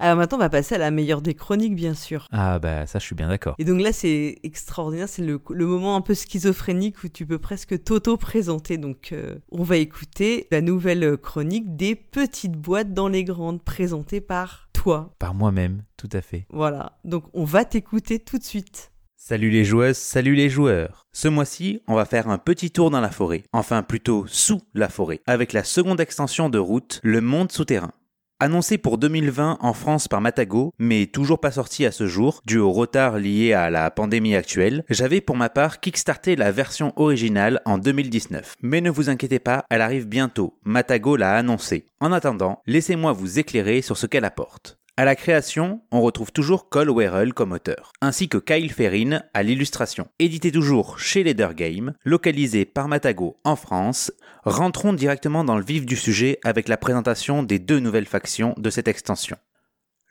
[0.00, 2.26] Alors maintenant, on va passer à la meilleure des chroniques, bien sûr.
[2.32, 3.54] Ah bah ça je suis bien d'accord.
[3.60, 7.38] Et donc là, c'est extraordinaire, c'est le, le moment un peu schizophrénique où tu peux
[7.38, 8.78] presque t'auto-présenter.
[8.78, 14.20] Donc euh, on va écouter la nouvelle chronique des petites boîtes dans les grandes, présentée
[14.20, 15.12] par toi.
[15.18, 16.46] Par moi-même, tout à fait.
[16.48, 18.92] Voilà, donc on va t'écouter tout de suite.
[19.16, 21.08] Salut les joueuses, salut les joueurs.
[21.12, 24.88] Ce mois-ci, on va faire un petit tour dans la forêt, enfin plutôt sous la
[24.88, 27.90] forêt, avec la seconde extension de route, le monde souterrain.
[28.38, 32.58] Annoncé pour 2020 en France par Matago, mais toujours pas sorti à ce jour, dû
[32.58, 37.62] au retard lié à la pandémie actuelle, j'avais pour ma part kickstarté la version originale
[37.64, 38.56] en 2019.
[38.60, 41.86] Mais ne vous inquiétez pas, elle arrive bientôt, Matago l'a annoncé.
[41.98, 44.76] En attendant, laissez-moi vous éclairer sur ce qu'elle apporte.
[44.98, 49.42] À la création, on retrouve toujours Cole Wearle comme auteur, ainsi que Kyle Ferrin à
[49.42, 50.08] l'illustration.
[50.18, 54.10] Édité toujours chez Leader Game, localisé par Matago en France,
[54.44, 58.70] rentrons directement dans le vif du sujet avec la présentation des deux nouvelles factions de
[58.70, 59.36] cette extension.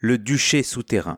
[0.02, 1.18] Le duché souterrain.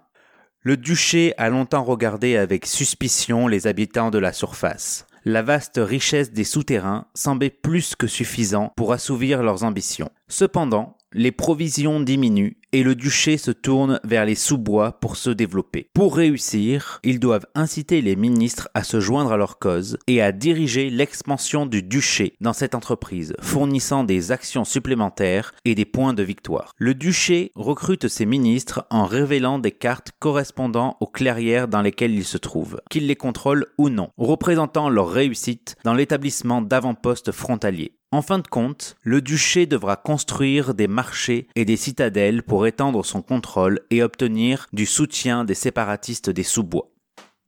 [0.62, 5.08] Le duché a longtemps regardé avec suspicion les habitants de la surface.
[5.26, 10.10] La vaste richesse des souterrains semblait plus que suffisant pour assouvir leurs ambitions.
[10.30, 15.90] Cependant, les provisions diminuent et le duché se tourne vers les sous-bois pour se développer.
[15.94, 20.32] Pour réussir, ils doivent inciter les ministres à se joindre à leur cause et à
[20.32, 26.24] diriger l'expansion du duché dans cette entreprise, fournissant des actions supplémentaires et des points de
[26.24, 26.74] victoire.
[26.78, 32.26] Le duché recrute ses ministres en révélant des cartes correspondant aux clairières dans lesquelles ils
[32.26, 37.97] se trouvent, qu'ils les contrôlent ou non, représentant leur réussite dans l'établissement d'avant-postes frontaliers.
[38.14, 43.04] En fin de compte, le duché devra construire des marchés et des citadelles pour étendre
[43.04, 46.90] son contrôle et obtenir du soutien des séparatistes des sous-bois.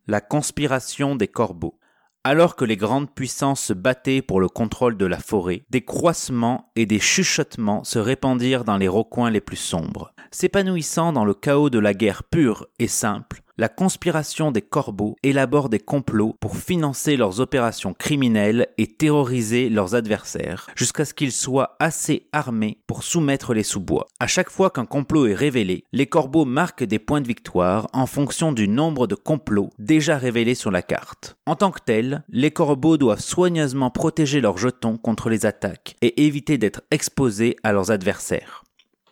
[0.08, 1.80] La conspiration des corbeaux.
[2.26, 6.72] Alors que les grandes puissances se battaient pour le contrôle de la forêt, des croissements
[6.76, 10.14] et des chuchotements se répandirent dans les recoins les plus sombres.
[10.30, 15.68] S'épanouissant dans le chaos de la guerre pure et simple, la conspiration des corbeaux élabore
[15.68, 21.76] des complots pour financer leurs opérations criminelles et terroriser leurs adversaires, jusqu'à ce qu'ils soient
[21.82, 24.08] assez armés pour soumettre les sous-bois.
[24.22, 28.06] À chaque fois qu'un complot est révélé, les corbeaux marquent des points de victoire en
[28.06, 31.36] fonction du nombre de complots déjà révélés sur la carte.
[31.46, 36.26] En tant que tels, les corbeaux doivent soigneusement protéger leurs jetons contre les attaques et
[36.26, 38.59] éviter d'être exposés à leurs adversaires.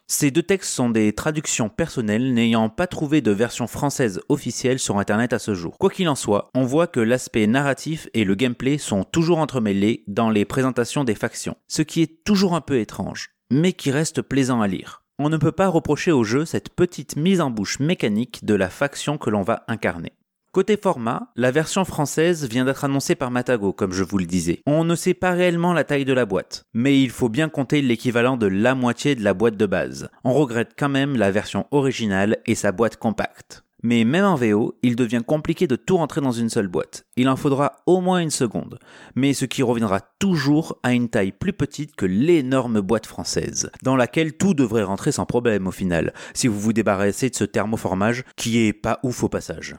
[0.10, 5.00] Ces deux textes sont des traductions personnelles n'ayant pas trouvé de version française officielle sur
[5.00, 5.78] internet à ce jour.
[5.78, 10.06] Quoi qu'il en soit, on voit que l'aspect narratif et le gameplay sont toujours entremêlés
[10.08, 14.22] dans les présentations des factions, ce qui est toujours un peu étrange, mais qui reste
[14.22, 15.04] plaisant à lire.
[15.20, 18.70] On ne peut pas reprocher au jeu cette petite mise en bouche mécanique de la
[18.70, 20.14] faction que l'on va incarner.
[20.52, 24.62] Côté format, la version française vient d'être annoncée par Matago, comme je vous le disais.
[24.66, 27.82] On ne sait pas réellement la taille de la boîte, mais il faut bien compter
[27.82, 30.10] l'équivalent de la moitié de la boîte de base.
[30.24, 33.64] On regrette quand même la version originale et sa boîte compacte.
[33.84, 37.06] Mais même en VO, il devient compliqué de tout rentrer dans une seule boîte.
[37.16, 38.80] Il en faudra au moins une seconde,
[39.14, 43.96] mais ce qui reviendra toujours à une taille plus petite que l'énorme boîte française, dans
[43.96, 48.24] laquelle tout devrait rentrer sans problème au final, si vous vous débarrassez de ce thermoformage
[48.36, 49.76] qui est pas ouf au passage.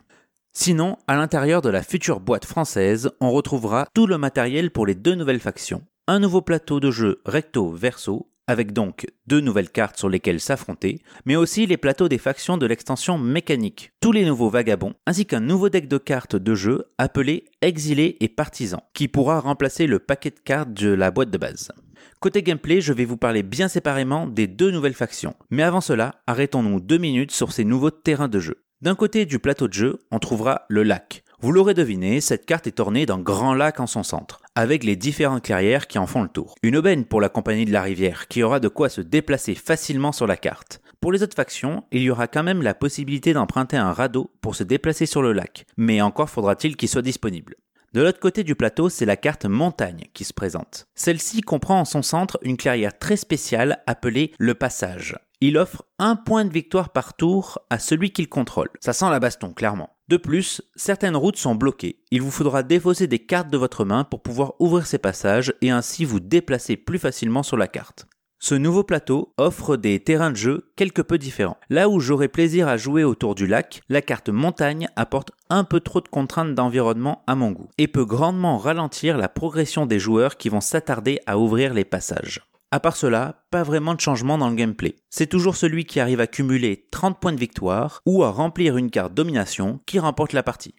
[0.60, 4.96] Sinon, à l'intérieur de la future boîte française, on retrouvera tout le matériel pour les
[4.96, 5.84] deux nouvelles factions.
[6.08, 11.36] Un nouveau plateau de jeu recto-verso, avec donc deux nouvelles cartes sur lesquelles s'affronter, mais
[11.36, 15.68] aussi les plateaux des factions de l'extension mécanique, tous les nouveaux vagabonds, ainsi qu'un nouveau
[15.68, 20.40] deck de cartes de jeu appelé Exilé et Partisan, qui pourra remplacer le paquet de
[20.40, 21.70] cartes de la boîte de base.
[22.18, 26.16] Côté gameplay, je vais vous parler bien séparément des deux nouvelles factions, mais avant cela,
[26.26, 28.64] arrêtons-nous deux minutes sur ces nouveaux terrains de jeu.
[28.80, 31.24] D'un côté du plateau de jeu, on trouvera le lac.
[31.40, 34.94] Vous l'aurez deviné, cette carte est ornée d'un grand lac en son centre, avec les
[34.94, 36.54] différentes clairières qui en font le tour.
[36.62, 40.12] Une aubaine pour la compagnie de la rivière, qui aura de quoi se déplacer facilement
[40.12, 40.80] sur la carte.
[41.00, 44.54] Pour les autres factions, il y aura quand même la possibilité d'emprunter un radeau pour
[44.54, 47.56] se déplacer sur le lac, mais encore faudra-t-il qu'il soit disponible.
[47.94, 50.86] De l'autre côté du plateau, c'est la carte montagne qui se présente.
[50.94, 55.16] Celle-ci comprend en son centre une clairière très spéciale appelée le passage.
[55.40, 58.70] Il offre un point de victoire par tour à celui qu'il contrôle.
[58.80, 59.96] Ça sent la baston, clairement.
[60.08, 62.00] De plus, certaines routes sont bloquées.
[62.10, 65.70] Il vous faudra défausser des cartes de votre main pour pouvoir ouvrir ces passages et
[65.70, 68.08] ainsi vous déplacer plus facilement sur la carte.
[68.40, 71.58] Ce nouveau plateau offre des terrains de jeu quelque peu différents.
[71.70, 75.80] Là où j'aurais plaisir à jouer autour du lac, la carte montagne apporte un peu
[75.80, 80.36] trop de contraintes d'environnement à mon goût et peut grandement ralentir la progression des joueurs
[80.36, 82.47] qui vont s'attarder à ouvrir les passages.
[82.70, 84.96] À part cela, pas vraiment de changement dans le gameplay.
[85.08, 88.90] C'est toujours celui qui arrive à cumuler 30 points de victoire ou à remplir une
[88.90, 90.74] carte domination qui remporte la partie.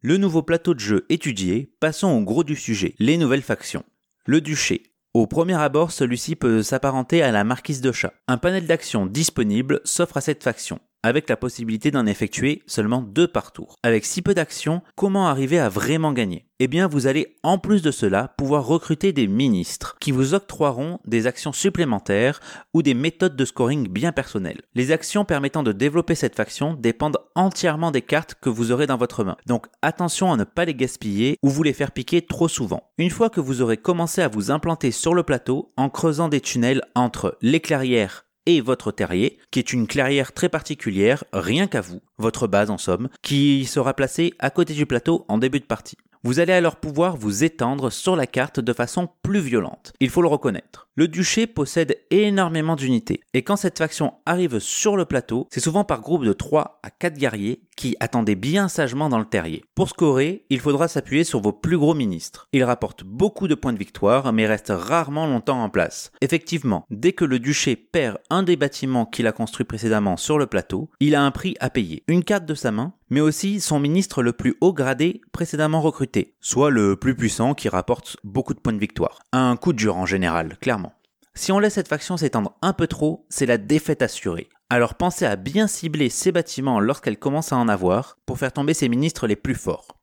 [0.00, 3.84] Le nouveau plateau de jeu étudié, passons au gros du sujet, les nouvelles factions.
[4.24, 4.94] Le duché.
[5.12, 8.14] Au premier abord, celui-ci peut s'apparenter à la marquise de chat.
[8.26, 13.28] Un panel d'actions disponible s'offre à cette faction, avec la possibilité d'en effectuer seulement deux
[13.28, 13.76] par tour.
[13.82, 16.46] Avec si peu d'actions, comment arriver à vraiment gagner?
[16.60, 21.00] Eh bien vous allez en plus de cela pouvoir recruter des ministres qui vous octroieront
[21.04, 22.40] des actions supplémentaires
[22.72, 24.62] ou des méthodes de scoring bien personnelles.
[24.74, 28.96] Les actions permettant de développer cette faction dépendent entièrement des cartes que vous aurez dans
[28.96, 29.36] votre main.
[29.44, 32.88] Donc attention à ne pas les gaspiller ou vous les faire piquer trop souvent.
[32.96, 36.40] Une fois que vous aurez commencé à vous implanter sur le plateau en creusant des
[36.40, 41.80] tunnels entre les clairières et votre terrier, qui est une clairière très particulière, rien qu'à
[41.80, 45.64] vous, votre base en somme, qui sera placée à côté du plateau en début de
[45.64, 45.96] partie.
[46.26, 49.92] Vous allez alors pouvoir vous étendre sur la carte de façon plus violente.
[50.00, 50.88] Il faut le reconnaître.
[50.94, 55.84] Le duché possède énormément d'unités, et quand cette faction arrive sur le plateau, c'est souvent
[55.84, 59.64] par groupe de 3 à 4 guerriers qui attendaient bien sagement dans le terrier.
[59.74, 62.48] Pour scorer, il faudra s'appuyer sur vos plus gros ministres.
[62.52, 66.12] Ils rapportent beaucoup de points de victoire, mais restent rarement longtemps en place.
[66.20, 70.46] Effectivement, dès que le duché perd un des bâtiments qu'il a construit précédemment sur le
[70.46, 72.02] plateau, il a un prix à payer.
[72.08, 76.34] Une carte de sa main, mais aussi son ministre le plus haut gradé précédemment recruté,
[76.40, 79.20] soit le plus puissant qui rapporte beaucoup de points de victoire.
[79.32, 80.92] Un coup dur en général, clairement.
[81.36, 84.48] Si on laisse cette faction s'étendre un peu trop, c'est la défaite assurée.
[84.70, 88.72] Alors pensez à bien cibler ces bâtiments lorsqu'elle commence à en avoir pour faire tomber
[88.72, 89.98] ses ministres les plus forts.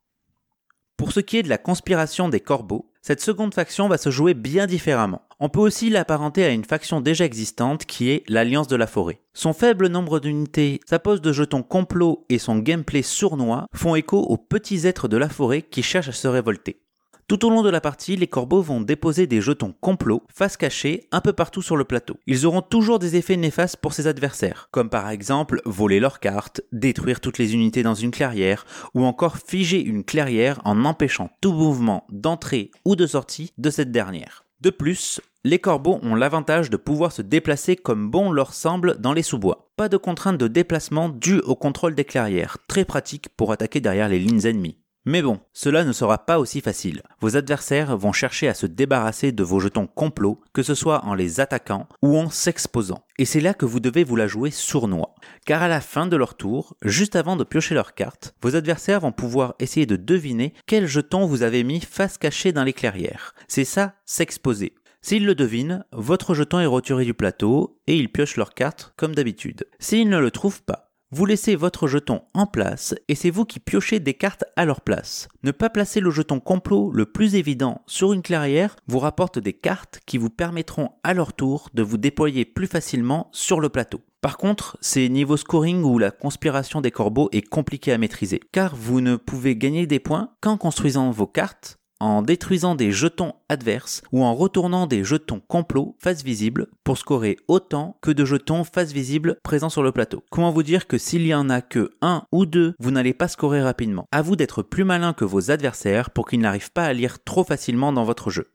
[0.97, 4.35] Pour ce qui est de la conspiration des corbeaux, cette seconde faction va se jouer
[4.35, 5.23] bien différemment.
[5.39, 9.21] On peut aussi l'apparenter à une faction déjà existante qui est l'Alliance de la Forêt.
[9.33, 14.19] Son faible nombre d'unités, sa pose de jetons complot et son gameplay sournois font écho
[14.19, 16.83] aux petits êtres de la forêt qui cherchent à se révolter.
[17.31, 21.07] Tout au long de la partie, les corbeaux vont déposer des jetons complots, face cachée,
[21.13, 22.17] un peu partout sur le plateau.
[22.27, 26.59] Ils auront toujours des effets néfastes pour ses adversaires, comme par exemple voler leurs cartes,
[26.73, 31.53] détruire toutes les unités dans une clairière, ou encore figer une clairière en empêchant tout
[31.53, 34.43] mouvement d'entrée ou de sortie de cette dernière.
[34.59, 39.13] De plus, les corbeaux ont l'avantage de pouvoir se déplacer comme bon leur semble dans
[39.13, 39.71] les sous-bois.
[39.77, 44.09] Pas de contrainte de déplacement due au contrôle des clairières, très pratique pour attaquer derrière
[44.09, 44.80] les lignes ennemies.
[45.05, 47.01] Mais bon, cela ne sera pas aussi facile.
[47.21, 51.15] Vos adversaires vont chercher à se débarrasser de vos jetons complots, que ce soit en
[51.15, 53.03] les attaquant ou en s'exposant.
[53.17, 55.15] Et c'est là que vous devez vous la jouer sournois.
[55.45, 58.99] Car à la fin de leur tour, juste avant de piocher leurs cartes, vos adversaires
[58.99, 63.33] vont pouvoir essayer de deviner quel jeton vous avez mis face cachée dans les clairières.
[63.47, 64.75] C'est ça, s'exposer.
[65.01, 69.15] S'ils le devinent, votre jeton est retiré du plateau et ils piochent leurs cartes comme
[69.15, 69.65] d'habitude.
[69.79, 73.59] S'ils ne le trouvent pas, vous laissez votre jeton en place et c'est vous qui
[73.59, 75.27] piochez des cartes à leur place.
[75.43, 79.53] Ne pas placer le jeton complot le plus évident sur une clairière vous rapporte des
[79.53, 83.99] cartes qui vous permettront à leur tour de vous déployer plus facilement sur le plateau.
[84.21, 88.75] Par contre, c'est niveau scoring où la conspiration des corbeaux est compliquée à maîtriser, car
[88.75, 94.01] vous ne pouvez gagner des points qu'en construisant vos cartes en détruisant des jetons adverses
[94.11, 98.91] ou en retournant des jetons complots face visible pour scorer autant que de jetons face
[98.91, 100.23] visible présents sur le plateau.
[100.31, 103.27] Comment vous dire que s'il y en a que un ou deux, vous n'allez pas
[103.27, 104.07] scorer rapidement.
[104.11, 107.43] À vous d'être plus malin que vos adversaires pour qu'ils n'arrivent pas à lire trop
[107.43, 108.51] facilement dans votre jeu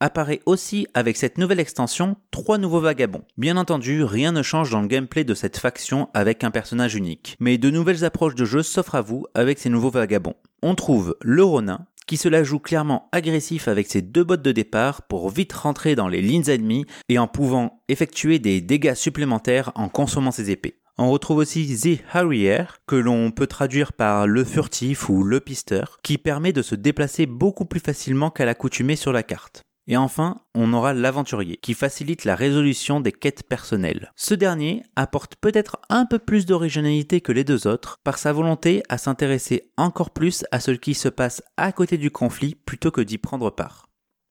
[0.00, 3.24] apparaît aussi avec cette nouvelle extension trois nouveaux vagabonds.
[3.36, 7.36] Bien entendu, rien ne change dans le gameplay de cette faction avec un personnage unique,
[7.40, 10.36] mais de nouvelles approches de jeu s'offrent à vous avec ces nouveaux vagabonds.
[10.62, 14.50] On trouve le Ronin, qui se la joue clairement agressif avec ses deux bottes de
[14.50, 19.70] départ pour vite rentrer dans les lignes ennemies et en pouvant effectuer des dégâts supplémentaires
[19.74, 20.80] en consommant ses épées.
[20.96, 25.98] On retrouve aussi The Harrier, que l'on peut traduire par le furtif ou le pisteur,
[26.02, 29.62] qui permet de se déplacer beaucoup plus facilement qu'à l'accoutumée sur la carte.
[29.90, 34.12] Et enfin, on aura l'aventurier, qui facilite la résolution des quêtes personnelles.
[34.16, 38.82] Ce dernier apporte peut-être un peu plus d'originalité que les deux autres, par sa volonté
[38.90, 43.00] à s'intéresser encore plus à ce qui se passe à côté du conflit plutôt que
[43.00, 43.88] d'y prendre part.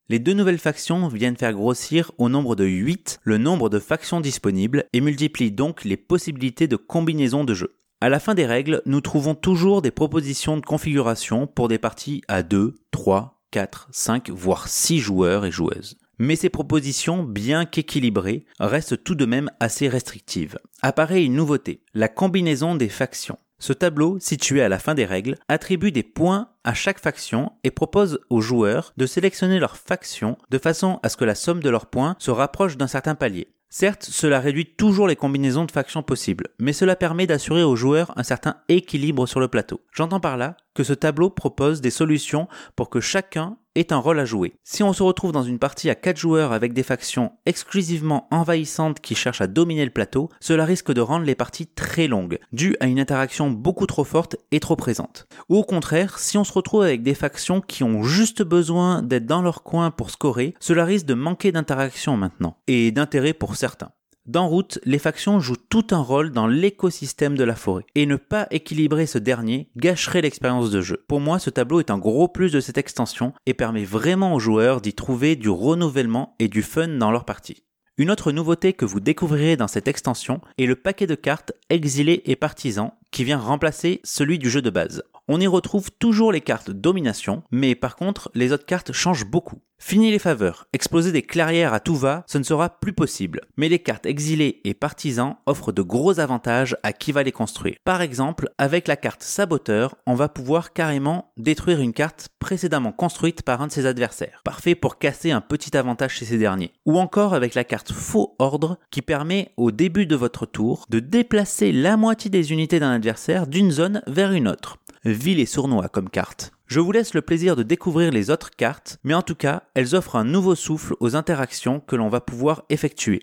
[0.09, 4.21] Les deux nouvelles factions viennent faire grossir au nombre de 8 le nombre de factions
[4.21, 7.77] disponibles et multiplient donc les possibilités de combinaison de jeux.
[7.99, 12.21] À la fin des règles, nous trouvons toujours des propositions de configuration pour des parties
[12.27, 15.97] à 2, 3, 4, 5, voire 6 joueurs et joueuses.
[16.19, 20.57] Mais ces propositions, bien qu'équilibrées, restent tout de même assez restrictives.
[20.81, 23.37] Apparaît une nouveauté, la combinaison des factions.
[23.59, 27.71] Ce tableau, situé à la fin des règles, attribue des points à chaque faction et
[27.71, 31.69] propose aux joueurs de sélectionner leur faction de façon à ce que la somme de
[31.69, 33.47] leurs points se rapproche d'un certain palier.
[33.69, 38.13] Certes, cela réduit toujours les combinaisons de factions possibles, mais cela permet d'assurer aux joueurs
[38.15, 39.81] un certain équilibre sur le plateau.
[39.93, 44.19] J'entends par là que ce tableau propose des solutions pour que chacun ait un rôle
[44.19, 44.55] à jouer.
[44.63, 48.99] Si on se retrouve dans une partie à 4 joueurs avec des factions exclusivement envahissantes
[48.99, 52.75] qui cherchent à dominer le plateau, cela risque de rendre les parties très longues, dû
[52.79, 55.27] à une interaction beaucoup trop forte et trop présente.
[55.49, 59.25] Ou au contraire, si on se retrouve avec des factions qui ont juste besoin d'être
[59.25, 63.91] dans leur coin pour scorer, cela risque de manquer d'interaction maintenant, et d'intérêt pour certains.
[64.27, 68.17] Dans Route, les factions jouent tout un rôle dans l'écosystème de la forêt, et ne
[68.17, 71.05] pas équilibrer ce dernier gâcherait l'expérience de jeu.
[71.07, 74.39] Pour moi, ce tableau est un gros plus de cette extension et permet vraiment aux
[74.39, 77.63] joueurs d'y trouver du renouvellement et du fun dans leur partie.
[77.97, 82.21] Une autre nouveauté que vous découvrirez dans cette extension est le paquet de cartes Exilés
[82.25, 85.03] et Partisans qui vient remplacer celui du jeu de base.
[85.27, 89.59] On y retrouve toujours les cartes domination, mais par contre les autres cartes changent beaucoup.
[89.79, 93.41] Fini les faveurs, exploser des clairières à tout va, ce ne sera plus possible.
[93.57, 97.75] Mais les cartes exilés et partisans offrent de gros avantages à qui va les construire.
[97.85, 103.43] Par exemple, avec la carte saboteur, on va pouvoir carrément détruire une carte précédemment construite
[103.43, 104.41] par un de ses adversaires.
[104.43, 106.73] Parfait pour casser un petit avantage chez ces derniers.
[106.87, 110.99] Ou encore avec la carte faux ordre qui permet au début de votre tour de
[110.99, 114.77] déplacer la moitié des unités d'un d'une zone vers une autre.
[115.05, 116.51] Vil et sournois comme carte.
[116.67, 119.95] Je vous laisse le plaisir de découvrir les autres cartes, mais en tout cas, elles
[119.95, 123.21] offrent un nouveau souffle aux interactions que l'on va pouvoir effectuer.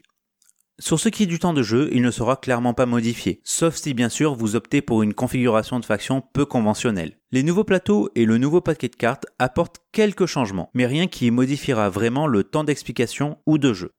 [0.81, 3.77] Sur ce qui est du temps de jeu, il ne sera clairement pas modifié, sauf
[3.77, 7.19] si bien sûr vous optez pour une configuration de faction peu conventionnelle.
[7.31, 11.31] Les nouveaux plateaux et le nouveau paquet de cartes apportent quelques changements, mais rien qui
[11.31, 13.93] modifiera vraiment le temps d'explication ou de jeu.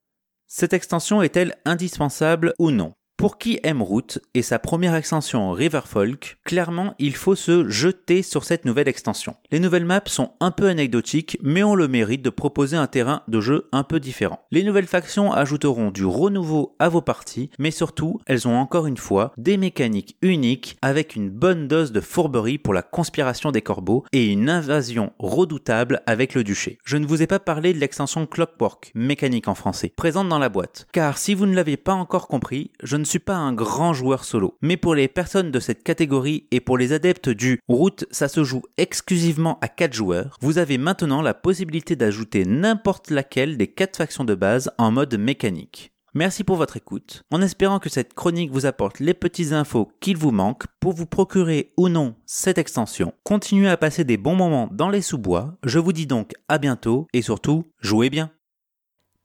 [0.47, 2.93] Cette extension est-elle indispensable ou non?
[3.17, 8.43] Pour qui aime Route et sa première extension Riverfolk, clairement il faut se jeter sur
[8.43, 9.35] cette nouvelle extension.
[9.51, 13.23] Les nouvelles maps sont un peu anecdotiques, mais ont le mérite de proposer un terrain
[13.27, 14.39] de jeu un peu différent.
[14.51, 18.97] Les nouvelles factions ajouteront du renouveau à vos parties, mais surtout elles ont encore une
[18.97, 24.03] fois des mécaniques uniques avec une bonne dose de fourberie pour la conspiration des corbeaux
[24.11, 26.79] et une invasion redoutable avec le duché.
[26.83, 30.49] Je ne vous ai pas parlé de l'extension Clockwork, mécanique en français, présente dans la
[30.49, 33.93] boîte, car si vous ne l'avez pas encore compris, je ne suis pas un grand
[33.93, 34.57] joueur solo.
[34.61, 38.43] Mais pour les personnes de cette catégorie et pour les adeptes du route, ça se
[38.43, 43.97] joue exclusivement à 4 joueurs, vous avez maintenant la possibilité d'ajouter n'importe laquelle des 4
[43.97, 45.91] factions de base en mode mécanique.
[46.17, 50.15] Merci pour votre écoute, en espérant que cette chronique vous apporte les petites infos qu'il
[50.15, 53.13] vous manque pour vous procurer ou non cette extension.
[53.25, 57.07] Continuez à passer des bons moments dans les sous-bois, je vous dis donc à bientôt
[57.11, 58.31] et surtout, jouez bien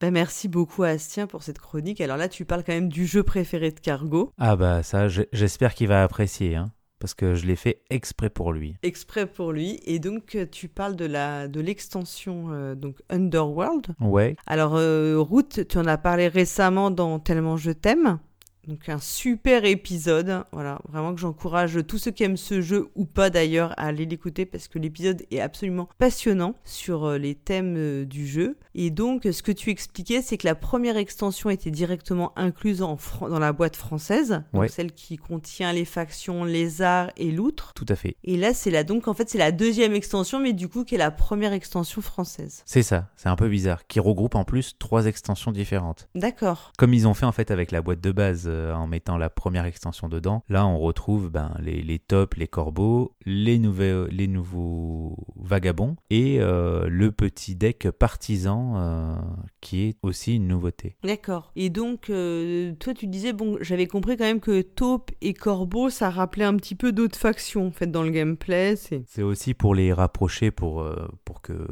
[0.00, 2.00] bah, merci beaucoup Astien pour cette chronique.
[2.00, 4.32] Alors là, tu parles quand même du jeu préféré de Cargo.
[4.38, 8.52] Ah bah ça, j'espère qu'il va apprécier, hein, parce que je l'ai fait exprès pour
[8.52, 8.76] lui.
[8.82, 9.78] Exprès pour lui.
[9.84, 13.88] Et donc euh, tu parles de la de l'extension euh, donc Underworld.
[14.00, 14.36] Ouais.
[14.46, 18.18] Alors euh, Route, tu en as parlé récemment dans Tellement je t'aime.
[18.66, 23.04] Donc un super épisode, voilà, vraiment que j'encourage tous ceux qui aiment ce jeu ou
[23.06, 27.74] pas d'ailleurs à aller l'écouter parce que l'épisode est absolument passionnant sur euh, les thèmes
[27.76, 28.56] euh, du jeu.
[28.74, 32.98] Et donc ce que tu expliquais, c'est que la première extension était directement incluse en
[33.22, 37.72] dans la boîte française, donc celle qui contient les factions lézard et loutre.
[37.74, 38.16] Tout à fait.
[38.24, 40.96] Et là c'est la donc en fait c'est la deuxième extension, mais du coup qui
[40.96, 42.62] est la première extension française.
[42.66, 46.08] C'est ça, c'est un peu bizarre, qui regroupe en plus trois extensions différentes.
[46.14, 46.72] D'accord.
[46.78, 49.64] Comme ils ont fait en fait avec la boîte de base en mettant la première
[49.64, 50.42] extension dedans.
[50.48, 57.12] Là, on retrouve ben, les, les tops, les corbeaux, les, nouveaux vagabonds et euh, le
[57.12, 59.16] petit deck partisan euh,
[59.60, 60.96] qui est aussi une nouveauté.
[61.04, 61.52] D'accord.
[61.56, 66.10] Et donc, toi, tu disais, bon, j'avais compris quand même que taupe et corbeau, ça
[66.10, 68.76] rappelait un petit peu d'autres factions en fait dans le gameplay.
[68.76, 70.86] C'est aussi pour les rapprocher, pour,
[71.24, 71.66] pour que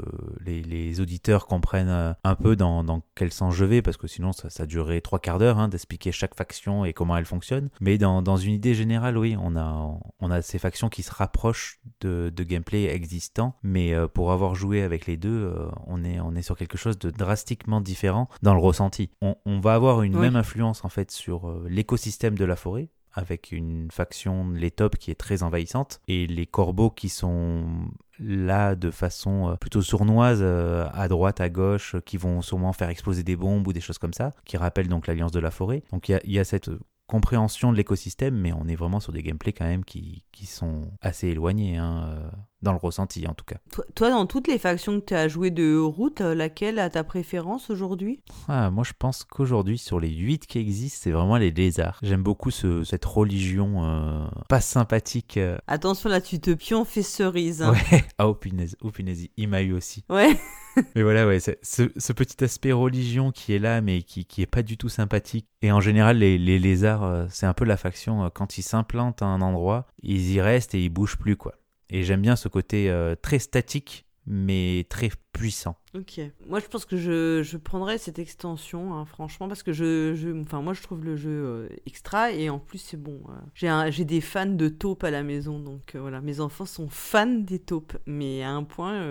[0.45, 4.33] les, les auditeurs comprennent un peu dans, dans, quel sens je vais, parce que sinon
[4.33, 7.71] ça, ça durerait trois quarts d'heure hein, d'expliquer chaque faction et comment elle fonctionne.
[7.81, 11.13] Mais dans, dans, une idée générale, oui, on a, on a ces factions qui se
[11.13, 16.05] rapprochent de, de gameplay existant, mais euh, pour avoir joué avec les deux, euh, on,
[16.05, 19.11] est, on est sur quelque chose de drastiquement différent dans le ressenti.
[19.21, 22.91] On, on va avoir une même influence en fait sur euh, l'écosystème de la forêt,
[23.13, 28.75] avec une faction, les tops, qui est très envahissante, et les corbeaux qui sont là
[28.75, 33.67] de façon plutôt sournoise à droite, à gauche, qui vont sûrement faire exploser des bombes
[33.67, 35.83] ou des choses comme ça, qui rappellent donc l'Alliance de la Forêt.
[35.93, 36.71] Donc il y, a, cette
[37.09, 40.93] compréhension de l'écosystème, mais on est vraiment sur des gameplays quand même qui, qui sont
[41.01, 42.31] assez éloignés, hein, euh,
[42.63, 43.57] dans le ressenti en tout cas.
[43.95, 47.05] Toi, dans toutes les factions que tu as joué de route, euh, laquelle a ta
[47.05, 48.21] préférence aujourd'hui?
[48.49, 51.99] Ah, Moi je pense qu'aujourd'hui sur les 8 qui existent, c'est vraiment les lézards.
[52.03, 55.39] J'aime beaucoup ce, cette religion euh, pas sympathique.
[55.67, 57.63] Attention là, tu te pions fait cerise.
[57.63, 57.73] Hein.
[57.73, 60.05] Ouais, ah oh punaise, oh punaise, il m'a eu aussi.
[60.09, 60.37] Ouais.
[60.95, 64.47] mais voilà, ouais, ce, ce, petit aspect religion qui est là, mais qui, qui est
[64.47, 65.47] pas du tout sympathique.
[65.63, 68.63] Et en général, les, les lézards, euh, c'est un peu la faction, euh, quand ils
[68.63, 71.55] s'implantent à un endroit, ils y restent et ils bougent plus, quoi.
[71.91, 75.77] Et j'aime bien ce côté euh, très statique, mais très puissant.
[75.95, 76.21] Ok.
[76.49, 80.29] Moi, je pense que je, je prendrais cette extension, hein, franchement, parce que je, je,
[80.43, 83.21] enfin, moi, je trouve le jeu euh, extra et en plus, c'est bon.
[83.63, 86.89] euh, j'ai des fans de taupes à la maison, donc euh, voilà, mes enfants sont
[86.89, 89.03] fans des taupes, mais à un point,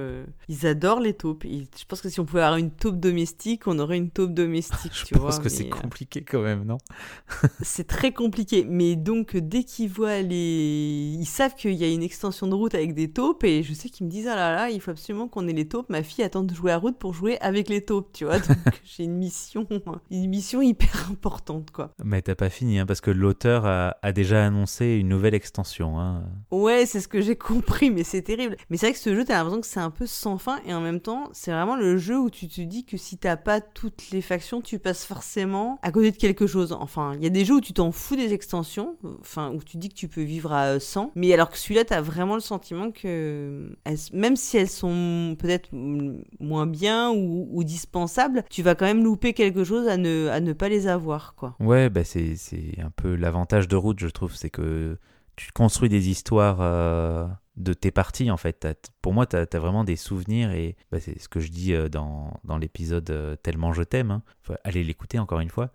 [0.50, 1.46] ils adorent les taupes.
[1.46, 4.34] Et je pense que si on pouvait avoir une taupe domestique, on aurait une taupe
[4.34, 4.92] domestique.
[4.94, 6.78] Je tu pense vois, que c'est compliqué quand même, non?
[7.62, 8.66] C'est très compliqué.
[8.68, 11.16] Mais donc, dès qu'ils voient les.
[11.18, 13.90] Ils savent qu'il y a une extension de route avec des taupes, et je sais
[13.90, 15.90] qu'ils me disent Ah là là, il faut absolument qu'on ait les taupes.
[15.90, 18.40] Ma fille attend de jouer à route pour jouer avec les taupes, tu vois.
[18.40, 19.68] Donc, j'ai une mission,
[20.12, 21.94] une mission hyper importante, quoi.
[22.04, 26.00] Mais t'as pas fini, hein, parce que l'auteur a, a déjà annoncé une nouvelle extension.
[26.00, 26.24] hein.
[26.52, 28.58] Ouais, c'est ce que j'ai compris, mais c'est terrible.
[28.70, 30.74] Mais c'est vrai que ce jeu, t'as l'impression que c'est un peu sans fin, et
[30.74, 33.62] en même temps, c'est vraiment le jeu où tu te dis que si t'as pas
[33.62, 36.72] toutes les factions, tu passes forcément à côté de quelque chose.
[36.80, 39.78] Enfin, il y a des jeux où tu t'en fous des extensions, enfin, où tu
[39.78, 42.42] dis que tu peux vivre à euh, 100, mais alors que celui-là, t'as vraiment le
[42.42, 45.70] sentiment que, elles- même si elles sont peut-être
[46.40, 50.40] moins bien ou, ou dispensables, tu vas quand même louper quelque chose à ne, à
[50.40, 51.56] ne pas les avoir, quoi.
[51.60, 52.36] Ouais, bah c'est
[52.80, 54.98] un peu l'avantage de route, je trouve, c'est que
[55.36, 58.68] tu construis des histoires euh, de tes parties, en fait.
[59.02, 61.90] Pour moi, tu as, vraiment des souvenirs, et bah, c'est ce que je dis euh,
[61.90, 64.12] dans, dans l'épisode euh, Tellement je t'aime.
[64.12, 64.24] Hein.
[64.64, 65.72] Aller l'écouter encore une fois.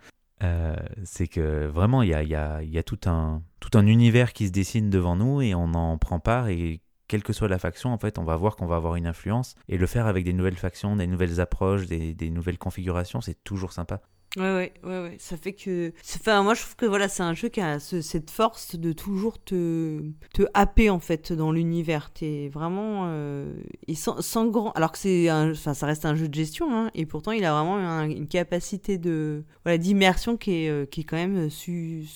[1.05, 4.33] C'est que vraiment, il y a, y a- y a tout, un, tout un univers
[4.33, 7.59] qui se dessine devant nous, et on en prend part, et quelle que soit la
[7.59, 10.25] faction, en fait, on va voir qu'on va avoir une influence, et le faire avec
[10.25, 14.01] des nouvelles factions, des nouvelles approches, des, des nouvelles configurations, c'est toujours sympa.
[14.39, 15.17] Ouais, ouais, ouais, ouais.
[15.19, 15.93] Ça fait que.
[16.17, 18.93] Enfin, moi, je trouve que voilà, c'est un jeu qui a ce- cette force de
[18.95, 20.01] toujours te,
[20.33, 22.11] te happer, en fait, dans l'univers.
[22.15, 23.09] T'es vraiment.
[23.09, 23.53] euh,
[23.93, 24.71] sans, grand.
[24.73, 25.31] Alors que c'est.
[25.31, 26.91] Enfin, ça reste un jeu de gestion, hein.
[26.95, 29.45] Et pourtant, il a vraiment un- une capacité de.
[29.67, 32.07] Voilà, d'immersion qui est, euh, qui est quand même su-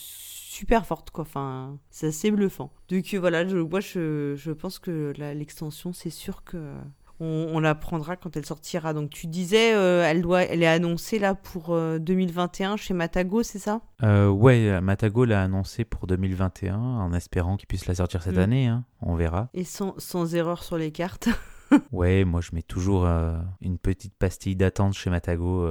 [0.56, 1.22] super forte, quoi.
[1.22, 2.70] Enfin, c'est assez bluffant.
[2.88, 6.56] Donc, euh, voilà, je, moi, je, je pense que l'extension, c'est sûr que.
[7.18, 8.92] On, on la prendra quand elle sortira.
[8.92, 13.42] Donc tu disais, euh, elle doit, elle est annoncée là pour euh, 2021 chez Matago,
[13.42, 13.80] c'est ça?
[14.02, 18.38] Euh, ouais, Matago l'a annoncé pour 2021 en espérant qu'il puisse la sortir cette Mm.
[18.40, 18.66] année.
[18.66, 18.84] hein.
[19.00, 19.48] On verra.
[19.54, 21.30] Et sans, sans erreur sur les cartes.
[21.90, 25.64] Ouais, moi je mets toujours euh, une petite pastille d'attente chez Matago.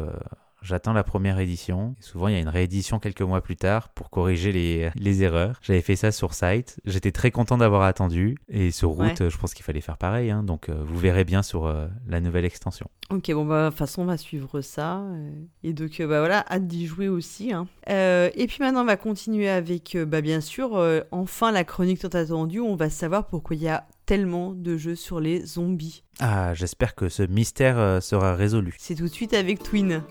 [0.66, 1.96] J'attends la première édition.
[2.00, 5.24] Et souvent, il y a une réédition quelques mois plus tard pour corriger les, les
[5.24, 5.60] erreurs.
[5.62, 6.78] J'avais fait ça sur site.
[6.86, 8.38] J'étais très content d'avoir attendu.
[8.50, 9.30] Et sur route, Ouais.
[9.30, 10.32] je pense qu'il fallait faire pareil.
[10.32, 10.44] hein.
[10.44, 12.88] Donc, euh, vous verrez bien sur euh, la nouvelle extension.
[13.12, 15.00] ok, bon bah de toute façon on va suivre ça.
[15.02, 15.30] euh,
[15.64, 17.54] et donc bah voilà, hâte d'y jouer aussi.
[17.54, 17.68] hein.
[17.90, 20.82] Euh, et puis maintenant on va continuer avec, bah bien sûr,
[21.12, 22.60] enfin la chronique tant attendue.
[22.60, 26.04] On va savoir pourquoi il y a tellement de jeux sur les zombies.
[26.20, 28.76] Ah, j'espère que ce mystère sera résolu.
[28.80, 30.02] C'est tout de suite avec Twin.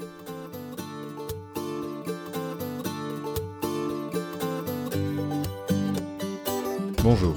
[7.05, 7.35] Bonjour,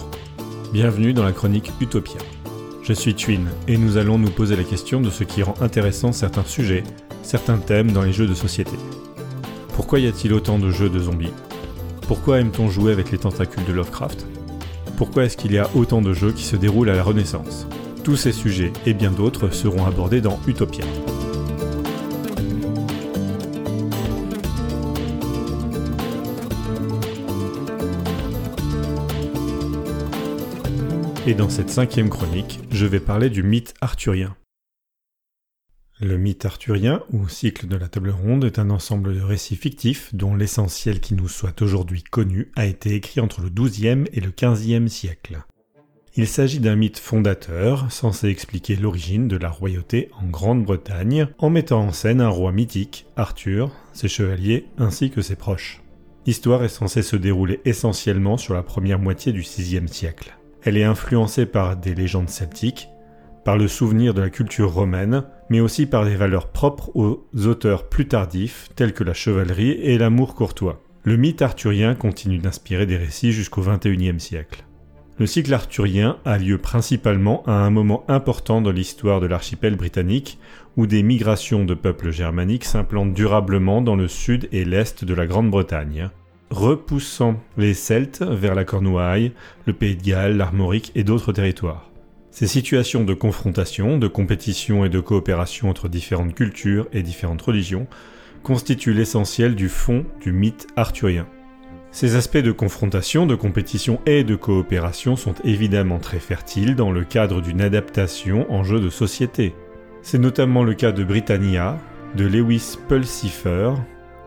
[0.72, 2.22] bienvenue dans la chronique Utopia.
[2.84, 6.14] Je suis Twin et nous allons nous poser la question de ce qui rend intéressant
[6.14, 6.85] certains sujets,
[7.22, 8.77] certains thèmes dans les jeux de société.
[9.76, 11.34] Pourquoi y a-t-il autant de jeux de zombies?
[12.07, 14.26] Pourquoi aime-t-on jouer avec les tentacules de Lovecraft?
[14.95, 17.68] Pourquoi est-ce qu'il y a autant de jeux qui se déroulent à la Renaissance?
[18.06, 20.85] Tous ces sujets et bien d'autres seront abordés dans Utopia.
[31.28, 34.38] Et dans cette cinquième chronique, je vais parler du mythe arthurien.
[35.99, 40.16] Le mythe arthurien, ou cycle de la table ronde, est un ensemble de récits fictifs
[40.16, 44.32] dont l'essentiel qui nous soit aujourd'hui connu a été écrit entre le XIIe et le
[44.32, 45.40] XVe siècle.
[46.16, 51.82] Il s'agit d'un mythe fondateur, censé expliquer l'origine de la royauté en Grande-Bretagne, en mettant
[51.82, 55.82] en scène un roi mythique, Arthur, ses chevaliers ainsi que ses proches.
[56.26, 60.37] L'histoire est censée se dérouler essentiellement sur la première moitié du VIe siècle.
[60.64, 62.90] Elle est influencée par des légendes celtiques,
[63.46, 67.88] par le souvenir de la culture romaine, mais aussi par des valeurs propres aux auteurs
[67.88, 70.82] plus tardifs tels que la chevalerie et l'amour courtois.
[71.04, 74.66] Le mythe arthurien continue d'inspirer des récits jusqu'au XXIe siècle.
[75.20, 80.38] Le cycle arthurien a lieu principalement à un moment important dans l'histoire de l'archipel britannique,
[80.76, 85.26] où des migrations de peuples germaniques s'implantent durablement dans le sud et l'est de la
[85.26, 86.10] Grande-Bretagne,
[86.49, 89.34] repoussant les Celtes vers la Cornouaille,
[89.65, 91.91] le Pays de Galles, l'Armorique et d'autres territoires.
[92.32, 97.88] Ces situations de confrontation, de compétition et de coopération entre différentes cultures et différentes religions
[98.44, 101.28] constituent l'essentiel du fond du mythe arthurien.
[101.91, 107.03] Ces aspects de confrontation, de compétition et de coopération sont évidemment très fertiles dans le
[107.03, 109.56] cadre d'une adaptation en jeu de société.
[110.03, 111.80] C'est notamment le cas de Britannia,
[112.15, 113.72] de Lewis Pulsifer,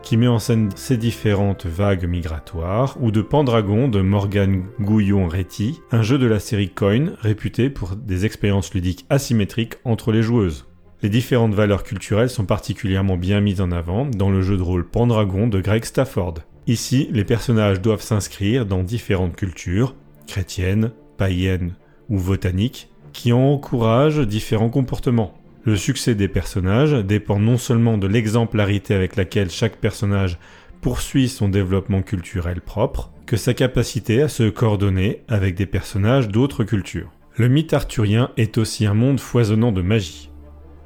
[0.03, 6.03] qui met en scène ces différentes vagues migratoires, ou de Pendragon de Morgan Gouillon-Réty, un
[6.03, 10.67] jeu de la série Coin réputé pour des expériences ludiques asymétriques entre les joueuses.
[11.03, 14.87] Les différentes valeurs culturelles sont particulièrement bien mises en avant dans le jeu de rôle
[14.87, 16.35] Pendragon de Greg Stafford.
[16.67, 19.95] Ici, les personnages doivent s'inscrire dans différentes cultures,
[20.27, 21.73] chrétiennes, païennes
[22.09, 25.40] ou botaniques, qui encouragent différents comportements.
[25.63, 30.39] Le succès des personnages dépend non seulement de l'exemplarité avec laquelle chaque personnage
[30.81, 36.63] poursuit son développement culturel propre, que sa capacité à se coordonner avec des personnages d'autres
[36.63, 37.11] cultures.
[37.37, 40.31] Le mythe arthurien est aussi un monde foisonnant de magie.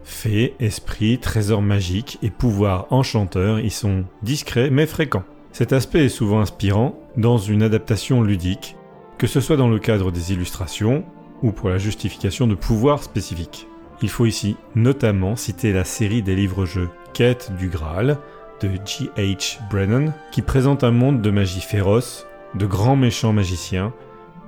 [0.03, 5.23] Fées, esprits, trésors magiques et pouvoirs enchanteurs y sont discrets mais fréquents.
[5.53, 8.75] Cet aspect est souvent inspirant dans une adaptation ludique,
[9.17, 11.05] que ce soit dans le cadre des illustrations
[11.41, 13.67] ou pour la justification de pouvoirs spécifiques.
[14.01, 18.17] Il faut ici notamment citer la série des livres-jeux Quête du Graal
[18.61, 19.59] de G.H.
[19.69, 23.93] Brennan, qui présente un monde de magie féroce, de grands méchants magiciens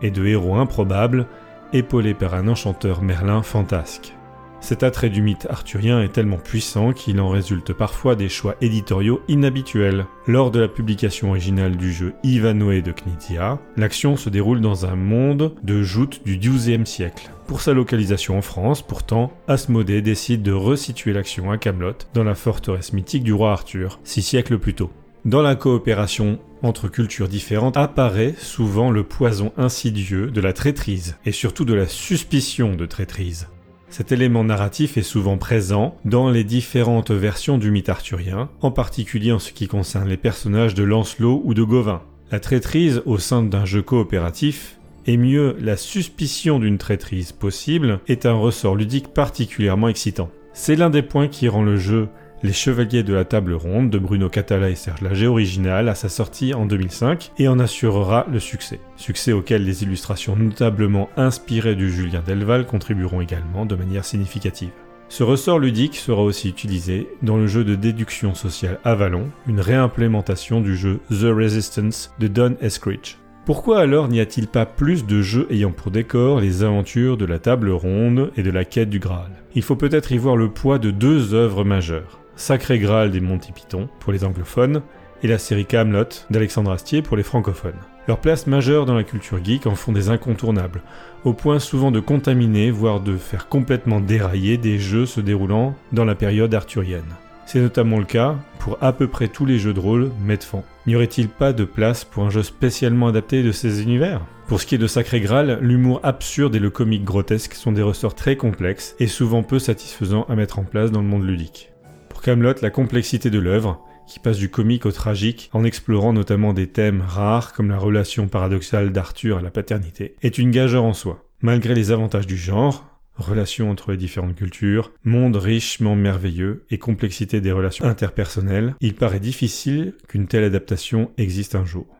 [0.02, 1.28] et de héros improbables
[1.74, 4.17] épaulés par un enchanteur Merlin fantasque.
[4.60, 9.22] Cet attrait du mythe arthurien est tellement puissant qu'il en résulte parfois des choix éditoriaux
[9.28, 10.06] inhabituels.
[10.26, 14.96] Lors de la publication originale du jeu Ivanhoe de Knizia, l'action se déroule dans un
[14.96, 17.32] monde de joutes du XIIe siècle.
[17.48, 22.36] Pour sa localisation en France, pourtant, Asmodée décide de resituer l'action à Camelot, dans la
[22.36, 24.92] forteresse mythique du roi Arthur, six siècles plus tôt.
[25.24, 31.32] Dans la coopération entre cultures différentes apparaît souvent le poison insidieux de la traîtrise, et
[31.32, 33.48] surtout de la suspicion de traîtrise.
[33.90, 39.32] Cet élément narratif est souvent présent dans les différentes versions du mythe arthurien, en particulier
[39.32, 42.02] en ce qui concerne les personnages de Lancelot ou de Gauvin.
[42.32, 48.26] La traîtrise au sein d'un jeu coopératif, et mieux la suspicion d'une traîtrise possible, est
[48.26, 50.30] un ressort ludique particulièrement excitant.
[50.54, 52.10] C'est l'un des points qui rend le jeu
[52.44, 56.10] les Chevaliers de la Table Ronde de Bruno Catala et Serge Lager original à sa
[56.10, 58.80] sortie en 2005 et en assurera le succès.
[58.96, 64.72] Succès auquel les illustrations notablement inspirées du Julien Delval contribueront également de manière significative.
[65.10, 70.60] Ce ressort ludique sera aussi utilisé dans le jeu de déduction sociale Avalon, une réimplémentation
[70.60, 73.16] du jeu The Resistance de Don Eskridge.
[73.46, 77.40] Pourquoi alors n'y a-t-il pas plus de jeux ayant pour décor les aventures de la
[77.40, 79.32] table ronde et de la quête du Graal?
[79.56, 82.20] Il faut peut-être y voir le poids de deux œuvres majeures.
[82.38, 84.84] Sacré Graal des Monty Python pour les anglophones
[85.24, 87.74] et la série Camelot d'Alexandre Astier pour les francophones.
[88.08, 90.84] Leur place majeure dans la culture geek en font des incontournables,
[91.26, 96.06] au point souvent de contaminer, voire de faire complètement dérailler des jeux se déroulant dans
[96.06, 97.16] la période arthurienne.
[97.48, 100.64] C'est notamment le cas pour à peu près tous les jeux de rôle Medfan.
[100.86, 104.22] N'y aurait-il pas de place pour un jeu spécialement adapté de ces univers?
[104.48, 107.82] Pour ce qui est de Sacré Graal, l'humour absurde et le comique grotesque sont des
[107.82, 111.72] ressorts très complexes et souvent peu satisfaisants à mettre en place dans le monde ludique.
[112.18, 116.52] Pour Camelot, la complexité de l'œuvre, qui passe du comique au tragique en explorant notamment
[116.52, 120.94] des thèmes rares comme la relation paradoxale d'Arthur à la paternité, est une gageure en
[120.94, 121.24] soi.
[121.42, 122.88] Malgré les avantages du genre,
[123.18, 129.20] relations entre les différentes cultures, monde richement merveilleux et complexité des relations interpersonnelles, il paraît
[129.20, 131.97] difficile qu'une telle adaptation existe un jour.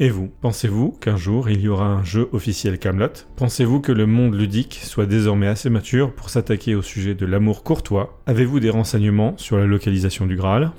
[0.00, 3.12] Et vous, pensez-vous qu'un jour il y aura un jeu officiel Camelot?
[3.36, 7.62] Pensez-vous que le monde ludique soit désormais assez mature pour s'attaquer au sujet de l'amour
[7.62, 8.20] courtois?
[8.26, 10.72] Avez-vous des renseignements sur la localisation du Graal?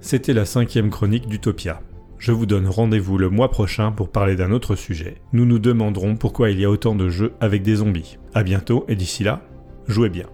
[0.00, 1.80] C'était la cinquième chronique d'Utopia.
[2.18, 5.14] Je vous donne rendez-vous le mois prochain pour parler d'un autre sujet.
[5.32, 8.18] Nous nous demanderons pourquoi il y a autant de jeux avec des zombies.
[8.34, 9.40] A bientôt et d'ici là,
[9.86, 10.26] jouez bien.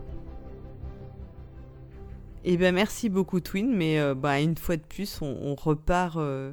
[2.42, 6.16] Eh ben merci beaucoup Twin, mais euh, bah, une fois de plus, on, repart.
[6.16, 6.52] euh,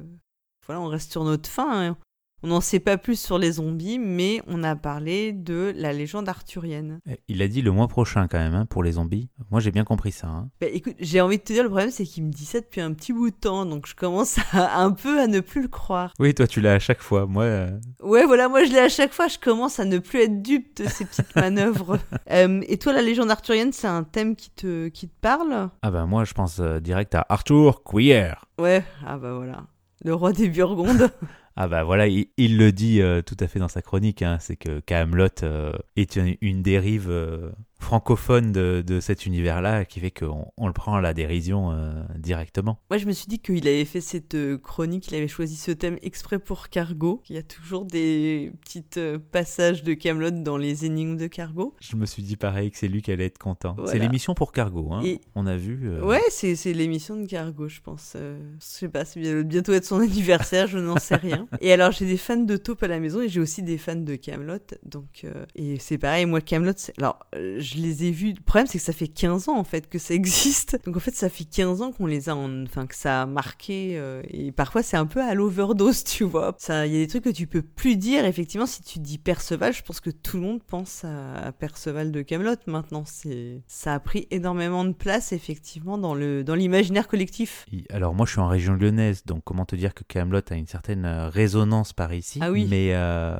[0.68, 1.88] Voilà, on reste sur notre fin.
[1.88, 1.96] hein.
[2.44, 6.28] On n'en sait pas plus sur les zombies, mais on a parlé de la légende
[6.28, 7.00] arthurienne.
[7.10, 9.28] Eh, Il a dit le mois prochain quand même hein, pour les zombies.
[9.50, 10.28] Moi j'ai bien compris ça.
[10.28, 10.48] hein.
[10.60, 12.80] Bah écoute, j'ai envie de te dire, le problème c'est qu'il me dit ça depuis
[12.80, 15.68] un petit bout de temps, donc je commence à, un peu à ne plus le
[15.68, 16.12] croire.
[16.20, 17.26] Oui, toi tu l'as à chaque fois.
[17.26, 20.20] Moi, euh, Ouais, voilà, moi je l'ai à chaque fois, je commence à ne plus
[20.20, 21.98] être dupe de ces petites manœuvres.
[22.30, 25.70] Euh, et toi, la légende arthurienne, c'est un thème qui te, qui te parle?
[25.82, 28.44] Ah bah moi je pense euh, direct à Arthur Queer.
[28.60, 29.64] Ouais, ah bah voilà.
[30.04, 31.10] Le roi des Burgondes.
[31.60, 34.54] Ah bah voilà, il, le dit euh, tout à fait dans sa chronique, hein, c'est
[34.54, 37.50] que Camelot euh, est une, une dérive euh,
[37.80, 42.02] francophone de, de cet univers-là qui fait qu'on on le prend à la dérision euh,
[42.18, 42.78] directement.
[42.90, 45.70] Moi, je me suis dit qu'il avait fait cette euh, chronique, il avait choisi ce
[45.70, 47.22] thème exprès pour Cargo.
[47.30, 51.74] Il y a toujours des petits euh, passages de Camelot dans les énigmes de Cargo.
[51.80, 53.74] Je me suis dit pareil que c'est lui qui allait être content.
[53.78, 53.92] Voilà.
[53.92, 55.00] C'est l'émission pour Cargo, hein.
[55.04, 55.88] Et- on a vu.
[55.88, 58.14] euh, Ouais, c'est c'est l'émission de Cargo, je pense.
[58.16, 61.46] Euh, je sais pas, c'est bien- bientôt être son anniversaire, je n'en sais rien.
[61.60, 63.94] Et alors, j'ai des fans de taupe à la maison et j'ai aussi des fans
[63.96, 64.58] de Camelot.
[64.84, 65.24] Donc,
[65.54, 67.18] et c'est pareil, moi, Camelot, alors,
[67.68, 68.32] je les ai vus.
[68.32, 70.78] Le problème, c'est que ça fait 15 ans en fait que ça existe.
[70.84, 72.64] Donc en fait, ça fait 15 ans qu'on les a, en...
[72.64, 73.98] enfin que ça a marqué.
[73.98, 76.54] euh, et parfois, c'est un peu à l'overdose, tu vois.
[76.58, 78.24] Ça, il y a des trucs que tu peux plus dire.
[78.24, 82.22] Effectivement, si tu dis Perceval, je pense que tout le monde pense à, Perceval de
[82.22, 82.56] Camelot.
[82.66, 87.66] Maintenant, c'est ça a pris énormément de place effectivement dans le dans l'imaginaire collectif.
[87.90, 90.66] Alors moi je suis en région lyonnaise, donc comment te dire que Camelot a une
[90.66, 92.38] certaine euh, résonance par ici?
[92.42, 92.66] Ah oui.
[92.68, 93.36] Mais euh,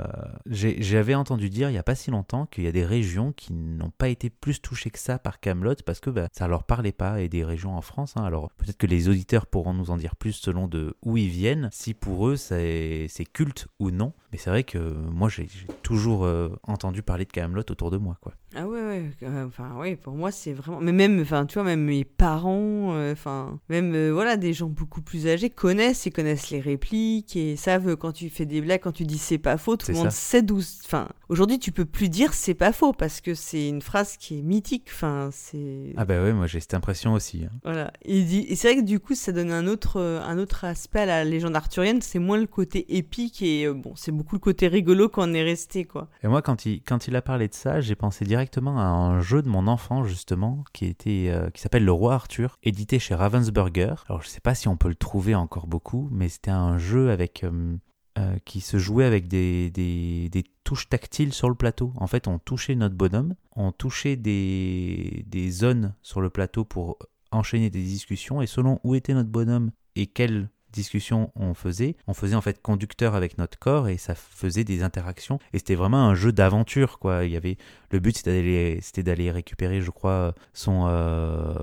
[0.47, 3.53] j'avais entendu dire il y a pas si longtemps qu'il y a des régions qui
[3.53, 6.93] n'ont pas été plus touchées que ça par Camelot parce que bah, ça leur parlait
[6.93, 8.15] pas et des régions en France.
[8.17, 8.25] hein.
[8.25, 11.69] Alors peut-être que les auditeurs pourront nous en dire plus selon de où ils viennent,
[11.73, 14.13] si pour eux c'est culte ou non.
[14.33, 17.97] Mais c'est vrai que moi j'ai j'ai toujours euh, entendu parler de Camelot autour de
[17.97, 18.35] moi quoi.
[18.55, 19.11] Ah ouais, ouais.
[19.25, 20.81] euh, Enfin, ouais, pour moi, c'est vraiment.
[20.81, 24.69] Mais même, enfin, tu vois, même mes parents, euh, enfin, même, euh, voilà, des gens
[24.69, 28.81] beaucoup plus âgés connaissent, ils connaissent les répliques et savent quand tu fais des blagues,
[28.81, 30.61] quand tu dis c'est pas faux, tout le monde sait d'où.
[30.85, 34.39] Enfin, aujourd'hui, tu peux plus dire c'est pas faux parce que c'est une phrase qui
[34.39, 34.87] est mythique.
[34.93, 35.93] Enfin, c'est.
[35.99, 37.45] Ah bah ouais, moi j'ai cette impression aussi.
[37.45, 37.51] hein.
[37.65, 37.93] Voilà.
[38.03, 41.01] Et, et c'est vrai que du coup, ça donne un autre, euh, un autre aspect
[41.01, 42.01] à la légende arthurienne.
[42.01, 45.85] C'est moins le côté épique et bon, c'est beaucoup le côté rigolo qu'on est resté,
[45.85, 46.09] quoi.
[46.23, 49.21] Et moi, quand il, quand il a parlé de ça, j'ai pensé directement à un
[49.21, 53.17] jeu de mon enfant, justement, qui, était, euh, qui s'appelle Le Roi Arthur, édité chez
[53.17, 54.05] Ravensburger.
[54.09, 57.11] Alors, je sais pas si on peut le trouver encore beaucoup, mais c'était un jeu
[57.11, 57.77] avec, euh,
[58.17, 61.93] euh, qui se jouait avec des, des, touches tactiles sur le plateau.
[61.97, 66.99] En fait, on touchait notre bonhomme, on touchait des, des zones sur le plateau pour
[67.33, 72.15] enchaîner des discussions, et selon où était notre bonhomme et quelle discussion on faisait, on
[72.15, 76.09] faisait en fait conducteur avec notre corps et ça faisait des interactions et c'était vraiment
[76.09, 77.25] un jeu d'aventure quoi.
[77.25, 77.57] Il y avait
[77.91, 81.55] le but c'était d'aller récupérer je crois son euh,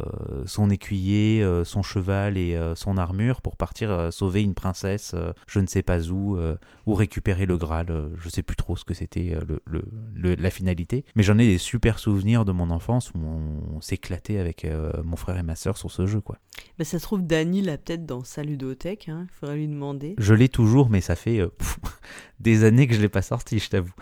[0.46, 5.12] son écuyer, euh, son cheval et euh, son armure pour partir euh, sauver une princesse
[5.14, 6.56] euh, je ne sais pas où euh,
[6.86, 9.84] ou récupérer le Graal, euh, je sais plus trop ce que c'était euh, le,
[10.14, 14.38] le- la finalité, mais j'en ai des super souvenirs de mon enfance où on, s'éclatait
[14.38, 16.38] avec euh, mon frère et ma sœur sur ce jeu quoi.
[16.80, 18.95] Bah, ça se trouve, Dany l'a peut-être dans sa ludothèque.
[19.08, 19.28] Hein.
[19.30, 20.16] Il faudrait lui demander.
[20.18, 21.78] Je l'ai toujours, mais ça fait euh, pff,
[22.40, 23.94] des années que je l'ai pas sorti, je t'avoue.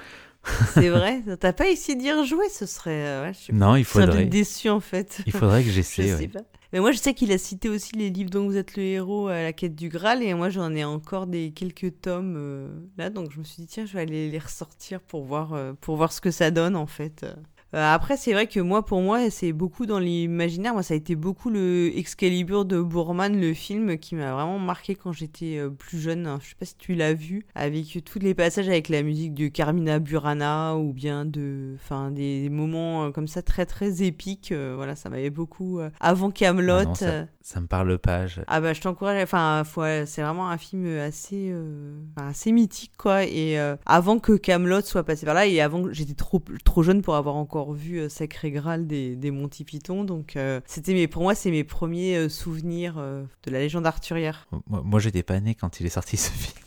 [0.74, 2.92] C'est vrai T'as pas essayé d'y rejouer Ce serait.
[3.06, 4.26] euh, ouais, je sais Non, il Je faudrait.
[4.26, 5.22] déçu en fait.
[5.26, 6.08] Il faudrait que je j'essaie.
[6.08, 6.28] sais ouais.
[6.28, 6.42] pas.
[6.74, 9.28] Mais moi, je sais qu'il a cité aussi les livres dont vous êtes le héros
[9.28, 10.24] à la quête du Graal.
[10.24, 12.68] Et moi, j'en ai encore des quelques tomes euh,
[12.98, 13.12] là.
[13.12, 15.98] Donc, je me suis dit, tiens, je vais aller les ressortir pour voir, euh, pour
[15.98, 17.26] voir ce que ça donne en fait.
[17.74, 20.74] Euh, après, c'est vrai que moi, pour moi, c'est beaucoup dans l'imaginaire.
[20.74, 24.96] Moi, ça a été beaucoup le Excalibur de Boorman, le film qui m'a vraiment marqué
[24.96, 26.28] quand j'étais euh, plus jeune.
[26.28, 26.40] hein.
[26.44, 29.48] Je sais pas si tu l'as vu, avec tous les passages avec la musique de
[29.48, 34.52] Carmina Burana ou bien de, enfin, des moments euh, comme ça très très épiques.
[34.52, 35.80] Euh, voilà, ça m'avait beaucoup.
[36.00, 36.74] avant Camelot.
[36.92, 38.28] Ah ça, ça me parle pas.
[38.28, 39.64] je- Ah bah je t'encourage, enfin
[40.06, 45.26] c'est vraiment un film assez euh, assez mythique quoi et avant que Camelot soit passé
[45.26, 48.52] par là et avant que j'étais trop trop jeune pour avoir encore vu euh, Sacré
[48.52, 52.30] Graal des, des Monty Python donc euh, c'était mes pour moi c'est mes premiers euh,
[52.30, 54.48] souvenirs de la légende arthurière.
[54.68, 56.58] Moi, moi, j'étais pas né quand il est sorti ce film.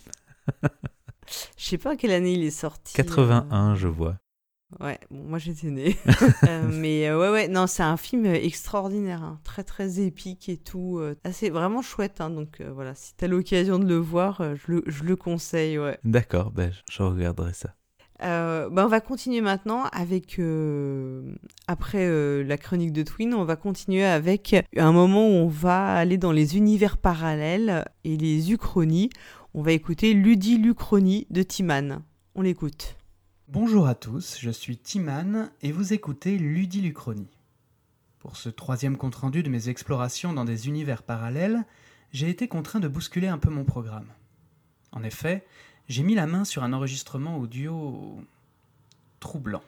[1.59, 2.95] Je sais pas à quelle année il est sorti.
[2.95, 4.17] 81, je vois.
[4.81, 5.97] Ouais, bon, moi j'étais née.
[6.49, 10.57] Euh, mais euh, ouais, ouais, non, c'est un film extraordinaire, hein, très très épique et
[10.57, 10.99] tout.
[10.99, 14.85] euh, assez, vraiment chouette, hein, donc voilà, si t'as l'occasion de le voir, je, le,
[14.87, 15.99] je le conseille, ouais.
[16.05, 17.75] D'accord, ben, je regarderai ça.
[18.23, 21.35] Euh, bah, on va continuer maintenant avec, euh,
[21.67, 25.95] après euh, la chronique de Twin, on va continuer avec un moment où on va
[25.95, 29.11] aller dans les univers parallèles et les uchronies.
[29.55, 32.03] On va écouter Ludi Lucronie de Timan.
[32.35, 32.97] On l'écoute.
[33.49, 37.31] Bonjour à tous, je suis Timan et vous écoutez Ludiluchronie.
[38.19, 41.65] Pour ce troisième compte-rendu de mes explorations dans des univers parallèles,
[42.13, 44.09] j'ai été contraint de bousculer un peu mon programme.
[44.91, 45.47] En effet,
[45.89, 48.21] j'ai mis la main sur un enregistrement audio
[49.21, 49.63] troublant.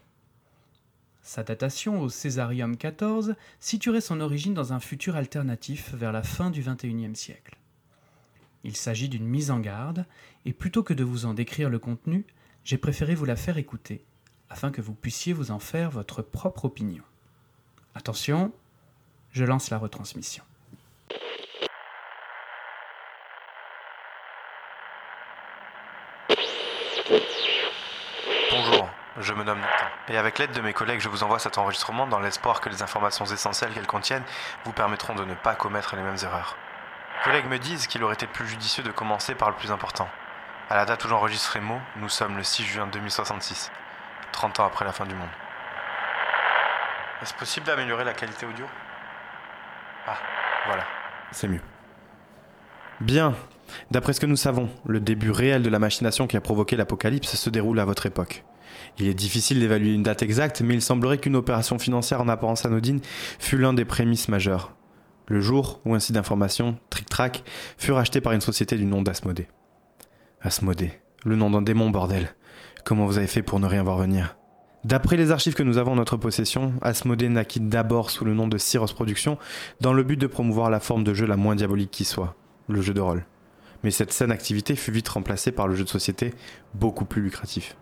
[1.23, 6.51] Sa datation au Césarium XIV situerait son origine dans un futur alternatif vers la fin
[6.51, 7.57] du XXIe siècle.
[8.65, 10.07] Il s'agit d'une mise en garde,
[10.45, 12.25] et plutôt que de vous en décrire le contenu,
[12.65, 14.05] j'ai préféré vous la faire écouter,
[14.51, 17.05] afin que vous puissiez vous en faire votre propre opinion.
[17.95, 18.53] Attention,
[19.31, 20.43] je lance la retransmission.
[28.51, 29.87] Bonjour, je me nomme Nathan.
[30.09, 32.83] Et avec l'aide de mes collègues, je vous envoie cet enregistrement dans l'espoir que les
[32.83, 34.25] informations essentielles qu'elles contiennent
[34.65, 36.57] vous permettront de ne pas commettre les mêmes erreurs.
[37.17, 40.09] Mes collègues me disent qu'il aurait été plus judicieux de commencer par le plus important.
[40.69, 43.71] À la date où j'enregistre ces mots, nous sommes le 6 juin 2066,
[44.33, 45.31] 30 ans après la fin du monde.
[47.23, 48.67] Est-ce possible d'améliorer la qualité audio?
[50.07, 50.19] Ah,
[50.67, 50.85] voilà,
[51.33, 51.63] c'est mieux.
[53.01, 53.35] Bien.
[53.91, 57.35] D'après ce que nous savons, le début réel de la machination qui a provoqué l'apocalypse
[57.35, 58.45] se déroule à votre époque.
[58.99, 62.65] Il est difficile d'évaluer une date exacte, mais il semblerait qu'une opération financière en apparence
[62.65, 63.01] anodine
[63.39, 64.75] fut l'un des prémices majeures.
[65.27, 67.45] Le jour où un site d'information, TrickTrack,
[67.77, 69.49] fut racheté par une société du nom d'Asmodée.
[70.41, 70.93] Asmodée,
[71.25, 72.35] le nom d'un démon bordel.
[72.85, 74.37] Comment vous avez fait pour ne rien voir venir?
[74.85, 78.49] D'après les archives que nous avons en notre possession, Asmodée naquit d'abord sous le nom
[78.49, 79.37] de Cyros Productions
[79.81, 82.37] dans le but de promouvoir la forme de jeu la moins diabolique qui soit,
[82.69, 83.27] le jeu de rôle.
[83.83, 86.35] Mais cette saine activité fut vite remplacée par le jeu de société,
[86.75, 87.77] beaucoup plus lucratif.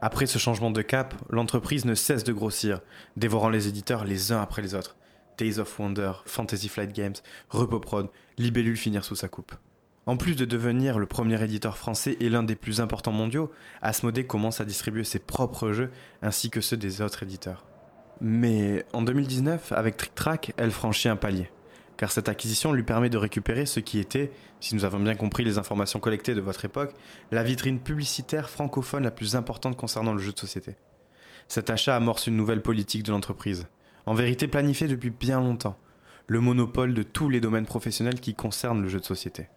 [0.00, 2.80] Après ce changement de cap, l'entreprise ne cesse de grossir,
[3.16, 4.96] dévorant les éditeurs les uns après les autres.
[5.38, 7.14] Days of Wonder, Fantasy Flight Games,
[7.48, 8.08] Repoprod,
[8.38, 9.52] Libellule finirent sous sa coupe.
[10.06, 14.26] En plus de devenir le premier éditeur français et l'un des plus importants mondiaux, Asmodee
[14.26, 15.90] commence à distribuer ses propres jeux
[16.22, 17.66] ainsi que ceux des autres éditeurs.
[18.20, 21.50] Mais en 2019, avec Trick Track, elle franchit un palier
[21.98, 24.30] car cette acquisition lui permet de récupérer ce qui était,
[24.60, 26.94] si nous avons bien compris les informations collectées de votre époque,
[27.32, 30.76] la vitrine publicitaire francophone la plus importante concernant le jeu de société.
[31.48, 33.66] Cet achat amorce une nouvelle politique de l'entreprise,
[34.06, 35.76] en vérité planifiée depuis bien longtemps,
[36.28, 39.48] le monopole de tous les domaines professionnels qui concernent le jeu de société.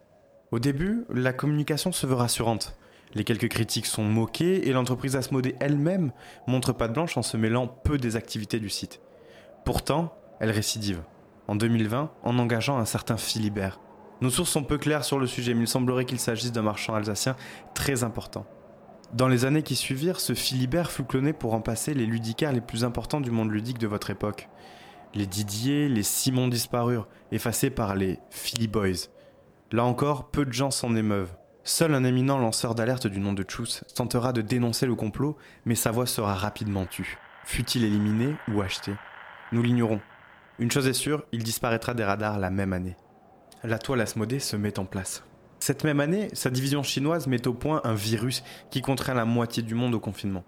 [0.50, 2.76] Au début, la communication se veut rassurante.
[3.14, 6.12] Les quelques critiques sont moquées et l'entreprise Asmodée elle-même
[6.48, 9.00] montre pas de blanche en se mêlant peu des activités du site.
[9.64, 11.02] Pourtant, elle récidive
[11.52, 13.78] en 2020 en engageant un certain Philibert.
[14.22, 16.94] Nos sources sont peu claires sur le sujet, mais il semblerait qu'il s'agisse d'un marchand
[16.94, 17.36] alsacien
[17.74, 18.46] très important.
[19.12, 22.84] Dans les années qui suivirent, ce Philibert fut cloné pour remplacer les ludicaires les plus
[22.84, 24.48] importants du monde ludique de votre époque.
[25.12, 29.08] Les Didier, les Simon disparurent, effacés par les Philly Boys.
[29.72, 31.36] Là encore, peu de gens s'en émeuvent.
[31.64, 35.74] Seul un éminent lanceur d'alerte du nom de Chus tentera de dénoncer le complot, mais
[35.74, 37.18] sa voix sera rapidement tue.
[37.44, 38.92] Fut-il éliminé ou acheté?
[39.52, 40.00] Nous l'ignorons.
[40.58, 42.96] Une chose est sûre, il disparaîtra des radars la même année.
[43.64, 45.24] La toile Asmodée se met en place.
[45.60, 49.62] Cette même année, sa division chinoise met au point un virus qui contraint la moitié
[49.62, 50.44] du monde au confinement.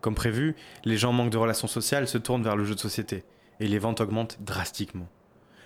[0.00, 0.54] Comme prévu,
[0.84, 3.24] les gens manquent de relations sociales se tournent vers le jeu de société,
[3.58, 5.08] et les ventes augmentent drastiquement.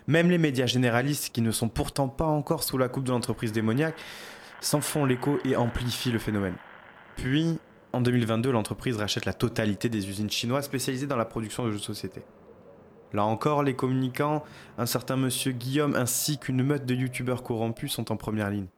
[0.07, 3.53] Même les médias généralistes, qui ne sont pourtant pas encore sous la coupe de l'entreprise
[3.53, 4.01] démoniaque,
[4.61, 6.57] s'en font l'écho et amplifient le phénomène.
[7.17, 7.59] Puis,
[7.93, 11.79] en 2022, l'entreprise rachète la totalité des usines chinoises spécialisées dans la production de jeux
[11.79, 12.23] de société.
[13.13, 14.43] Là encore, les communicants,
[14.79, 18.69] un certain monsieur Guillaume ainsi qu'une meute de youtubeurs corrompus sont en première ligne.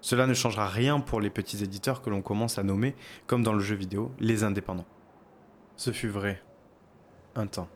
[0.00, 2.94] Cela ne changera rien pour les petits éditeurs que l'on commence à nommer,
[3.26, 4.86] comme dans le jeu vidéo, les indépendants.
[5.76, 6.42] Ce fut vrai.
[7.34, 7.68] Un temps.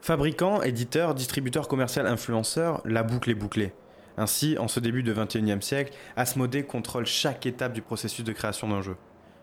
[0.00, 3.72] Fabricants, éditeurs, distributeurs commerciaux, influenceurs, la boucle est bouclée.
[4.16, 8.68] Ainsi, en ce début de 21e siècle, Asmodée contrôle chaque étape du processus de création
[8.68, 8.96] d'un jeu.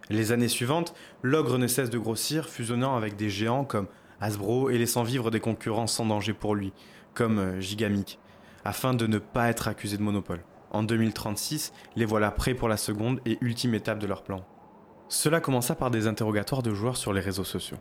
[0.10, 3.88] Les années suivantes, l'ogre ne cesse de grossir, fusionnant avec des géants comme
[4.24, 6.72] Hasbro et laissant vivre des concurrents sans danger pour lui,
[7.14, 8.20] comme euh, Gigamic,
[8.64, 10.46] afin de ne pas être accusé de monopole.
[10.72, 14.46] En 2036, les voilà prêts pour la seconde et ultime étape de leur plan.
[15.10, 17.78] Cela commença par des interrogatoires de joueurs sur les réseaux sociaux.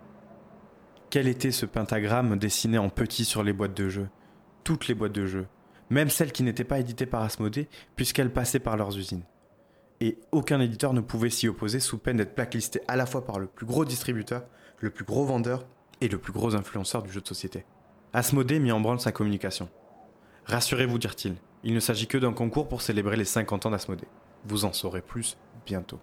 [1.11, 4.09] Quel était ce pentagramme dessiné en petit sur les boîtes de jeux?
[4.65, 5.47] Toutes les boîtes de jeux,
[5.91, 9.23] même celles qui n'étaient pas éditées par Asmodée, puisqu'elles passaient par leurs usines.
[10.01, 13.39] Et aucun éditeur ne pouvait s'y opposer sous peine d'être blacklisté à la fois par
[13.39, 14.43] le plus gros distributeur,
[14.81, 15.65] le plus gros vendeur
[16.03, 17.65] et le plus gros influenceur du jeu de société.
[18.13, 19.69] Asmodée mit en branle sa communication.
[20.47, 24.09] Rassurez-vous, dirent-ils, il ne s'agit que d'un concours pour célébrer les 50 ans d'Asmodée.
[24.45, 26.01] Vous en saurez plus bientôt.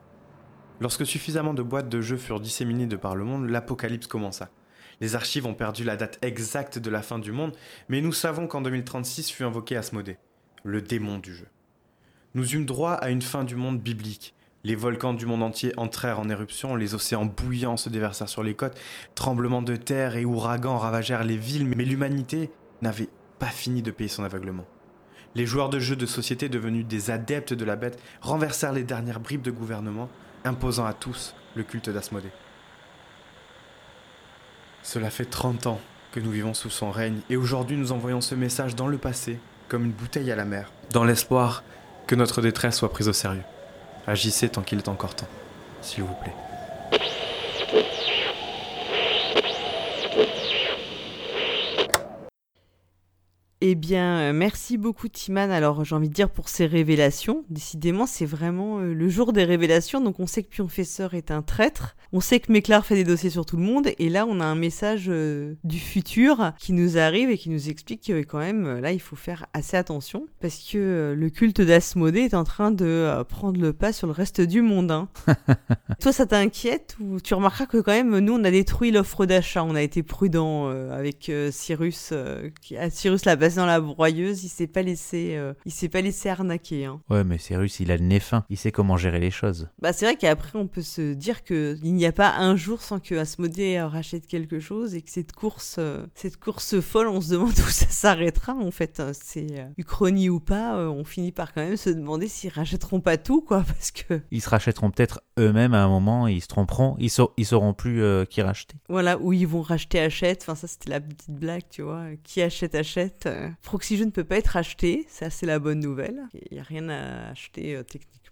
[0.80, 4.50] Lorsque suffisamment de boîtes de jeux furent disséminées de par le monde, l'apocalypse commença.
[5.02, 7.56] Les archives ont perdu la date exacte de la fin du monde,
[7.90, 10.18] mais nous savons qu'en 2036 fut invoqué Asmodée,
[10.64, 11.48] le démon du jeu.
[12.36, 16.20] Nous eûmes droit à une fin du monde biblique, les volcans du monde entier entrèrent
[16.20, 18.78] en éruption, les océans bouillants se déversèrent sur les côtes,
[19.16, 23.10] tremblements de terre et ouragans ravagèrent les villes, mais l'humanité n'avait
[23.40, 24.66] pas fini de payer son aveuglement.
[25.36, 29.20] Les joueurs de jeux de société devenus des adeptes de la bête renversèrent les dernières
[29.20, 30.10] bribes de gouvernement,
[30.44, 32.32] imposant à tous le culte d'Asmodée.
[34.84, 35.80] Cela fait 30 ans
[36.12, 39.40] que nous vivons sous son règne, et aujourd'hui nous envoyons ce message dans le passé,
[39.68, 41.64] comme une bouteille à la mer, dans l'espoir
[42.08, 43.44] que notre détresse soit prise au sérieux.
[44.10, 45.28] Agissez tant qu'il est encore temps,
[45.84, 46.34] s'il vous plaît.
[53.62, 55.52] Eh bien, euh, merci beaucoup Timan.
[55.52, 57.44] Alors, j'ai envie de dire pour ces révélations.
[57.50, 60.00] Décidément, c'est vraiment euh, le jour des révélations.
[60.00, 61.98] Donc, on sait que Pionfesseur est un traître.
[62.14, 63.90] On sait que Méclar fait des dossiers sur tout le monde.
[64.00, 67.68] Et là, on a un message euh, du futur qui nous arrive et qui nous
[67.68, 72.22] explique que quand même, là, il faut faire assez attention parce que le culte d'Asmodée
[72.22, 74.90] est en train de prendre le pas sur le reste du monde.
[74.92, 75.10] hein.
[76.00, 79.66] Toi, ça t'inquiète ou tu remarqueras que quand même, nous, on a détruit l'offre d'achat.
[79.66, 82.14] On a été prudent avec Cyrus,
[82.62, 86.02] qui, ah, Cyrus l'a dans la broyeuse, il s'est pas laissé, euh, il s'est pas
[86.02, 86.86] laissé arnaquer.
[86.86, 87.02] Hein.
[87.10, 88.44] Ouais, mais Cyrus, il a le nez fin.
[88.50, 89.70] Il sait comment gérer les choses.
[89.82, 92.82] Bah, c'est vrai qu'après, on peut se dire que il n'y a pas un jour
[92.82, 97.22] sans que Asmodée rachète quelque chose et que cette course, euh, cette course folle, on
[97.22, 99.00] se demande où ça s'arrêtera en fait.
[99.00, 99.12] hein.
[99.14, 103.02] C'est euh, Uchronie ou pas, euh, on finit par quand même se demander s'ils rachèteront
[103.02, 106.48] pas tout, quoi, parce que Ils se rachèteront peut-être eux-mêmes à un moment, ils se
[106.48, 108.76] tromperont, ils, sau- ils sauront plus qui racheter.
[108.90, 110.42] voilà, où ils vont racheter achète.
[110.44, 112.06] Enfin, ça c'était la petite blague, tu vois.
[112.24, 113.28] Qui achète achète.
[113.64, 116.22] Proxygen ne peut pas être acheté, ça c'est la bonne nouvelle.
[116.34, 117.84] Il n'y a rien à acheter euh,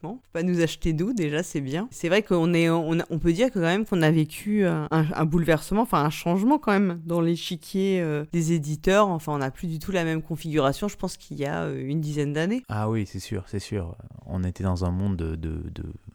[0.02, 1.88] Faut Pas nous acheter d'où déjà, c'est bien.
[1.92, 5.26] C'est vrai qu'on est, on, peut dire que quand même qu'on a vécu euh, un,
[5.26, 9.08] bouleversement, enfin un changement quand même dans l'échiquier euh, des éditeurs.
[9.08, 10.88] Enfin, on n'a plus du tout la même configuration.
[10.88, 12.64] Je pense qu'il y a euh, une dizaine d'années.
[12.70, 13.96] Ah oui, c'est sûr, c'est sûr.
[14.26, 15.64] On était dans un monde de,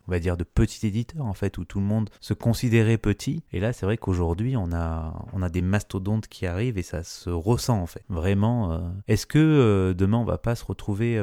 [0.07, 3.43] on va dire, de petits éditeurs, en fait, où tout le monde se considérait petit.
[3.53, 7.03] Et là, c'est vrai qu'aujourd'hui, on a, on a des mastodontes qui arrivent et ça
[7.03, 8.05] se ressent, en fait.
[8.09, 8.93] Vraiment.
[9.09, 11.23] Est-ce que demain, on va pas se retrouver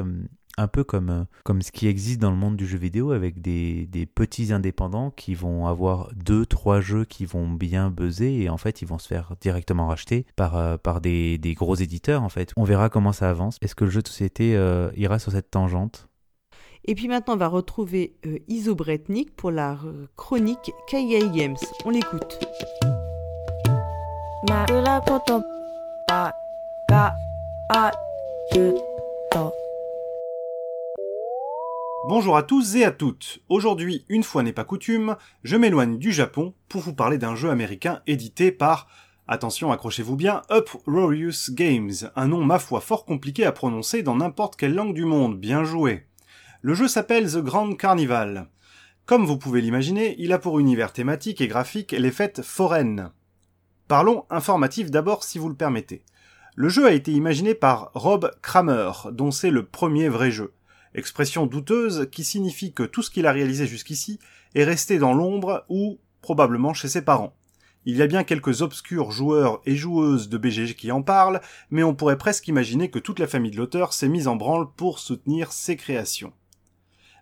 [0.58, 3.40] un peu comme, euh, comme ce qui existe dans le monde du jeu vidéo avec
[3.40, 8.48] des, des petits indépendants qui vont avoir deux, trois jeux qui vont bien buzzer et
[8.50, 12.22] en fait ils vont se faire directement racheter par, euh, par des, des gros éditeurs
[12.22, 12.52] en fait.
[12.56, 13.56] On verra comment ça avance.
[13.62, 16.10] Est-ce que le jeu de société euh, ira sur cette tangente?
[16.84, 21.56] Et puis maintenant, on va retrouver euh, Iso Bretnik pour la euh, chronique Kaigai Games.
[21.84, 22.38] On l'écoute.
[32.08, 33.40] Bonjour à tous et à toutes.
[33.50, 37.50] Aujourd'hui, une fois n'est pas coutume, je m'éloigne du Japon pour vous parler d'un jeu
[37.50, 38.88] américain édité par,
[39.28, 44.56] attention, accrochez-vous bien, Uproarious Games, un nom ma foi fort compliqué à prononcer dans n'importe
[44.56, 46.06] quelle langue du monde, bien joué.
[46.62, 48.48] Le jeu s'appelle The Grand Carnival.
[49.04, 53.10] Comme vous pouvez l'imaginer, il a pour univers thématique et graphique les fêtes foraines.
[53.88, 56.02] Parlons informatif d'abord si vous le permettez.
[56.54, 60.54] Le jeu a été imaginé par Rob Kramer, dont c'est le premier vrai jeu.
[60.94, 64.18] Expression douteuse qui signifie que tout ce qu'il a réalisé jusqu'ici
[64.54, 67.34] est resté dans l'ombre ou probablement chez ses parents.
[67.86, 71.40] Il y a bien quelques obscurs joueurs et joueuses de BGG qui en parlent,
[71.70, 74.66] mais on pourrait presque imaginer que toute la famille de l'auteur s'est mise en branle
[74.76, 76.32] pour soutenir ses créations.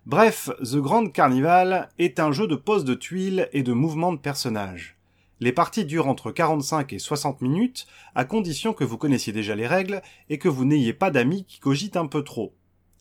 [0.07, 4.19] Bref, The Grand Carnival est un jeu de pose de tuiles et de mouvements de
[4.19, 4.97] personnages.
[5.41, 9.67] Les parties durent entre 45 et 60 minutes, à condition que vous connaissiez déjà les
[9.67, 12.55] règles et que vous n'ayez pas d'amis qui cogitent un peu trop.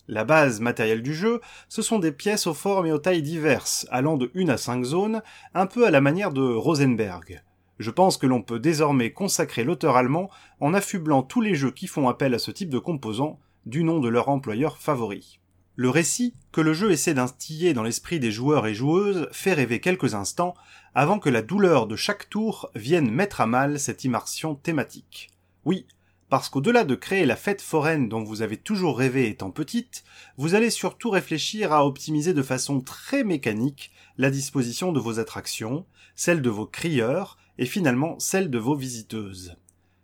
[0.09, 3.85] La base matérielle du jeu, ce sont des pièces aux formes et aux tailles diverses,
[3.91, 5.21] allant de 1 à 5 zones,
[5.53, 7.43] un peu à la manière de Rosenberg.
[7.79, 10.29] Je pense que l'on peut désormais consacrer l'auteur allemand
[10.61, 13.99] en affublant tous les jeux qui font appel à ce type de composants du nom
[13.99, 15.41] de leur employeur favori.
[15.75, 19.79] Le récit que le jeu essaie d'instiller dans l'esprit des joueurs et joueuses fait rêver
[19.79, 20.55] quelques instants
[20.95, 25.29] avant que la douleur de chaque tour vienne mettre à mal cette immersion thématique.
[25.65, 25.85] Oui,
[26.29, 30.03] parce qu'au-delà de créer la fête foraine dont vous avez toujours rêvé étant petite,
[30.37, 35.85] vous allez surtout réfléchir à optimiser de façon très mécanique la disposition de vos attractions,
[36.15, 39.55] celle de vos crieurs et finalement celle de vos visiteuses.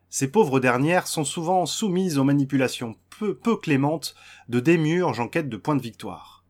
[0.09, 4.15] Ces pauvres dernières sont souvent soumises aux manipulations peu, peu clémentes
[4.47, 6.43] de démiurges en quête de points de victoire.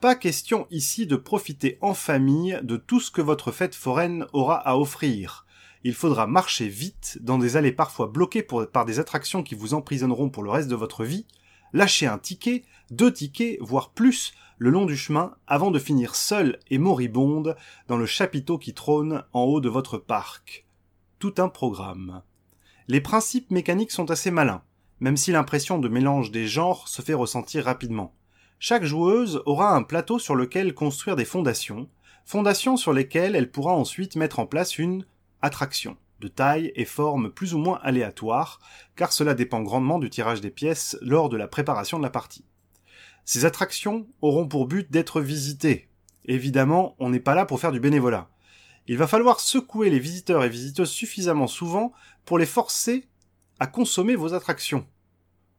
[0.00, 4.56] Pas question ici de profiter en famille de tout ce que votre fête foraine aura
[4.56, 5.41] à offrir.
[5.84, 10.30] Il faudra marcher vite dans des allées parfois bloquées par des attractions qui vous emprisonneront
[10.30, 11.26] pour le reste de votre vie,
[11.72, 16.60] lâcher un ticket, deux tickets, voire plus, le long du chemin avant de finir seul
[16.70, 17.56] et moribonde
[17.88, 20.66] dans le chapiteau qui trône en haut de votre parc.
[21.18, 22.22] Tout un programme.
[22.86, 24.62] Les principes mécaniques sont assez malins,
[25.00, 28.14] même si l'impression de mélange des genres se fait ressentir rapidement.
[28.60, 31.88] Chaque joueuse aura un plateau sur lequel construire des fondations,
[32.24, 35.04] fondations sur lesquelles elle pourra ensuite mettre en place une
[35.42, 38.60] attraction, de taille et forme plus ou moins aléatoire,
[38.96, 42.44] car cela dépend grandement du tirage des pièces lors de la préparation de la partie.
[43.24, 45.88] Ces attractions auront pour but d'être visitées.
[46.24, 48.28] Évidemment, on n'est pas là pour faire du bénévolat.
[48.88, 51.92] Il va falloir secouer les visiteurs et visiteuses suffisamment souvent
[52.24, 53.08] pour les forcer
[53.60, 54.86] à consommer vos attractions.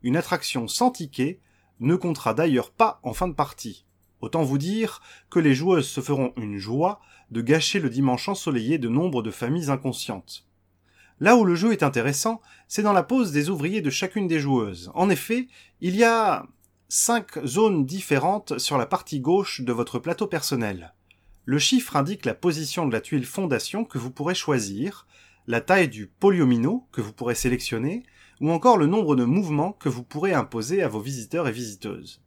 [0.01, 1.39] Une attraction sans ticket
[1.80, 3.85] ne comptera d'ailleurs pas en fin de partie.
[4.19, 7.01] Autant vous dire que les joueuses se feront une joie
[7.34, 10.45] de gâcher le dimanche ensoleillé de nombre de familles inconscientes.
[11.19, 14.39] Là où le jeu est intéressant, c'est dans la pose des ouvriers de chacune des
[14.39, 14.91] joueuses.
[14.93, 15.47] En effet,
[15.81, 16.45] il y a
[16.89, 20.93] cinq zones différentes sur la partie gauche de votre plateau personnel.
[21.45, 25.07] Le chiffre indique la position de la tuile fondation que vous pourrez choisir,
[25.47, 28.03] la taille du poliomino que vous pourrez sélectionner,
[28.41, 32.22] ou encore le nombre de mouvements que vous pourrez imposer à vos visiteurs et visiteuses.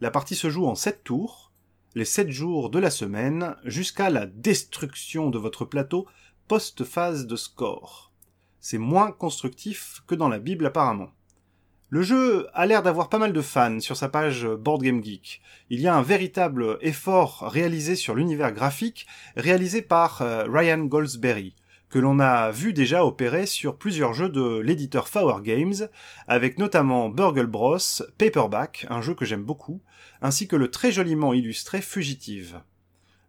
[0.00, 1.49] La partie se joue en 7 tours,
[1.94, 6.06] les 7 jours de la semaine, jusqu'à la destruction de votre plateau
[6.48, 8.12] post-phase de score.
[8.60, 11.10] C'est moins constructif que dans la Bible apparemment.
[11.88, 15.42] Le jeu a l'air d'avoir pas mal de fans sur sa page Board Game Geek.
[15.70, 21.56] Il y a un véritable effort réalisé sur l'univers graphique, réalisé par euh, Ryan Goldsberry,
[21.88, 25.88] que l'on a vu déjà opérer sur plusieurs jeux de l'éditeur Flower Games,
[26.28, 27.78] avec notamment Burgle Bros,
[28.18, 29.82] Paperback, un jeu que j'aime beaucoup,
[30.22, 32.60] ainsi que le très joliment illustré Fugitive.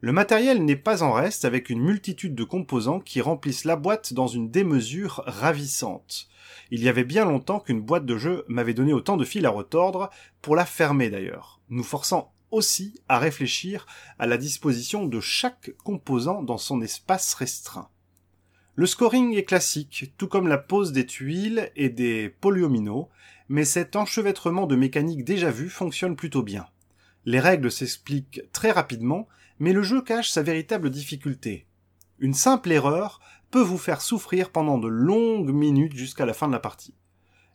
[0.01, 4.13] Le matériel n'est pas en reste avec une multitude de composants qui remplissent la boîte
[4.13, 6.27] dans une démesure ravissante.
[6.71, 9.51] Il y avait bien longtemps qu'une boîte de jeu m'avait donné autant de fil à
[9.51, 10.09] retordre,
[10.41, 13.85] pour la fermer d'ailleurs, nous forçant aussi à réfléchir
[14.17, 17.89] à la disposition de chaque composant dans son espace restreint.
[18.75, 23.09] Le scoring est classique, tout comme la pose des tuiles et des polyomino,
[23.49, 26.67] mais cet enchevêtrement de mécaniques déjà vues fonctionne plutôt bien.
[27.25, 29.27] Les règles s'expliquent très rapidement,
[29.59, 31.67] mais le jeu cache sa véritable difficulté.
[32.19, 33.19] Une simple erreur
[33.51, 36.95] peut vous faire souffrir pendant de longues minutes jusqu'à la fin de la partie.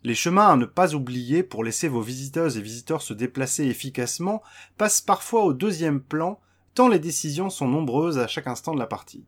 [0.05, 4.43] Les chemins à ne pas oublier pour laisser vos visiteuses et visiteurs se déplacer efficacement
[4.77, 6.39] passent parfois au deuxième plan,
[6.75, 9.25] tant les décisions sont nombreuses à chaque instant de la partie.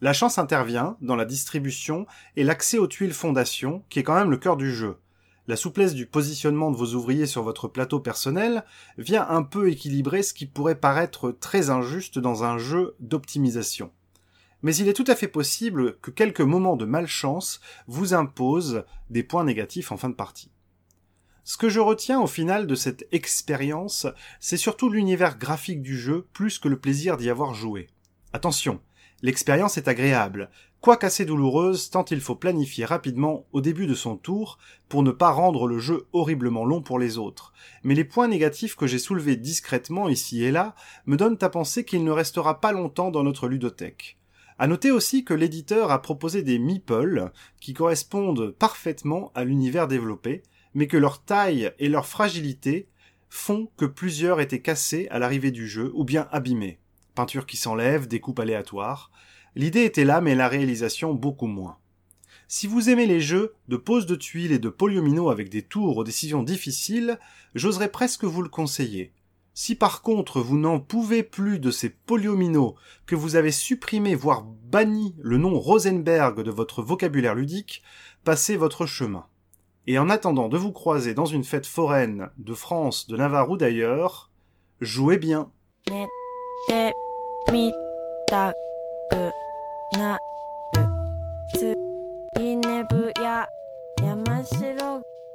[0.00, 2.06] La chance intervient dans la distribution
[2.36, 4.96] et l'accès aux tuiles fondation, qui est quand même le cœur du jeu.
[5.50, 8.64] La souplesse du positionnement de vos ouvriers sur votre plateau personnel
[8.98, 13.90] vient un peu équilibrer ce qui pourrait paraître très injuste dans un jeu d'optimisation
[14.62, 19.24] mais il est tout à fait possible que quelques moments de malchance vous imposent des
[19.24, 20.52] points négatifs en fin de partie.
[21.42, 24.06] Ce que je retiens au final de cette expérience,
[24.38, 27.88] c'est surtout l'univers graphique du jeu plus que le plaisir d'y avoir joué.
[28.32, 28.80] Attention,
[29.22, 34.16] l'expérience est agréable, quoique assez douloureuse tant il faut planifier rapidement au début de son
[34.16, 37.52] tour pour ne pas rendre le jeu horriblement long pour les autres.
[37.82, 40.74] Mais les points négatifs que j'ai soulevés discrètement ici et là
[41.06, 44.18] me donnent à penser qu'il ne restera pas longtemps dans notre ludothèque.
[44.58, 47.30] À noter aussi que l'éditeur a proposé des meeples
[47.60, 50.42] qui correspondent parfaitement à l'univers développé,
[50.74, 52.88] mais que leur taille et leur fragilité
[53.30, 56.79] font que plusieurs étaient cassés à l'arrivée du jeu ou bien abîmés.
[57.20, 59.10] Peinture qui s'enlève, découpe aléatoire.
[59.54, 61.76] L'idée était là, mais la réalisation beaucoup moins.
[62.48, 65.98] Si vous aimez les jeux de pose de tuiles et de polyomino avec des tours
[65.98, 67.18] aux décisions difficiles,
[67.54, 69.12] j'oserais presque vous le conseiller.
[69.52, 72.74] Si par contre vous n'en pouvez plus de ces polyomino,
[73.04, 77.82] que vous avez supprimé voire banni le nom Rosenberg de votre vocabulaire ludique,
[78.24, 79.26] passez votre chemin.
[79.86, 83.58] Et en attendant de vous croiser dans une fête foraine de France, de Navarre ou
[83.58, 84.30] d'ailleurs,
[84.80, 85.52] jouez bien.
[87.51, 87.73] 寝てみ
[88.27, 88.53] た
[89.09, 90.17] くな
[90.73, 91.75] る
[92.37, 93.47] 次ねぶや
[94.01, 94.75] 山城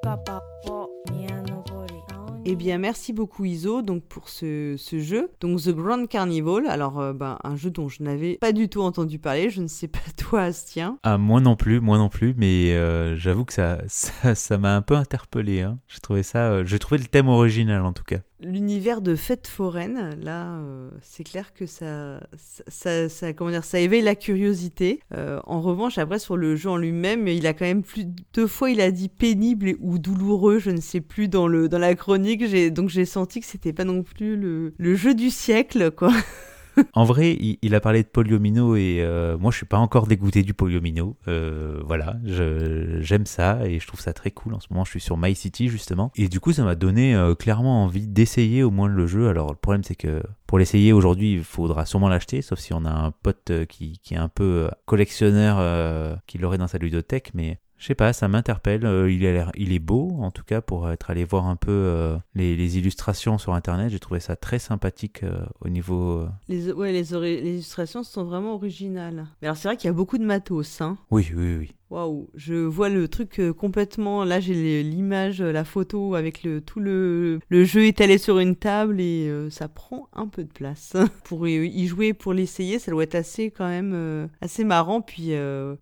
[0.03, 2.01] がパポ宮登り
[2.47, 5.31] Eh bien, merci beaucoup Iso donc pour ce, ce jeu.
[5.41, 8.81] Donc The Grand Carnival, alors euh, ben, un jeu dont je n'avais pas du tout
[8.81, 9.51] entendu parler.
[9.51, 10.99] Je ne sais pas toi, Astien.
[11.03, 14.75] Ah, moi non plus, moi non plus, mais euh, j'avoue que ça ça ça m'a
[14.75, 15.61] un peu interpellé.
[15.61, 15.79] Hein.
[15.87, 18.21] J'ai trouvé ça, euh, j'ai trouvé le thème original en tout cas.
[18.42, 22.20] L'univers de fête foraine, là, euh, c'est clair que ça,
[22.68, 25.00] ça, ça, comment dire, ça éveille la curiosité.
[25.14, 28.48] Euh, en revanche, après sur le jeu en lui-même, il a quand même plus deux
[28.48, 31.96] fois, il a dit pénible ou douloureux, je ne sais plus dans le dans la
[31.96, 32.44] chronique.
[32.74, 36.12] Donc j'ai senti que c'était pas non plus le, le jeu du siècle, quoi.
[36.94, 40.44] En vrai, il, a parlé de polyomino et euh, moi je suis pas encore dégoûté
[40.44, 41.16] du polyomino.
[41.28, 44.54] Euh, voilà, j'aime ça et je trouve ça très cool.
[44.54, 47.16] En ce moment, je suis sur My City justement et du coup, ça m'a donné
[47.16, 49.28] euh, clairement envie d'essayer au moins le jeu.
[49.30, 52.86] Alors le problème c'est que pour l'essayer aujourd'hui, il faudra sûrement l'acheter, sauf si on
[52.86, 57.60] a un pote qui, est un peu collectionneur euh, qui l'aurait dans sa ludothèque, mais
[57.78, 58.86] je sais pas, ça m'interpelle.
[58.86, 61.56] Euh, il, a l'air- il est beau, en tout cas, pour être allé voir un
[61.56, 63.90] peu euh, les, les illustrations sur internet.
[63.90, 66.26] J'ai trouvé ça très sympathique euh, au niveau.
[66.48, 69.28] Les, ouais, les, les illustrations sont vraiment originales.
[69.42, 70.98] Mais alors c'est vrai qu'il y a beaucoup de matos, hein.
[71.12, 71.72] Oui, oui, oui.
[71.92, 74.24] Waouh, je vois le truc euh, complètement.
[74.24, 79.00] Là, j'ai l'image, la photo avec le tout le, le jeu étalé sur une table
[79.00, 80.98] et euh, ça prend un peu de place.
[81.26, 85.02] pour y jouer, pour l'essayer, ça doit être assez quand même euh, assez marrant.
[85.02, 85.34] Puis,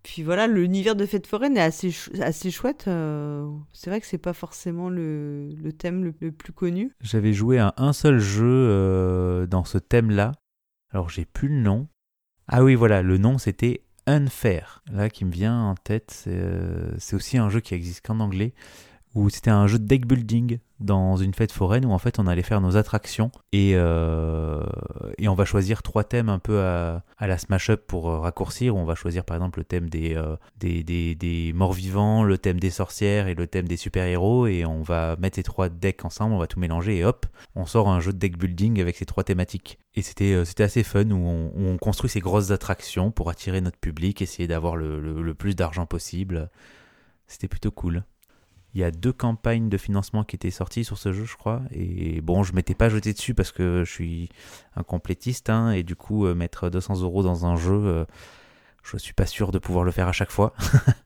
[0.04, 2.90] puis voilà, l'univers de fête foraine est assez, assez chouette.
[3.72, 6.92] c'est vrai que c'est pas forcément le, le thème le, le plus connu.
[7.02, 10.34] J'avais joué à un seul jeu dans ce thème-là.
[10.92, 11.88] Alors, j'ai plus le nom.
[12.48, 14.84] Ah oui, voilà, le nom c'était Unfair.
[14.92, 18.54] Là, qui me vient en tête, c'est euh, aussi un jeu qui existe qu'en anglais,
[19.16, 22.28] où c'était un jeu de deck building dans une fête foraine où en fait on
[22.28, 24.64] allait faire nos attractions et, euh,
[25.18, 28.20] et on va choisir trois thèmes un peu à, à la smash up pour euh,
[28.20, 28.76] raccourcir.
[28.76, 32.38] On va choisir par exemple le thème des, euh, des, des, des morts vivants, le
[32.38, 36.04] thème des sorcières et le thème des super-héros et on va mettre ces trois decks
[36.04, 37.26] ensemble, on va tout mélanger et hop,
[37.56, 39.78] on sort un jeu de deck building avec ces trois thématiques.
[39.96, 43.78] Et c'était assez fun où on, où on construit ces grosses attractions pour attirer notre
[43.78, 46.50] public, essayer d'avoir le- le plus d'argent possible.
[47.28, 48.04] C'était plutôt cool.
[48.76, 51.62] Il y a deux campagnes de financement qui étaient sorties sur ce jeu, je crois.
[51.72, 54.30] Et bon, je m'étais pas jeté dessus parce que je suis
[54.76, 55.50] un complétiste.
[55.50, 58.06] hein, et du coup, euh, mettre 200 euros dans un jeu, euh,
[58.84, 60.54] je suis pas sûr de pouvoir le faire à chaque fois.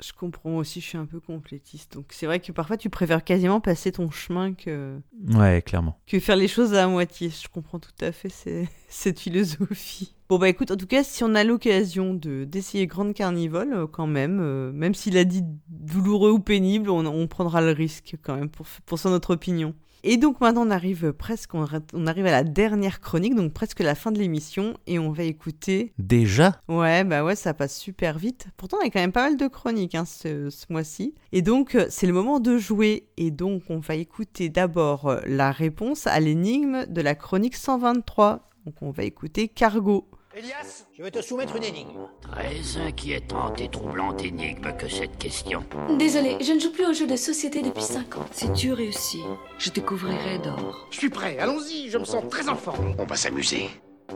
[0.00, 1.94] Je comprends aussi, je suis un peu complétiste.
[1.94, 5.00] Donc c'est vrai que parfois tu préfères quasiment passer ton chemin que,
[5.34, 5.98] ouais, clairement.
[6.06, 7.30] que faire les choses à moitié.
[7.30, 10.14] Je comprends tout à fait ces- cette philosophie.
[10.28, 13.86] Bon bah écoute, en tout cas, si on a l'occasion de d'essayer Grande Carnivore, euh,
[13.86, 18.14] quand même, euh, même s'il a dit douloureux ou pénible, on, on prendra le risque
[18.22, 19.74] quand même pour, pour son notre opinion.
[20.04, 23.80] Et donc maintenant on arrive presque, on, on arrive à la dernière chronique, donc presque
[23.80, 26.60] la fin de l'émission, et on va écouter Déjà?
[26.68, 28.48] Ouais, bah ouais, ça passe super vite.
[28.56, 31.14] Pourtant, il y a quand même pas mal de chroniques hein, ce, ce mois-ci.
[31.32, 33.08] Et donc, euh, c'est le moment de jouer.
[33.16, 38.46] Et donc, on va écouter d'abord euh, la réponse à l'énigme de la chronique 123.
[38.66, 40.08] Donc, on va écouter Cargo.
[40.38, 42.06] Elias, je vais te soumettre une énigme.
[42.22, 45.64] Très inquiétante et troublante énigme que cette question.
[45.98, 48.26] Désolé, je ne joue plus aux jeux de société depuis 5 ans.
[48.30, 49.24] Si tu réussis,
[49.58, 50.86] je te couvrirai d'or.
[50.92, 52.94] Je suis prêt, allons-y, je me sens très en forme.
[53.00, 53.68] On va s'amuser.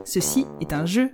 [0.05, 1.11] Ceci est un jeu.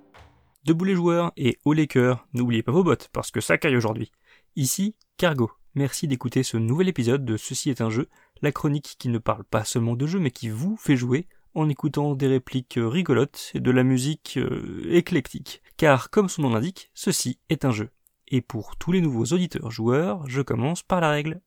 [0.65, 3.77] Debout les joueurs et haut les cœurs, n'oubliez pas vos bottes parce que ça caille
[3.77, 4.13] aujourd'hui.
[4.57, 5.51] Ici, Cargo.
[5.75, 8.09] Merci d'écouter ce nouvel épisode de Ceci est un jeu,
[8.43, 11.69] la chronique qui ne parle pas seulement de jeu mais qui vous fait jouer en
[11.69, 15.63] écoutant des répliques euh, rigolotes et de la musique euh, éclectique.
[15.77, 17.91] Car comme son nom l'indique, ceci est un jeu.
[18.29, 21.41] Et pour tous les nouveaux auditeurs joueurs, je commence par la règle.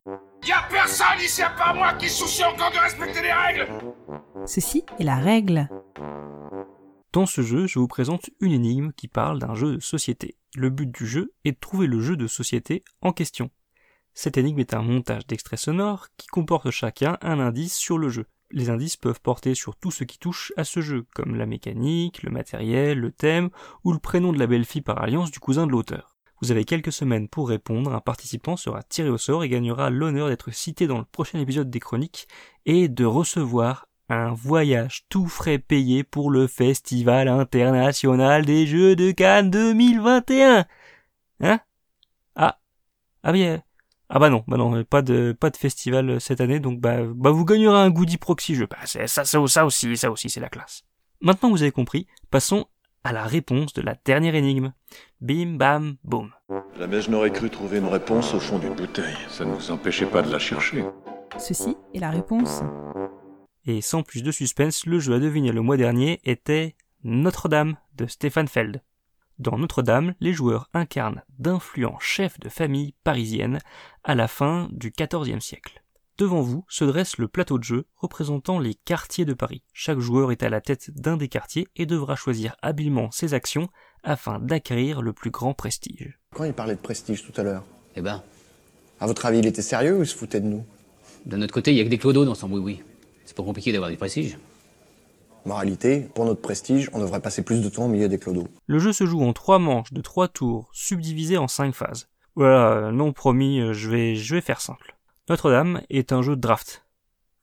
[0.48, 3.68] Y'a personne ici à part moi qui soucie encore de respecter les règles
[4.48, 5.69] Ceci est la règle.
[7.14, 10.38] Dans ce jeu, je vous présente une énigme qui parle d'un jeu de société.
[10.56, 13.52] Le but du jeu est de trouver le jeu de société en question.
[14.14, 18.26] Cette énigme est un montage d'extraits sonores qui comporte chacun un indice sur le jeu.
[18.52, 22.23] Les indices peuvent porter sur tout ce qui touche à ce jeu, comme la mécanique,
[22.23, 23.49] le matériel, le thème
[23.84, 26.15] ou le prénom de la belle-fille par alliance du cousin de l'auteur.
[26.41, 30.28] Vous avez quelques semaines pour répondre, un participant sera tiré au sort et gagnera l'honneur
[30.28, 32.28] d'être cité dans le prochain épisode des chroniques
[32.65, 39.11] et de recevoir un voyage tout frais payé pour le Festival international des Jeux de
[39.11, 40.65] Cannes 2021.
[41.41, 41.60] Hein?
[42.36, 42.60] Ah,
[43.23, 43.61] ah bien,
[44.14, 47.32] ah bah non, bah non, pas de pas de festival cette année, donc bah bah
[47.32, 48.68] vous gagnerez un goodie proxy jeu.
[48.70, 50.84] Bah c'est ça, ça, ça aussi, ça aussi c'est la classe.
[51.22, 52.66] Maintenant vous avez compris, passons
[53.06, 54.74] à la réponse de la dernière énigme.
[55.22, 56.32] Bim bam boum.
[56.78, 59.16] Jamais je n'aurais cru trouver une réponse au fond d'une bouteille.
[59.30, 60.84] Ça ne vous empêchait pas de la chercher.
[61.38, 62.64] Ceci est la réponse.
[63.66, 66.76] Et sans plus de suspense, le jeu à deviner le mois dernier était
[67.06, 68.82] Notre-Dame de Stéphane Feld.
[69.41, 73.57] Dans Notre-Dame, les joueurs incarnent d'influents chefs de famille parisiennes
[74.03, 75.81] à la fin du XIVe siècle.
[76.19, 79.63] Devant vous se dresse le plateau de jeu représentant les quartiers de Paris.
[79.73, 83.68] Chaque joueur est à la tête d'un des quartiers et devra choisir habilement ses actions
[84.03, 86.19] afin d'acquérir le plus grand prestige.
[86.35, 87.63] Quand il parlait de prestige tout à l'heure,
[87.95, 88.22] Eh ben,
[88.99, 90.63] à votre avis, il était sérieux ou il se foutait de nous?
[91.26, 92.84] De notre côté, il y a que des clodos dans son oui-oui.
[93.26, 94.38] C'est pas compliqué d'avoir du prestige.
[95.45, 98.47] Moralité, pour notre prestige, on devrait passer plus de temps au milieu des clodos.
[98.68, 102.09] Le jeu se joue en trois manches de trois tours, subdivisés en cinq phases.
[102.35, 104.95] Voilà, non promis, euh, je vais, je vais faire simple.
[105.30, 106.85] Notre-Dame est un jeu de draft.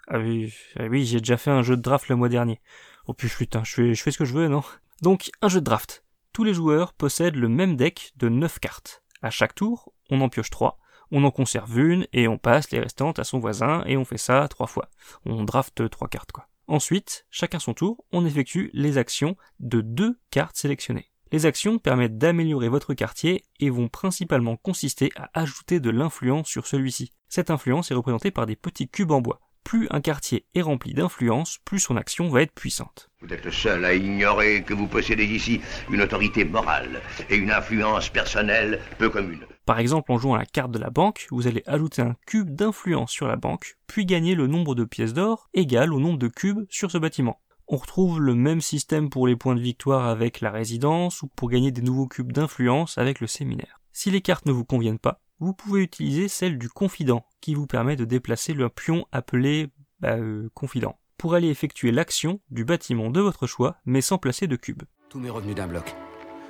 [0.06, 2.60] Ah oui, ah j'ai déjà fait un jeu de draft le mois dernier.
[3.06, 4.62] Oh putain, je fais, ce que je veux, non?
[5.02, 6.04] Donc, un jeu de draft.
[6.32, 9.02] Tous les joueurs possèdent le même deck de 9 cartes.
[9.22, 10.78] À chaque tour, on en pioche 3,
[11.10, 14.18] on en conserve une, et on passe les restantes à son voisin, et on fait
[14.18, 14.88] ça trois fois.
[15.24, 16.46] On draft trois cartes, quoi.
[16.68, 21.10] Ensuite, chacun son tour, on effectue les actions de deux cartes sélectionnées.
[21.32, 26.66] Les actions permettent d'améliorer votre quartier et vont principalement consister à ajouter de l'influence sur
[26.66, 27.12] celui-ci.
[27.28, 29.40] Cette influence est représentée par des petits cubes en bois.
[29.68, 33.10] Plus un quartier est rempli d'influence, plus son action va être puissante.
[33.20, 37.50] Vous êtes le seul à ignorer que vous possédez ici une autorité morale et une
[37.50, 39.44] influence personnelle peu commune.
[39.66, 42.48] Par exemple, en jouant à la carte de la banque, vous allez ajouter un cube
[42.48, 46.28] d'influence sur la banque, puis gagner le nombre de pièces d'or égal au nombre de
[46.28, 47.38] cubes sur ce bâtiment.
[47.66, 51.50] On retrouve le même système pour les points de victoire avec la résidence ou pour
[51.50, 53.82] gagner des nouveaux cubes d'influence avec le séminaire.
[53.92, 57.66] Si les cartes ne vous conviennent pas, vous pouvez utiliser celle du confident qui vous
[57.66, 59.68] permet de déplacer le pion appelé
[60.00, 64.46] bah, euh, confident pour aller effectuer l'action du bâtiment de votre choix mais sans placer
[64.46, 64.82] de cube.
[65.08, 65.94] Tout m'est revenu d'un bloc.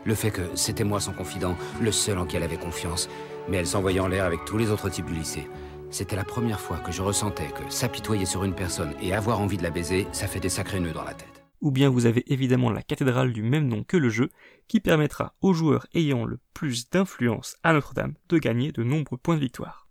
[0.05, 3.09] Le fait que c'était moi son confident, le seul en qui elle avait confiance,
[3.49, 5.49] mais elle s'envoyait en l'air avec tous les autres types du lycée.
[5.91, 9.57] C'était la première fois que je ressentais que s'apitoyer sur une personne et avoir envie
[9.57, 11.38] de la baiser, ça fait des sacrés nœuds dans la tête.
[11.61, 14.31] Ou bien vous avez évidemment la cathédrale du même nom que le jeu,
[14.69, 19.37] qui permettra aux joueurs ayant le plus d'influence à Notre-Dame de gagner de nombreux points
[19.37, 19.89] de victoire.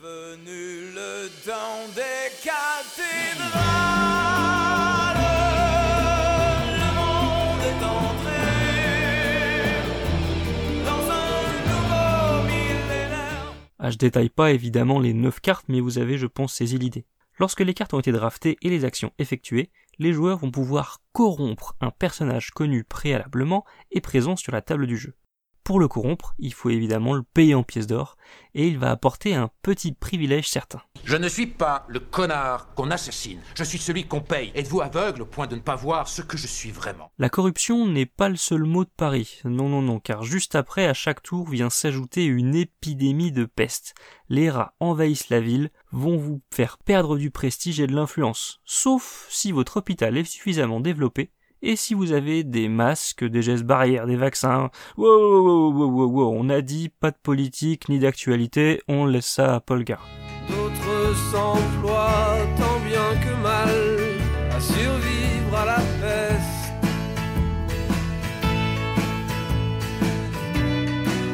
[0.00, 3.56] Venu le temps des cathédrales,
[6.76, 8.46] le monde est entré
[10.84, 13.54] dans un nouveau millénaire.
[13.78, 17.06] Ah, je détaille pas évidemment les 9 cartes, mais vous avez, je pense, saisi l'idée.
[17.38, 21.76] Lorsque les cartes ont été draftées et les actions effectuées, les joueurs vont pouvoir corrompre
[21.80, 25.14] un personnage connu préalablement et présent sur la table du jeu.
[25.66, 28.16] Pour le corrompre, il faut évidemment le payer en pièces d'or,
[28.54, 30.80] et il va apporter un petit privilège certain.
[31.02, 33.40] Je ne suis pas le connard qu'on assassine.
[33.56, 34.52] Je suis celui qu'on paye.
[34.54, 37.10] Êtes-vous aveugle au point de ne pas voir ce que je suis vraiment?
[37.18, 39.40] La corruption n'est pas le seul mot de Paris.
[39.44, 43.96] Non, non, non, car juste après, à chaque tour vient s'ajouter une épidémie de peste.
[44.28, 48.60] Les rats envahissent la ville, vont vous faire perdre du prestige et de l'influence.
[48.64, 51.32] Sauf si votre hôpital est suffisamment développé
[51.66, 56.48] et si vous avez des masques, des gestes barrières, des vaccins, wow, wow, wow, on
[56.48, 60.06] a dit pas de politique ni d'actualité, on laisse ça à Polgar.
[60.48, 63.68] D'autres s'emploient tant bien que mal
[64.56, 66.72] à survivre à la peste.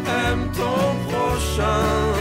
[0.06, 2.11] Aime ton prochain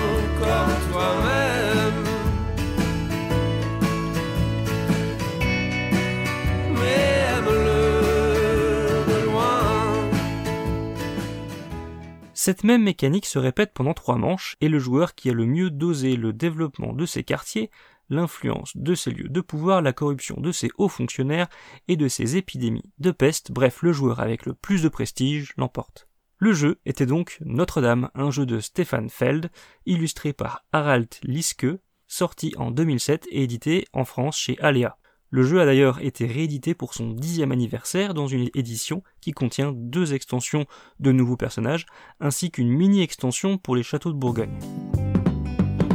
[12.43, 15.69] Cette même mécanique se répète pendant trois manches et le joueur qui a le mieux
[15.69, 17.69] dosé le développement de ses quartiers,
[18.09, 21.49] l'influence de ses lieux de pouvoir, la corruption de ses hauts fonctionnaires
[21.87, 26.07] et de ses épidémies de peste, bref, le joueur avec le plus de prestige l'emporte.
[26.39, 29.51] Le jeu était donc Notre-Dame, un jeu de Stefan Feld,
[29.85, 31.67] illustré par Harald Liske,
[32.07, 34.97] sorti en 2007 et édité en France chez Alea.
[35.33, 39.71] Le jeu a d'ailleurs été réédité pour son dixième anniversaire dans une édition qui contient
[39.73, 40.65] deux extensions
[40.99, 41.85] de nouveaux personnages,
[42.19, 44.59] ainsi qu'une mini-extension pour les châteaux de Bourgogne.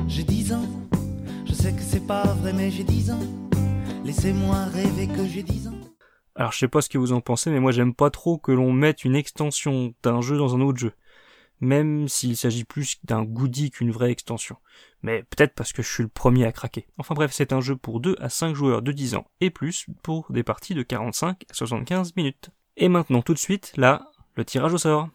[0.08, 0.66] J'ai 10 ans,
[1.44, 3.20] je sais que c'est pas vrai, mais j'ai 10 ans.
[4.06, 5.80] Laissez-moi rêver que j'ai 10 ans.
[6.34, 8.52] Alors je sais pas ce que vous en pensez, mais moi j'aime pas trop que
[8.52, 10.92] l'on mette une extension d'un jeu dans un autre jeu.
[11.61, 14.57] Même s'il s'agit plus d'un goodie qu'une vraie extension.
[15.03, 16.87] Mais peut-être parce que je suis le premier à craquer.
[16.99, 19.87] Enfin bref, c'est un jeu pour 2 à 5 joueurs de 10 ans et plus
[20.03, 22.51] pour des parties de 45 à 75 minutes.
[22.77, 25.09] Et maintenant tout de suite, là, le tirage au sort.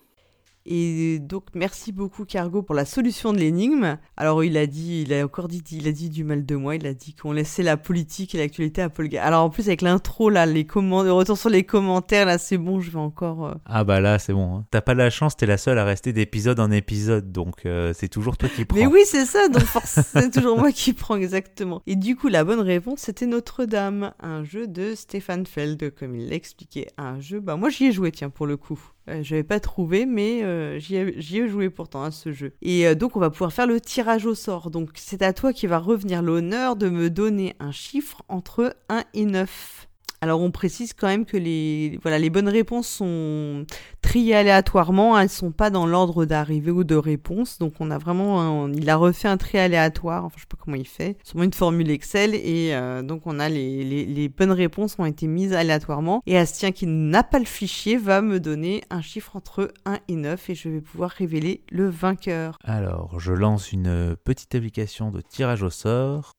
[0.66, 3.98] Et donc merci beaucoup Cargo pour la solution de l'énigme.
[4.16, 6.76] Alors il a dit, il a encore dit, il a dit du mal de moi.
[6.76, 9.08] Il a dit qu'on laissait la politique et l'actualité à Paul.
[9.10, 12.38] Ga- Alors en plus avec l'intro là, les commentaires, le retour sur les commentaires là,
[12.38, 13.46] c'est bon, je vais encore.
[13.48, 14.58] euh, Ah bah là, c'est bon.
[14.58, 14.66] hein.
[14.72, 18.08] T'as pas la chance, t'es la seule à rester d'épisode en épisode, donc euh, c'est
[18.10, 18.78] toujours toi qui prends.
[18.78, 19.48] Mais oui, c'est ça.
[19.50, 21.82] Donc c'est toujours moi qui prends exactement.
[21.88, 26.30] Et du coup, la bonne réponse c'était Notre-Dame, un jeu de Stéphane Feld, comme il
[26.30, 26.88] l'a expliqué.
[26.98, 28.80] Un jeu, bah moi j'y ai joué, tiens pour le coup.
[29.10, 32.54] Euh, je n'avais pas trouvé, mais euh, j'y ai, joué pourtant à ce jeu.
[32.62, 34.70] Et euh, donc, on va pouvoir faire le tirage au sort.
[34.70, 39.04] Donc, c'est à toi qui va revenir l'honneur de me donner un chiffre entre 1
[39.14, 39.88] et 9.
[40.24, 43.66] Alors, on précise quand même que les, voilà, les bonnes réponses sont
[44.04, 45.18] triées aléatoirement.
[45.18, 47.58] Elles sont pas dans l'ordre d'arrivée ou de réponse.
[47.58, 50.26] Donc, on a vraiment, il a refait un tri aléatoire.
[50.26, 51.18] Enfin, je sais pas comment il fait.
[51.24, 52.36] Sûrement une formule Excel.
[52.36, 56.22] Et euh, donc, on a les, les, les bonnes réponses ont été mises aléatoirement.
[56.28, 60.16] Et Astien, qui n'a pas le fichier, va me donner un chiffre entre 1 et
[60.16, 60.52] 9.
[60.52, 62.58] Et je vais pouvoir révéler le vainqueur.
[62.64, 66.34] Alors, je lance une petite application de tirage au sort.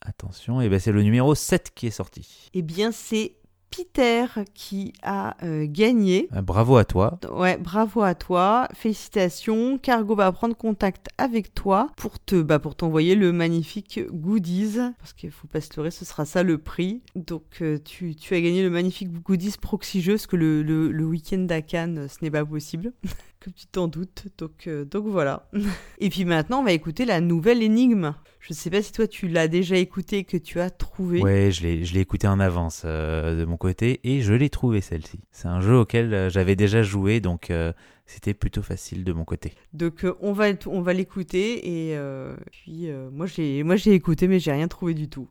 [0.00, 2.50] Attention, et ben c'est le numéro 7 qui est sorti.
[2.54, 3.34] Eh bien, c'est
[3.70, 6.28] Peter qui a euh, gagné.
[6.32, 7.18] Ah, Bravo à toi.
[7.30, 9.76] Ouais, bravo à toi, félicitations.
[9.76, 15.12] Cargo va prendre contact avec toi pour te, bah, pour t'envoyer le magnifique goodies, parce
[15.12, 17.02] qu'il faut pas se leurrer, ce sera ça le prix.
[17.14, 20.90] Donc euh, tu, tu as gagné le magnifique goodies proxy jeu, parce que le, le,
[20.90, 22.92] le week-end à Cannes, ce n'est pas possible,
[23.44, 24.28] comme tu t'en doutes.
[24.38, 25.50] Donc, euh, donc voilà.
[25.98, 28.14] Et puis maintenant, on va écouter la nouvelle énigme.
[28.48, 31.20] Je sais pas si toi tu l'as déjà écouté, que tu as trouvé.
[31.20, 34.48] Ouais, je l'ai, je l'ai écouté en avance euh, de mon côté et je l'ai
[34.48, 35.20] trouvé celle-ci.
[35.32, 37.74] C'est un jeu auquel euh, j'avais déjà joué, donc euh,
[38.06, 39.52] c'était plutôt facile de mon côté.
[39.74, 43.92] Donc euh, on va on va l'écouter et euh, puis euh, moi j'ai moi j'ai
[43.92, 45.28] écouté mais j'ai rien trouvé du tout.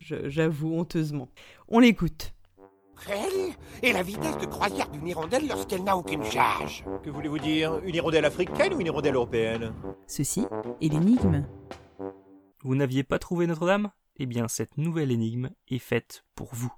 [0.00, 1.28] J'avoue honteusement.
[1.68, 2.32] On l'écoute.
[3.06, 3.54] Quelle
[3.88, 7.78] est la vitesse de croisière d'une hirondelle lorsqu'elle n'a aucune charge Que voulez-vous dire?
[7.84, 9.72] Une hirondelle africaine ou une hirondelle européenne?
[10.08, 10.44] Ceci
[10.82, 11.46] est l'énigme.
[12.62, 13.92] Vous n'aviez pas trouvé Notre-Dame?
[14.16, 16.72] Eh bien, cette nouvelle énigme est faite pour vous.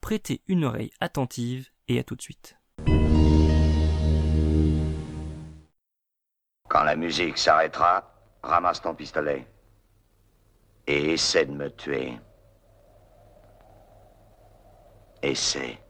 [0.00, 2.56] Prêtez une oreille attentive et à tout de suite.
[6.68, 8.14] Quand la musique s'arrêtera,
[8.44, 9.44] ramasse ton pistolet.
[10.86, 12.16] Et essaie de me tuer.
[15.22, 15.80] Essaie.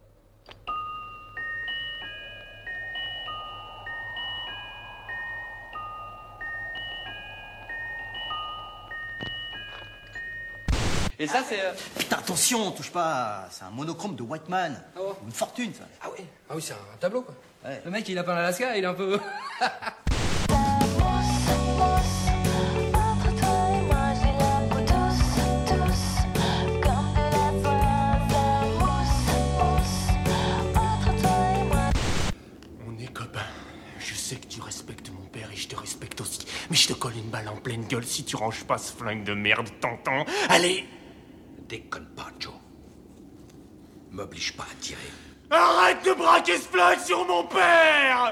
[11.28, 11.60] ça, c'est.
[11.60, 13.46] Euh, Putain, attention, touche pas.
[13.50, 14.80] C'est un monochrome de Whiteman.
[14.96, 15.84] Ah ouais Une fortune, ça.
[16.02, 17.34] Ah oui, ah oui c'est un tableau quoi.
[17.84, 19.18] Le mec il a peint l'Alaska, il est un peu.
[32.86, 33.40] On est copains.
[33.98, 36.46] Je sais que tu respectes mon père et je te respecte aussi.
[36.70, 39.24] Mais je te colle une balle en pleine gueule si tu ranges pas ce flingue
[39.24, 40.24] de merde, t'entends?
[40.48, 40.86] Allez
[41.68, 42.52] Déconne pas, Joe.
[44.10, 44.98] M'oblige pas à tirer.
[45.50, 48.30] Arrête de braquer ce flingue sur mon père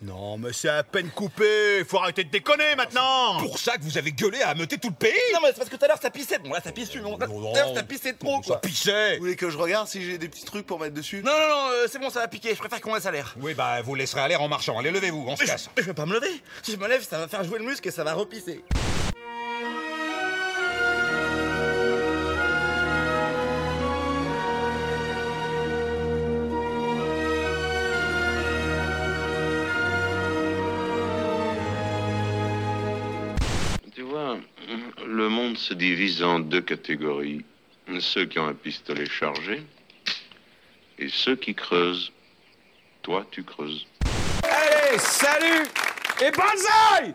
[0.00, 1.84] Non, mais c'est à peine coupé.
[1.84, 3.38] Faut arrêter de déconner maintenant.
[3.40, 5.68] Pour ça que vous avez gueulé à ameuter tout le pays Non, mais c'est parce
[5.70, 6.38] que tout à l'heure ça pissait.
[6.38, 7.00] Bon, là ça pisse plus.
[7.00, 8.56] Bon, tout à l'heure ça pissait trop, quoi.
[8.56, 11.22] Ça pissait Vous voulez que je regarde si j'ai des petits trucs pour mettre dessus?
[11.24, 12.50] Non, non, non, euh, c'est bon, ça va piquer.
[12.54, 13.34] Je préfère qu'on laisse à l'air.
[13.40, 14.78] Oui, bah vous laisserez à l'air en marchant.
[14.78, 15.70] Allez, levez-vous, on se Mais je, casse.
[15.76, 16.42] mais je vais pas me lever.
[16.62, 18.64] Si je me lève, ça va faire jouer le muscle et ça va repisser.
[35.58, 37.44] Monde se divise en deux catégories.
[38.00, 39.62] Ceux qui ont un pistolet chargé
[40.98, 42.12] et ceux qui creusent.
[43.02, 43.86] Toi, tu creuses.
[44.42, 45.66] Allez, salut
[46.20, 47.14] et banzai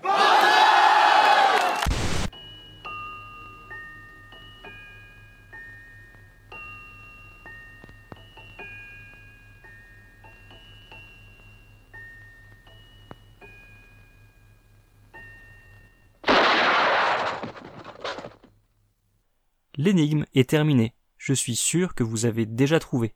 [19.84, 20.94] L'énigme est terminée.
[21.18, 23.14] Je suis sûr que vous avez déjà trouvé.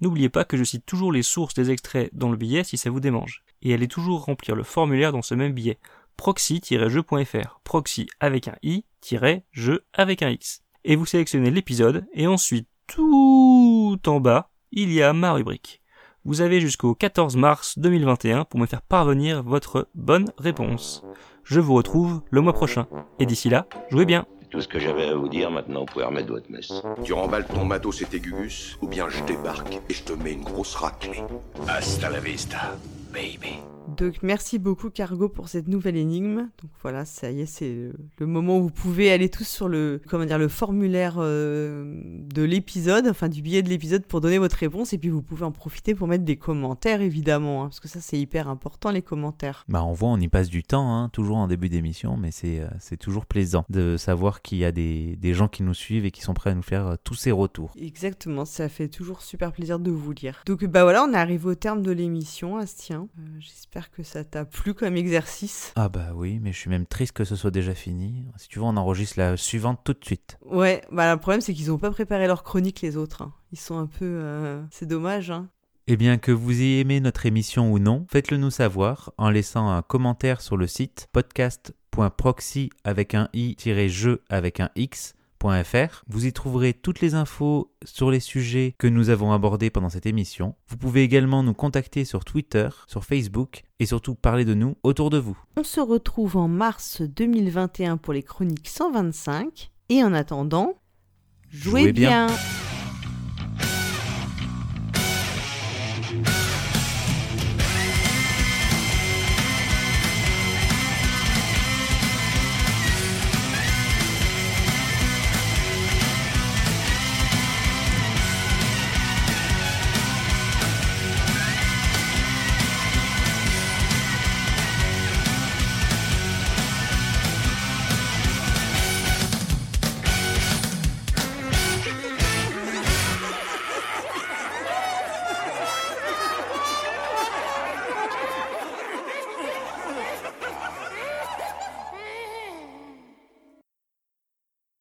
[0.00, 2.90] N'oubliez pas que je cite toujours les sources des extraits dans le billet si ça
[2.90, 3.44] vous démange.
[3.62, 5.78] Et allez toujours remplir le formulaire dans ce même billet.
[6.16, 7.60] proxy-jeu.fr.
[7.62, 8.84] Proxy avec un i,
[9.52, 10.64] jeu avec un x.
[10.84, 15.82] Et vous sélectionnez l'épisode et ensuite tout en bas, il y a ma rubrique.
[16.24, 21.04] Vous avez jusqu'au 14 mars 2021 pour me faire parvenir votre bonne réponse.
[21.44, 22.88] Je vous retrouve le mois prochain.
[23.20, 24.26] Et d'ici là, jouez bien.
[24.50, 26.72] Tout ce que j'avais à vous dire, maintenant, vous pouvez remettre votre messe.
[27.04, 30.32] Tu remballes ton matos et tes gugus, ou bien je débarque et je te mets
[30.32, 31.22] une grosse raclée.
[31.68, 32.76] Hasta la vista,
[33.12, 33.60] baby.
[33.96, 36.48] Donc merci beaucoup Cargo pour cette nouvelle énigme.
[36.60, 40.00] Donc voilà, ça y est, c'est le, moment où vous pouvez aller tous sur le
[40.06, 42.00] comment dire le formulaire euh,
[42.32, 45.44] de l'épisode, enfin du billet de l'épisode pour donner votre réponse et puis vous pouvez
[45.44, 49.02] en profiter pour mettre des commentaires évidemment hein, parce que ça c'est hyper important les
[49.02, 49.64] commentaires.
[49.68, 52.60] Bah on voit, on y passe du temps, hein, toujours en début d'émission, mais c'est
[52.60, 56.04] euh, c'est toujours plaisant de savoir qu'il y a des, des gens qui nous suivent
[56.04, 57.72] et qui sont prêts à nous faire euh, tous ces retours.
[57.80, 60.42] Exactement, ça fait toujours super plaisir de vous lire.
[60.46, 63.08] Donc bah voilà, on est arrivé au terme de l'émission, Astien.
[63.18, 65.72] Euh, J'espère que ça t'a plu comme exercice.
[65.76, 68.26] Ah bah oui, mais je suis même triste que ce soit déjà fini.
[68.36, 70.38] Si tu veux, on enregistre la suivante tout de suite.
[70.44, 73.22] Ouais, bah le problème c'est qu'ils ont pas préparé leur chronique les autres.
[73.22, 73.32] hein.
[73.52, 74.04] Ils sont un peu...
[74.04, 75.48] euh, C'est dommage, hein.
[75.90, 79.70] Eh bien, que vous ayez aimé notre émission ou non, faites-le nous savoir en laissant
[79.70, 85.14] un commentaire sur le site podcast.proxy avec un i-jeu avec un x.
[86.08, 90.06] Vous y trouverez toutes les infos sur les sujets que nous avons abordés pendant cette
[90.06, 90.54] émission.
[90.68, 95.10] Vous pouvez également nous contacter sur Twitter, sur Facebook et surtout parler de nous autour
[95.10, 95.38] de vous.
[95.56, 99.70] On se retrouve en mars 2021 pour les chroniques 125.
[99.90, 100.74] Et en attendant,
[101.50, 102.26] jouez, Jouez bien.
[102.26, 102.36] bien.